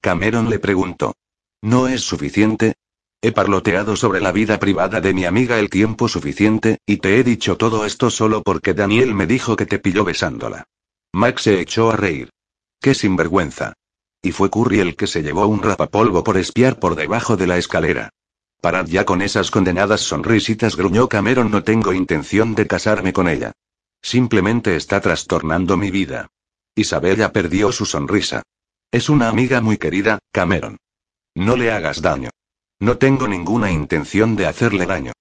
[0.02, 1.16] Cameron le preguntó.
[1.64, 2.76] ¿No es suficiente?
[3.24, 7.24] He parloteado sobre la vida privada de mi amiga el tiempo suficiente, y te he
[7.24, 10.66] dicho todo esto solo porque Daniel me dijo que te pilló besándola.
[11.12, 12.30] Max se echó a reír.
[12.80, 13.74] ¡Qué sinvergüenza!
[14.22, 17.58] Y fue Curry el que se llevó un rapapolvo por espiar por debajo de la
[17.58, 18.12] escalera.
[18.62, 21.50] Parad ya con esas condenadas sonrisitas, gruñó Cameron.
[21.50, 23.54] No tengo intención de casarme con ella.
[24.02, 26.28] Simplemente está trastornando mi vida.
[26.76, 28.44] Isabella perdió su sonrisa.
[28.92, 30.78] Es una amiga muy querida, Cameron.
[31.36, 32.32] No le hagas daño.
[32.80, 35.14] No tengo ninguna intención de hacerle daño.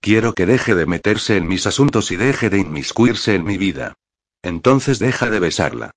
[0.00, 3.94] Quiero que deje de meterse en mis asuntos y deje de inmiscuirse en mi vida.
[4.42, 5.90] Entonces deja de besarla.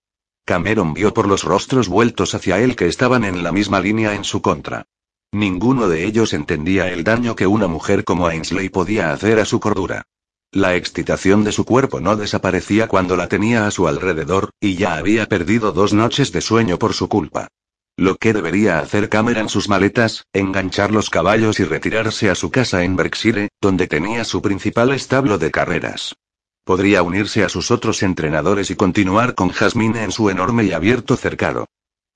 [0.45, 4.23] Cameron vio por los rostros vueltos hacia él que estaban en la misma línea en
[4.23, 4.85] su contra.
[5.31, 9.59] Ninguno de ellos entendía el daño que una mujer como Ainsley podía hacer a su
[9.59, 10.03] cordura.
[10.51, 14.95] La excitación de su cuerpo no desaparecía cuando la tenía a su alrededor, y ya
[14.95, 17.47] había perdido dos noches de sueño por su culpa.
[17.95, 22.83] Lo que debería hacer Cameron sus maletas, enganchar los caballos y retirarse a su casa
[22.83, 26.15] en Berkshire, donde tenía su principal establo de carreras.
[26.63, 31.15] Podría unirse a sus otros entrenadores y continuar con Jasmine en su enorme y abierto
[31.15, 31.67] cercado.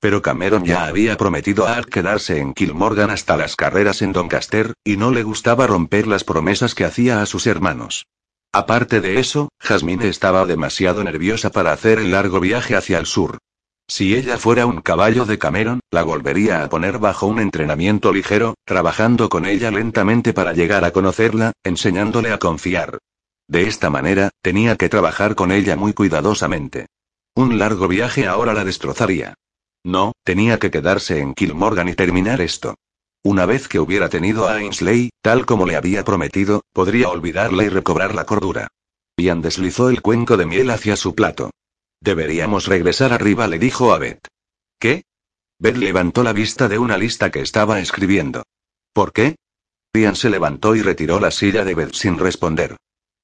[0.04, 4.98] Pero Cameron ya había prometido a quedarse en Kilmorgan hasta las carreras en Doncaster, y
[4.98, 8.06] no le gustaba romper las promesas que hacía a sus hermanos.
[8.52, 13.38] Aparte de eso, Jasmine estaba demasiado nerviosa para hacer el largo viaje hacia el sur.
[13.88, 18.56] Si ella fuera un caballo de Cameron, la volvería a poner bajo un entrenamiento ligero,
[18.66, 22.98] trabajando con ella lentamente para llegar a conocerla, enseñándole a confiar.
[23.48, 26.88] De esta manera, tenía que trabajar con ella muy cuidadosamente.
[27.36, 29.36] Un largo viaje ahora la destrozaría.
[29.84, 32.76] No, tenía que quedarse en Kilmorgan y terminar esto.
[33.23, 37.69] Una vez que hubiera tenido a Ainsley, tal como le había prometido, podría olvidarla y
[37.69, 38.68] recobrar la cordura.
[39.18, 41.51] Ian deslizó el cuenco de miel hacia su plato.
[42.01, 44.27] Deberíamos regresar arriba, le dijo a Beth.
[44.80, 45.03] ¿Qué?
[45.60, 48.43] Beth levantó la vista de una lista que estaba escribiendo.
[48.93, 49.35] ¿Por qué?
[49.93, 52.76] Ian se levantó y retiró la silla de Beth sin responder.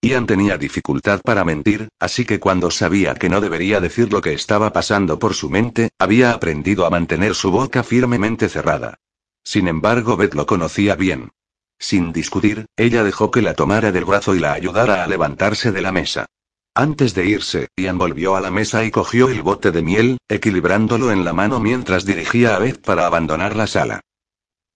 [0.02, 4.32] Ian tenía dificultad para mentir, así que cuando sabía que no debería decir lo que
[4.32, 8.96] estaba pasando por su mente, había aprendido a mantener su boca firmemente cerrada.
[9.44, 11.32] Sin embargo, Beth lo conocía bien.
[11.78, 15.82] Sin discutir, ella dejó que la tomara del brazo y la ayudara a levantarse de
[15.82, 16.28] la mesa.
[16.76, 21.12] Antes de irse, Ian volvió a la mesa y cogió el bote de miel, equilibrándolo
[21.12, 24.02] en la mano mientras dirigía a Beth para abandonar la sala.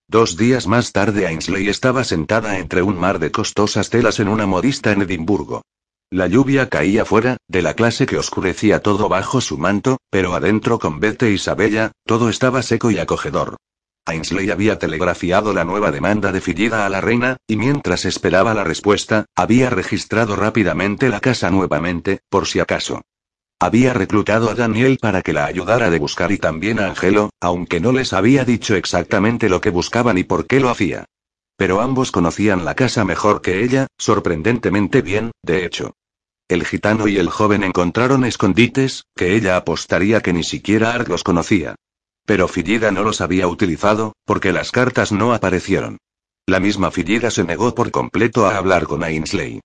[0.07, 4.45] Dos días más tarde Ainsley estaba sentada entre un mar de costosas telas en una
[4.45, 5.63] modista en Edimburgo.
[6.11, 10.77] La lluvia caía fuera, de la clase que oscurecía todo bajo su manto, pero adentro
[10.77, 13.57] con Beth e Isabella, todo estaba seco y acogedor.
[14.05, 18.63] Ainsley había telegrafiado la nueva demanda de Fillida a la reina, y mientras esperaba la
[18.63, 23.01] respuesta, había registrado rápidamente la casa nuevamente, por si acaso.
[23.63, 27.79] Había reclutado a Daniel para que la ayudara de buscar y también a Angelo, aunque
[27.79, 31.05] no les había dicho exactamente lo que buscaban y por qué lo hacía.
[31.55, 35.93] Pero ambos conocían la casa mejor que ella, sorprendentemente bien, de hecho.
[36.49, 41.23] El gitano y el joven encontraron escondites, que ella apostaría que ni siquiera Arg los
[41.23, 41.75] conocía.
[42.25, 45.99] Pero Fillida no los había utilizado, porque las cartas no aparecieron.
[46.47, 49.61] La misma Fillida se negó por completo a hablar con Ainsley.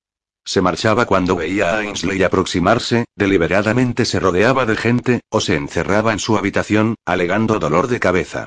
[0.48, 6.14] Se marchaba cuando veía a Ainsley aproximarse, deliberadamente se rodeaba de gente, o se encerraba
[6.14, 8.46] en su habitación, alegando dolor de cabeza.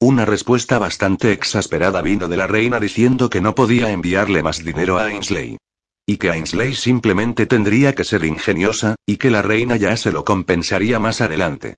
[0.00, 4.96] Una respuesta bastante exasperada vino de la reina diciendo que no podía enviarle más dinero
[4.96, 5.58] a Ainsley.
[6.06, 10.24] Y que Ainsley simplemente tendría que ser ingeniosa, y que la reina ya se lo
[10.24, 11.74] compensaría más adelante.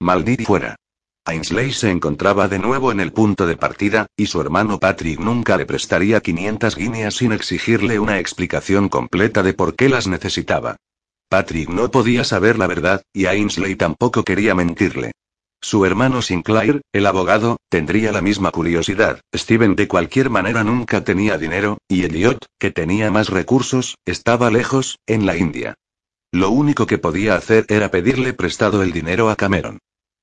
[0.00, 0.76] Maldita fuera.
[1.28, 5.58] Ainsley se encontraba de nuevo en el punto de partida, y su hermano Patrick nunca
[5.58, 10.76] le prestaría 500 guineas sin exigirle una explicación completa de por qué las necesitaba.
[11.28, 15.12] Patrick no podía saber la verdad, y Ainsley tampoco quería mentirle.
[15.60, 19.20] Su hermano Sinclair, el abogado, tendría la misma curiosidad.
[19.34, 24.98] Steven de cualquier manera nunca tenía dinero, y Elliot, que tenía más recursos, estaba lejos,
[25.06, 25.74] en la India.
[26.32, 29.78] Lo único que podía hacer era pedirle prestado el dinero a Cameron.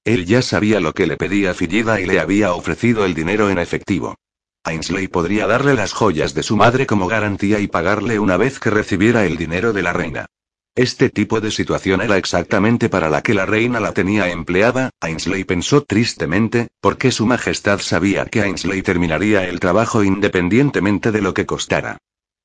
[0.05, 3.57] Él ya sabía lo que le pedía Fillida y le había ofrecido el dinero en
[3.57, 4.15] efectivo.
[4.63, 8.69] Ainsley podría darle las joyas de su madre como garantía y pagarle una vez que
[8.69, 10.27] recibiera el dinero de la reina.
[10.75, 15.43] Este tipo de situación era exactamente para la que la reina la tenía empleada, Ainsley
[15.43, 21.47] pensó tristemente, porque su majestad sabía que Ainsley terminaría el trabajo independientemente de lo que
[21.47, 21.97] costara.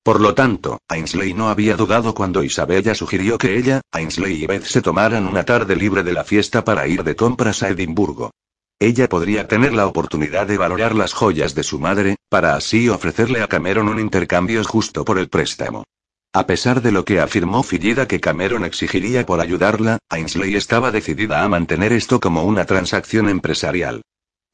[0.03, 4.65] Por lo tanto, Ainsley no había dudado cuando Isabella sugirió que ella, Ainsley y Beth
[4.65, 8.31] se tomaran una tarde libre de la fiesta para ir de compras a Edimburgo.
[8.79, 13.43] Ella podría tener la oportunidad de valorar las joyas de su madre, para así ofrecerle
[13.43, 15.85] a Cameron un intercambio justo por el préstamo.
[16.33, 21.43] A pesar de lo que afirmó Fillida que Cameron exigiría por ayudarla, Ainsley estaba decidida
[21.43, 24.01] a mantener esto como una transacción empresarial.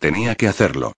[0.01, 0.93] Tenía que hacerlo.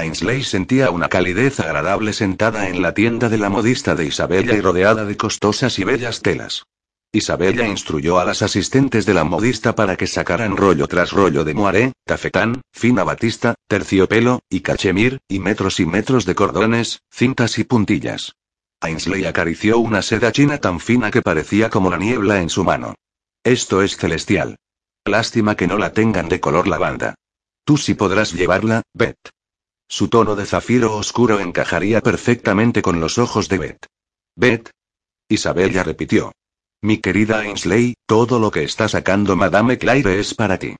[0.00, 4.60] Ainsley sentía una calidez agradable sentada en la tienda de la modista de Isabella y
[4.62, 6.64] rodeada de costosas y bellas telas.
[7.12, 11.52] Isabella instruyó a las asistentes de la modista para que sacaran rollo tras rollo de
[11.52, 17.64] moaré, tafetán, fina batista, terciopelo, y cachemir, y metros y metros de cordones, cintas y
[17.64, 18.36] puntillas.
[18.80, 22.94] Ainsley acarició una seda china tan fina que parecía como la niebla en su mano.
[23.44, 24.56] Esto es celestial.
[25.04, 27.16] Lástima que no la tengan de color lavanda.
[27.66, 29.18] Tú sí podrás llevarla, Beth.
[29.92, 33.86] Su tono de zafiro oscuro encajaría perfectamente con los ojos de Beth.
[34.36, 34.70] Beth.
[35.28, 36.30] Isabella repitió.
[36.80, 40.76] Mi querida Ainsley, todo lo que está sacando Madame Claire es para ti.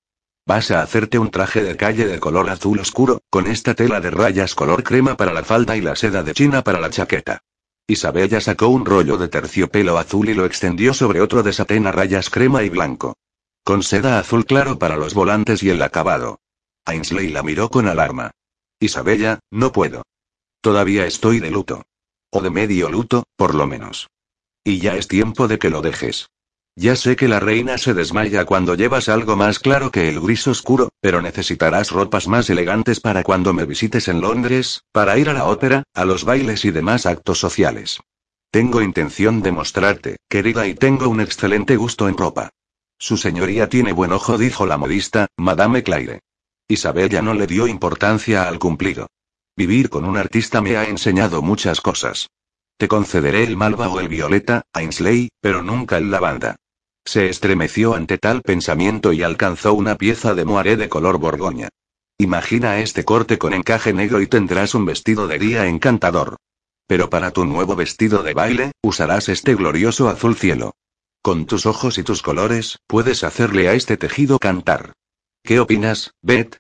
[0.47, 4.11] Vas a hacerte un traje de calle de color azul oscuro, con esta tela de
[4.11, 7.41] rayas color crema para la falda y la seda de china para la chaqueta.
[7.89, 11.93] Isabella sacó un rollo de terciopelo azul y lo extendió sobre otro de satén a
[11.93, 13.17] rayas crema y blanco.
[13.65, 16.39] Con seda azul claro para los volantes y el acabado.
[16.85, 18.31] Ainsley la miró con alarma.
[18.81, 20.03] Isabella, no puedo.
[20.63, 21.83] Todavía estoy de luto.
[22.31, 24.09] O de medio luto, por lo menos.
[24.65, 26.31] Y ya es tiempo de que lo dejes.
[26.77, 30.47] Ya sé que la reina se desmaya cuando llevas algo más claro que el gris
[30.47, 35.35] oscuro, pero necesitarás ropas más elegantes para cuando me visites en Londres, para ir a
[35.35, 38.01] la ópera, a los bailes y demás actos sociales.
[38.51, 42.51] Tengo intención de mostrarte, querida, y tengo un excelente gusto en ropa.
[42.99, 46.21] Su señoría tiene buen ojo, dijo la modista, Madame Claire.
[46.71, 49.09] Isabella no le dio importancia al cumplido.
[49.57, 52.29] Vivir con un artista me ha enseñado muchas cosas.
[52.79, 56.55] Te concederé el malva o el violeta, Ainsley, pero nunca el lavanda.
[57.05, 61.71] Se estremeció ante tal pensamiento y alcanzó una pieza de moaré de color borgoña.
[62.19, 66.37] Imagina este corte con encaje negro y tendrás un vestido de día encantador.
[66.87, 70.75] Pero para tu nuevo vestido de baile, usarás este glorioso azul cielo.
[71.21, 74.93] Con tus ojos y tus colores, puedes hacerle a este tejido cantar.
[75.43, 76.59] ¿Qué opinas, Beth?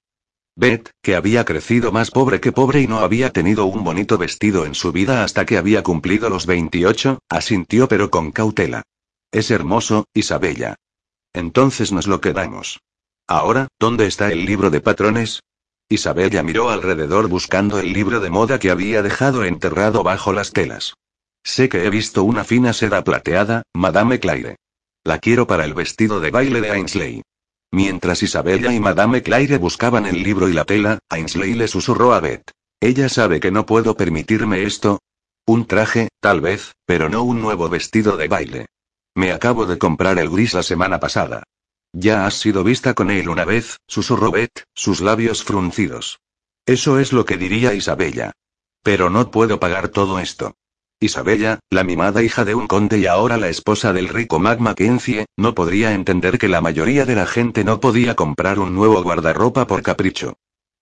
[0.56, 4.66] Beth, que había crecido más pobre que pobre y no había tenido un bonito vestido
[4.66, 8.82] en su vida hasta que había cumplido los 28, asintió pero con cautela.
[9.32, 10.76] Es hermoso, Isabella.
[11.32, 12.80] Entonces nos lo quedamos.
[13.26, 15.40] Ahora, ¿dónde está el libro de patrones?
[15.88, 20.94] Isabella miró alrededor buscando el libro de moda que había dejado enterrado bajo las telas.
[21.42, 24.56] Sé que he visto una fina seda plateada, Madame Claire.
[25.04, 27.22] La quiero para el vestido de baile de Ainsley.
[27.72, 32.20] Mientras Isabella y Madame Claire buscaban el libro y la tela, Ainsley le susurró a
[32.20, 32.50] Beth.
[32.80, 35.00] Ella sabe que no puedo permitirme esto.
[35.46, 38.66] Un traje, tal vez, pero no un nuevo vestido de baile.
[39.14, 41.44] Me acabo de comprar el gris la semana pasada.
[41.92, 46.20] Ya has sido vista con él una vez, susurró Beth, sus labios fruncidos.
[46.66, 48.32] Eso es lo que diría Isabella.
[48.82, 50.56] Pero no puedo pagar todo esto.
[51.02, 55.24] Isabella, la mimada hija de un conde y ahora la esposa del rico Mac Mackenzie,
[55.34, 59.66] no podría entender que la mayoría de la gente no podía comprar un nuevo guardarropa
[59.66, 60.34] por capricho.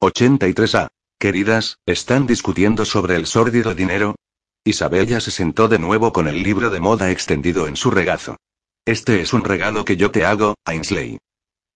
[0.02, 0.88] 83A.
[1.20, 4.16] Queridas, ¿están discutiendo sobre el sórdido dinero?
[4.64, 8.36] Isabella se sentó de nuevo con el libro de moda extendido en su regazo.
[8.84, 11.18] Este es un regalo que yo te hago, Ainsley.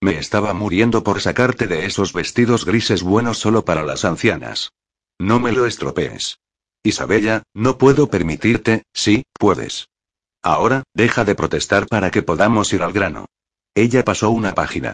[0.01, 4.73] Me estaba muriendo por sacarte de esos vestidos grises buenos solo para las ancianas.
[5.17, 6.39] No me lo estropees.
[6.83, 9.87] Isabella, no puedo permitirte, sí, puedes.
[10.41, 13.25] Ahora, deja de protestar para que podamos ir al grano.
[13.73, 14.93] Ella pasó una página.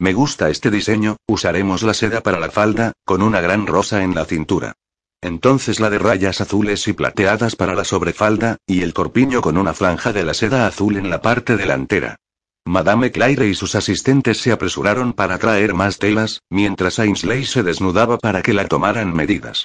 [0.00, 4.14] Me gusta este diseño, usaremos la seda para la falda, con una gran rosa en
[4.14, 4.74] la cintura.
[5.20, 9.74] Entonces la de rayas azules y plateadas para la sobrefalda, y el corpiño con una
[9.74, 12.16] franja de la seda azul en la parte delantera.
[12.64, 18.18] Madame Claire y sus asistentes se apresuraron para traer más telas, mientras Ainsley se desnudaba
[18.18, 19.64] para que la tomaran medidas.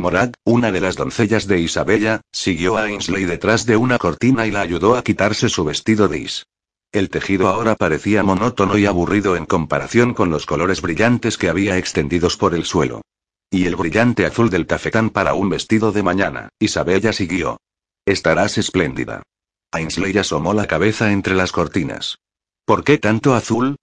[0.00, 4.50] Morag, una de las doncellas de Isabella, siguió a Ainsley detrás de una cortina y
[4.50, 6.46] la ayudó a quitarse su vestido de is.
[6.92, 11.78] El tejido ahora parecía monótono y aburrido en comparación con los colores brillantes que había
[11.78, 13.02] extendidos por el suelo.
[13.48, 17.58] Y el brillante azul del tafetán para un vestido de mañana, Isabella siguió.
[18.06, 19.22] Estarás espléndida.
[19.70, 22.18] Ainsley asomó la cabeza entre las cortinas.
[22.64, 23.76] ¿Por qué tanto azul?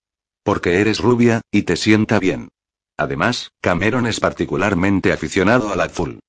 [0.44, 2.50] Porque eres rubia, y te sienta bien.
[2.98, 6.20] Además, Cameron es particularmente aficionado al azul.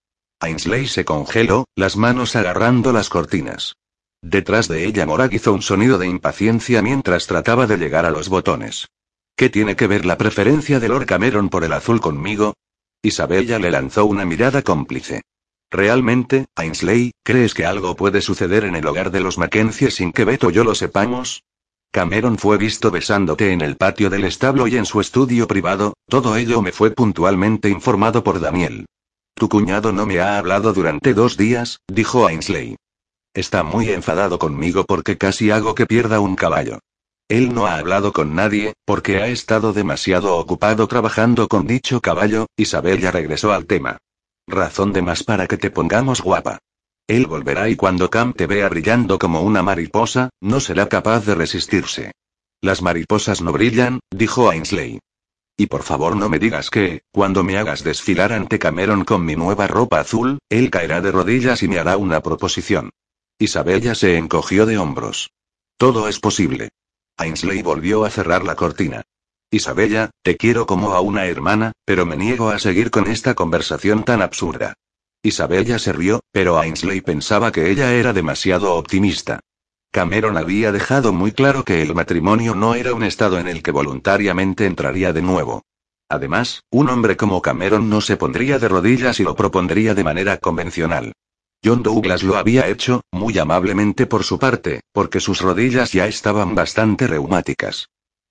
[0.41, 3.75] Ainsley se congeló, las manos agarrando las cortinas.
[4.23, 8.29] Detrás de ella Morag hizo un sonido de impaciencia mientras trataba de llegar a los
[8.29, 8.87] botones.
[9.37, 12.55] ¿Qué tiene que ver la preferencia de Lord Cameron por el azul conmigo?
[13.03, 15.23] Isabella le lanzó una mirada cómplice.
[15.71, 20.25] ¿Realmente, Ainsley, crees que algo puede suceder en el hogar de los Mackenzie sin que
[20.25, 21.45] Beto yo lo sepamos?
[21.91, 26.37] Cameron fue visto besándote en el patio del establo y en su estudio privado, todo
[26.37, 28.87] ello me fue puntualmente informado por Daniel.
[29.35, 32.77] Tu cuñado no me ha hablado durante dos días, dijo Ainsley.
[33.35, 36.81] Está muy enfadado conmigo porque casi hago que pierda un caballo.
[37.29, 42.47] Él no ha hablado con nadie, porque ha estado demasiado ocupado trabajando con dicho caballo,
[42.57, 43.99] Isabel ya regresó al tema.
[44.47, 46.59] Razón de más para que te pongamos guapa.
[47.09, 51.35] Él volverá y cuando Cam te vea brillando como una mariposa, no será capaz de
[51.35, 52.13] resistirse.
[52.61, 54.99] Las mariposas no brillan, dijo Ainsley.
[55.57, 59.37] Y por favor no me digas que, cuando me hagas desfilar ante Cameron con mi
[59.37, 62.91] nueva ropa azul, él caerá de rodillas y me hará una proposición.
[63.39, 65.31] Isabella se encogió de hombros.
[65.79, 66.69] Todo es posible.
[67.17, 69.03] Ainsley volvió a cerrar la cortina.
[69.51, 74.05] Isabella, te quiero como a una hermana, pero me niego a seguir con esta conversación
[74.05, 74.75] tan absurda.
[75.23, 79.41] Isabella se rió, pero Ainsley pensaba que ella era demasiado optimista.
[79.91, 83.71] Cameron había dejado muy claro que el matrimonio no era un estado en el que
[83.71, 85.63] voluntariamente entraría de nuevo.
[86.09, 90.37] Además, un hombre como Cameron no se pondría de rodillas y lo propondría de manera
[90.39, 91.13] convencional.
[91.65, 96.55] John Douglas lo había hecho, muy amablemente por su parte, porque sus rodillas ya estaban
[96.55, 97.89] bastante reumáticas.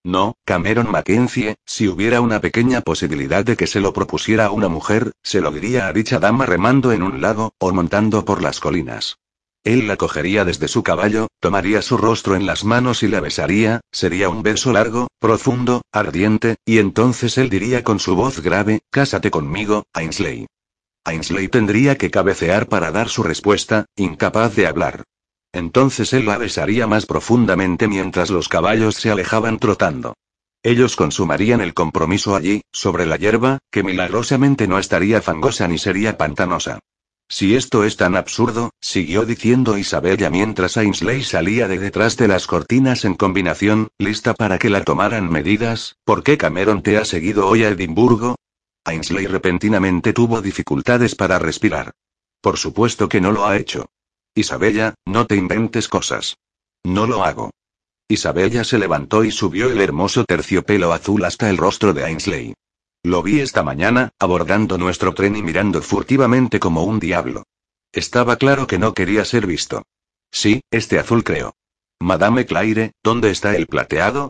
[0.08, 4.70] No, Cameron Mackenzie, si hubiera una pequeña posibilidad de que se lo propusiera a una
[4.70, 8.62] mujer, se lo diría a dicha dama remando en un lago, o montando por las
[8.62, 9.18] colinas.
[9.66, 13.82] Él la cogería desde su caballo, tomaría su rostro en las manos y la besaría,
[13.92, 19.30] sería un beso largo, profundo, ardiente, y entonces él diría con su voz grave, Cásate
[19.30, 20.48] conmigo, Ainsley.
[21.04, 25.04] Ainsley tendría que cabecear para dar su respuesta, incapaz de hablar.
[25.54, 30.14] Entonces él la besaría más profundamente mientras los caballos se alejaban trotando.
[30.64, 36.18] Ellos consumarían el compromiso allí, sobre la hierba, que milagrosamente no estaría fangosa ni sería
[36.18, 36.80] pantanosa.
[37.30, 42.48] Si esto es tan absurdo, siguió diciendo Isabella mientras Ainsley salía de detrás de las
[42.48, 47.48] cortinas en combinación, lista para que la tomaran medidas, ¿por qué Cameron te ha seguido
[47.48, 48.36] hoy a Edimburgo?
[48.86, 51.92] Ainsley repentinamente tuvo dificultades para respirar.
[52.40, 53.88] Por supuesto que no lo ha hecho.
[54.38, 56.38] Isabella, no te inventes cosas.
[56.84, 57.50] No lo hago.
[58.08, 62.54] Isabella se levantó y subió el hermoso terciopelo azul hasta el rostro de Ainsley.
[63.02, 67.44] Lo vi esta mañana, abordando nuestro tren y mirando furtivamente como un diablo.
[67.92, 69.82] Estaba claro que no quería ser visto.
[70.32, 71.56] Sí, este azul creo.
[72.00, 74.30] Madame Claire, ¿dónde está el plateado?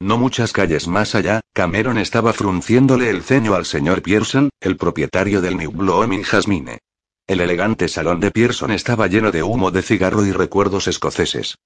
[0.00, 5.40] No muchas calles más allá, Cameron estaba frunciéndole el ceño al señor Pearson, el propietario
[5.40, 6.78] del New Blooming Jasmine.
[7.26, 11.56] El elegante salón de Pearson estaba lleno de humo de cigarro y recuerdos escoceses.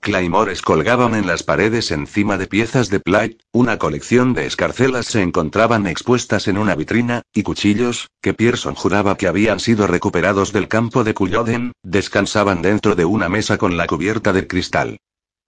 [0.00, 5.22] Claymores colgaban en las paredes encima de piezas de plate, una colección de escarcelas se
[5.22, 10.68] encontraban expuestas en una vitrina, y cuchillos, que Pearson juraba que habían sido recuperados del
[10.68, 14.98] campo de Culloden, descansaban dentro de una mesa con la cubierta de cristal.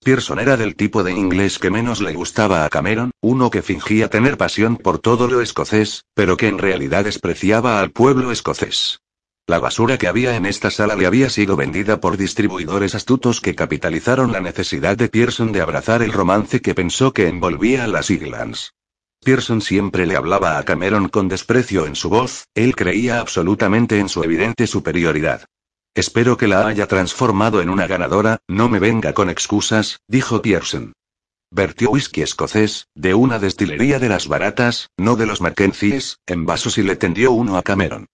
[0.03, 4.11] Pearson era del tipo de inglés que menos le gustaba a Cameron, uno que fingía
[4.11, 8.99] tener pasión por todo lo escocés, pero que en realidad despreciaba al pueblo escocés.
[9.51, 13.57] La basura que había en esta sala le había sido vendida por distribuidores astutos que
[13.57, 18.11] capitalizaron la necesidad de Pearson de abrazar el romance que pensó que envolvía a las
[18.11, 18.75] Iglands.
[19.25, 24.09] Pearson siempre le hablaba a Cameron con desprecio en su voz, él creía absolutamente en
[24.09, 25.47] su evidente superioridad.
[25.97, 30.93] Espero que la haya transformado en una ganadora, no me venga con excusas, dijo Pearson.
[31.51, 36.79] Vertió whisky escocés, de una destilería de las baratas, no de los Mackenzies, en vasos
[36.79, 38.07] y le tendió uno a Cameron.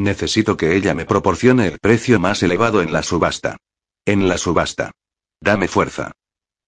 [0.00, 3.58] Necesito que ella me proporcione el precio más elevado en la subasta.
[4.06, 4.92] En la subasta.
[5.42, 6.12] Dame fuerza.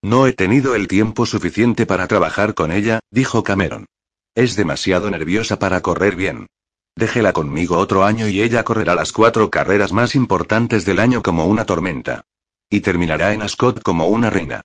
[0.02, 3.86] No he tenido el tiempo suficiente para trabajar con ella, dijo Cameron.
[4.34, 6.46] Es demasiado nerviosa para correr bien.
[6.94, 11.46] Déjela conmigo otro año y ella correrá las cuatro carreras más importantes del año como
[11.46, 12.26] una tormenta.
[12.68, 14.60] Y terminará en Ascot como una reina.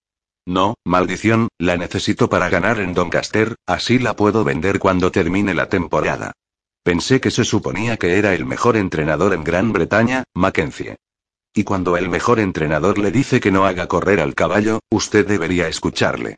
[0.45, 5.69] No, maldición, la necesito para ganar en Doncaster, así la puedo vender cuando termine la
[5.69, 6.33] temporada.
[6.87, 10.95] Pensé que se suponía que era el mejor entrenador en Gran Bretaña, Mackenzie.
[11.53, 15.67] Y cuando el mejor entrenador le dice que no haga correr al caballo, usted debería
[15.67, 16.37] escucharle.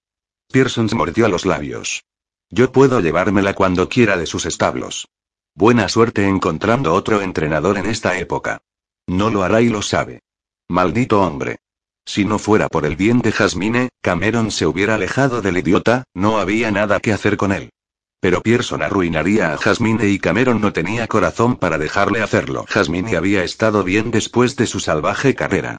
[0.51, 2.01] Pearson se mordió los labios.
[2.49, 5.07] Yo puedo llevármela cuando quiera de sus establos.
[5.53, 8.63] Buena suerte encontrando otro entrenador en esta época.
[9.05, 10.21] No lo hará y lo sabe.
[10.67, 11.57] Maldito hombre.
[12.07, 16.39] Si no fuera por el bien de Jasmine, Cameron se hubiera alejado del idiota, no
[16.39, 17.69] había nada que hacer con él.
[18.19, 22.65] Pero Pearson arruinaría a Jasmine y Cameron no tenía corazón para dejarle hacerlo.
[22.67, 25.77] Jasmine había estado bien después de su salvaje carrera.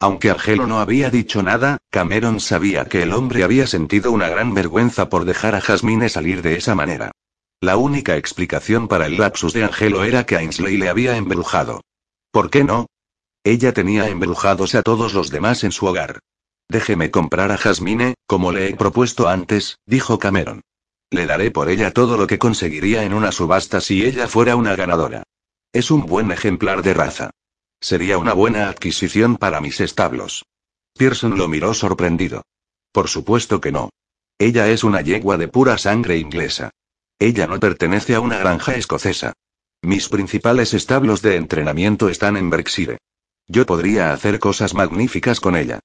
[0.00, 4.52] Aunque Angelo no había dicho nada, Cameron sabía que el hombre había sentido una gran
[4.54, 7.12] vergüenza por dejar a Jasmine salir de esa manera.
[7.60, 11.82] La única explicación para el lapsus de Angelo era que Ainsley le había embrujado.
[12.32, 12.86] ¿Por qué no?
[13.44, 16.18] Ella tenía embrujados a todos los demás en su hogar.
[16.68, 20.62] Déjeme comprar a Jasmine, como le he propuesto antes, dijo Cameron.
[21.12, 24.74] Le daré por ella todo lo que conseguiría en una subasta si ella fuera una
[24.74, 25.24] ganadora.
[25.70, 27.30] Es un buen ejemplar de raza.
[27.80, 30.46] Sería una buena adquisición para mis establos.
[30.96, 32.46] Pearson lo miró sorprendido.
[32.92, 33.90] Por supuesto que no.
[34.38, 36.70] Ella es una yegua de pura sangre inglesa.
[37.18, 39.34] Ella no pertenece a una granja escocesa.
[39.82, 42.96] Mis principales establos de entrenamiento están en Berkshire.
[43.46, 45.80] Yo podría hacer cosas magníficas con ella.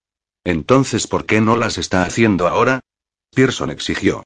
[0.45, 2.79] Entonces, ¿por qué no las está haciendo ahora?
[3.35, 4.23] Pearson exigió.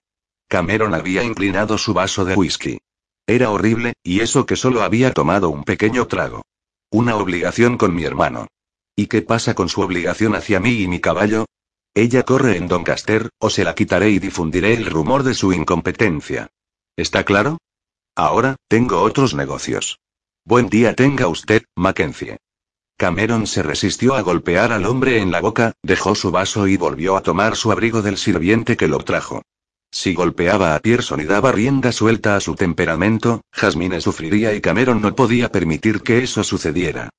[0.51, 2.79] Cameron había inclinado su vaso de whisky.
[3.25, 6.41] Era horrible, y eso que solo había tomado un pequeño trago.
[6.89, 8.47] Una obligación con mi hermano.
[8.93, 11.45] ¿Y qué pasa con su obligación hacia mí y mi caballo?
[11.93, 16.49] Ella corre en Doncaster, o se la quitaré y difundiré el rumor de su incompetencia.
[16.97, 17.59] ¿Está claro?
[18.13, 19.99] Ahora, tengo otros negocios.
[20.43, 22.39] Buen día tenga usted, Mackenzie.
[22.97, 27.15] Cameron se resistió a golpear al hombre en la boca, dejó su vaso y volvió
[27.15, 29.43] a tomar su abrigo del sirviente que lo trajo.
[29.91, 35.01] Si golpeaba a Pearson y daba rienda suelta a su temperamento, Jasmine sufriría y Cameron
[35.01, 37.09] no podía permitir que eso sucediera.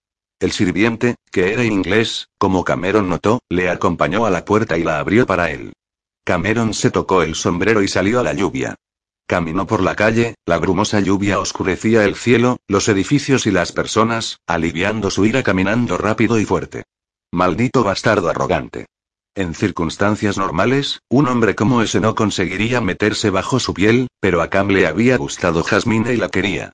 [0.41, 4.99] El sirviente, que era inglés, como Cameron notó, le acompañó a la puerta y la
[4.99, 5.73] abrió para él.
[6.25, 8.75] Cameron se tocó el sombrero y salió a la lluvia.
[9.27, 14.39] Caminó por la calle, la brumosa lluvia oscurecía el cielo, los edificios y las personas,
[14.47, 16.85] aliviando su ira caminando rápido y fuerte.
[17.31, 18.87] Maldito bastardo arrogante.
[19.35, 24.51] En circunstancias normales, un hombre como ese no conseguiría meterse bajo su piel, pero a
[24.51, 26.73] Cam le había gustado Jasmine y la quería.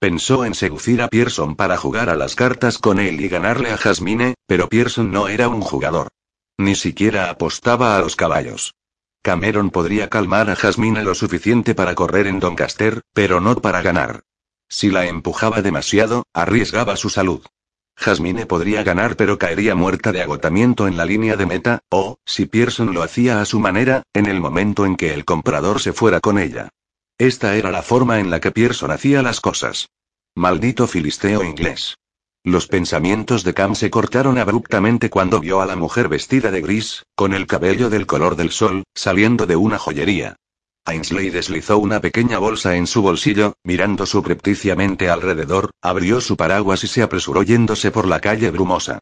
[0.00, 3.76] Pensó en seducir a Pearson para jugar a las cartas con él y ganarle a
[3.76, 6.08] Jasmine, pero Pearson no era un jugador.
[6.56, 8.74] Ni siquiera apostaba a los caballos.
[9.20, 14.22] Cameron podría calmar a Jasmine lo suficiente para correr en Doncaster, pero no para ganar.
[14.70, 17.42] Si la empujaba demasiado, arriesgaba su salud.
[17.98, 22.46] Jasmine podría ganar pero caería muerta de agotamiento en la línea de meta, o, si
[22.46, 26.20] Pearson lo hacía a su manera, en el momento en que el comprador se fuera
[26.20, 26.68] con ella.
[27.18, 29.88] Esta era la forma en la que Pearson hacía las cosas.
[30.36, 31.96] Maldito filisteo inglés.
[32.44, 37.04] Los pensamientos de Cam se cortaron abruptamente cuando vio a la mujer vestida de gris,
[37.16, 40.36] con el cabello del color del sol, saliendo de una joyería.
[40.88, 46.86] Ainsley deslizó una pequeña bolsa en su bolsillo, mirando subrepticiamente alrededor, abrió su paraguas y
[46.86, 48.98] se apresuró yéndose por la calle brumosa.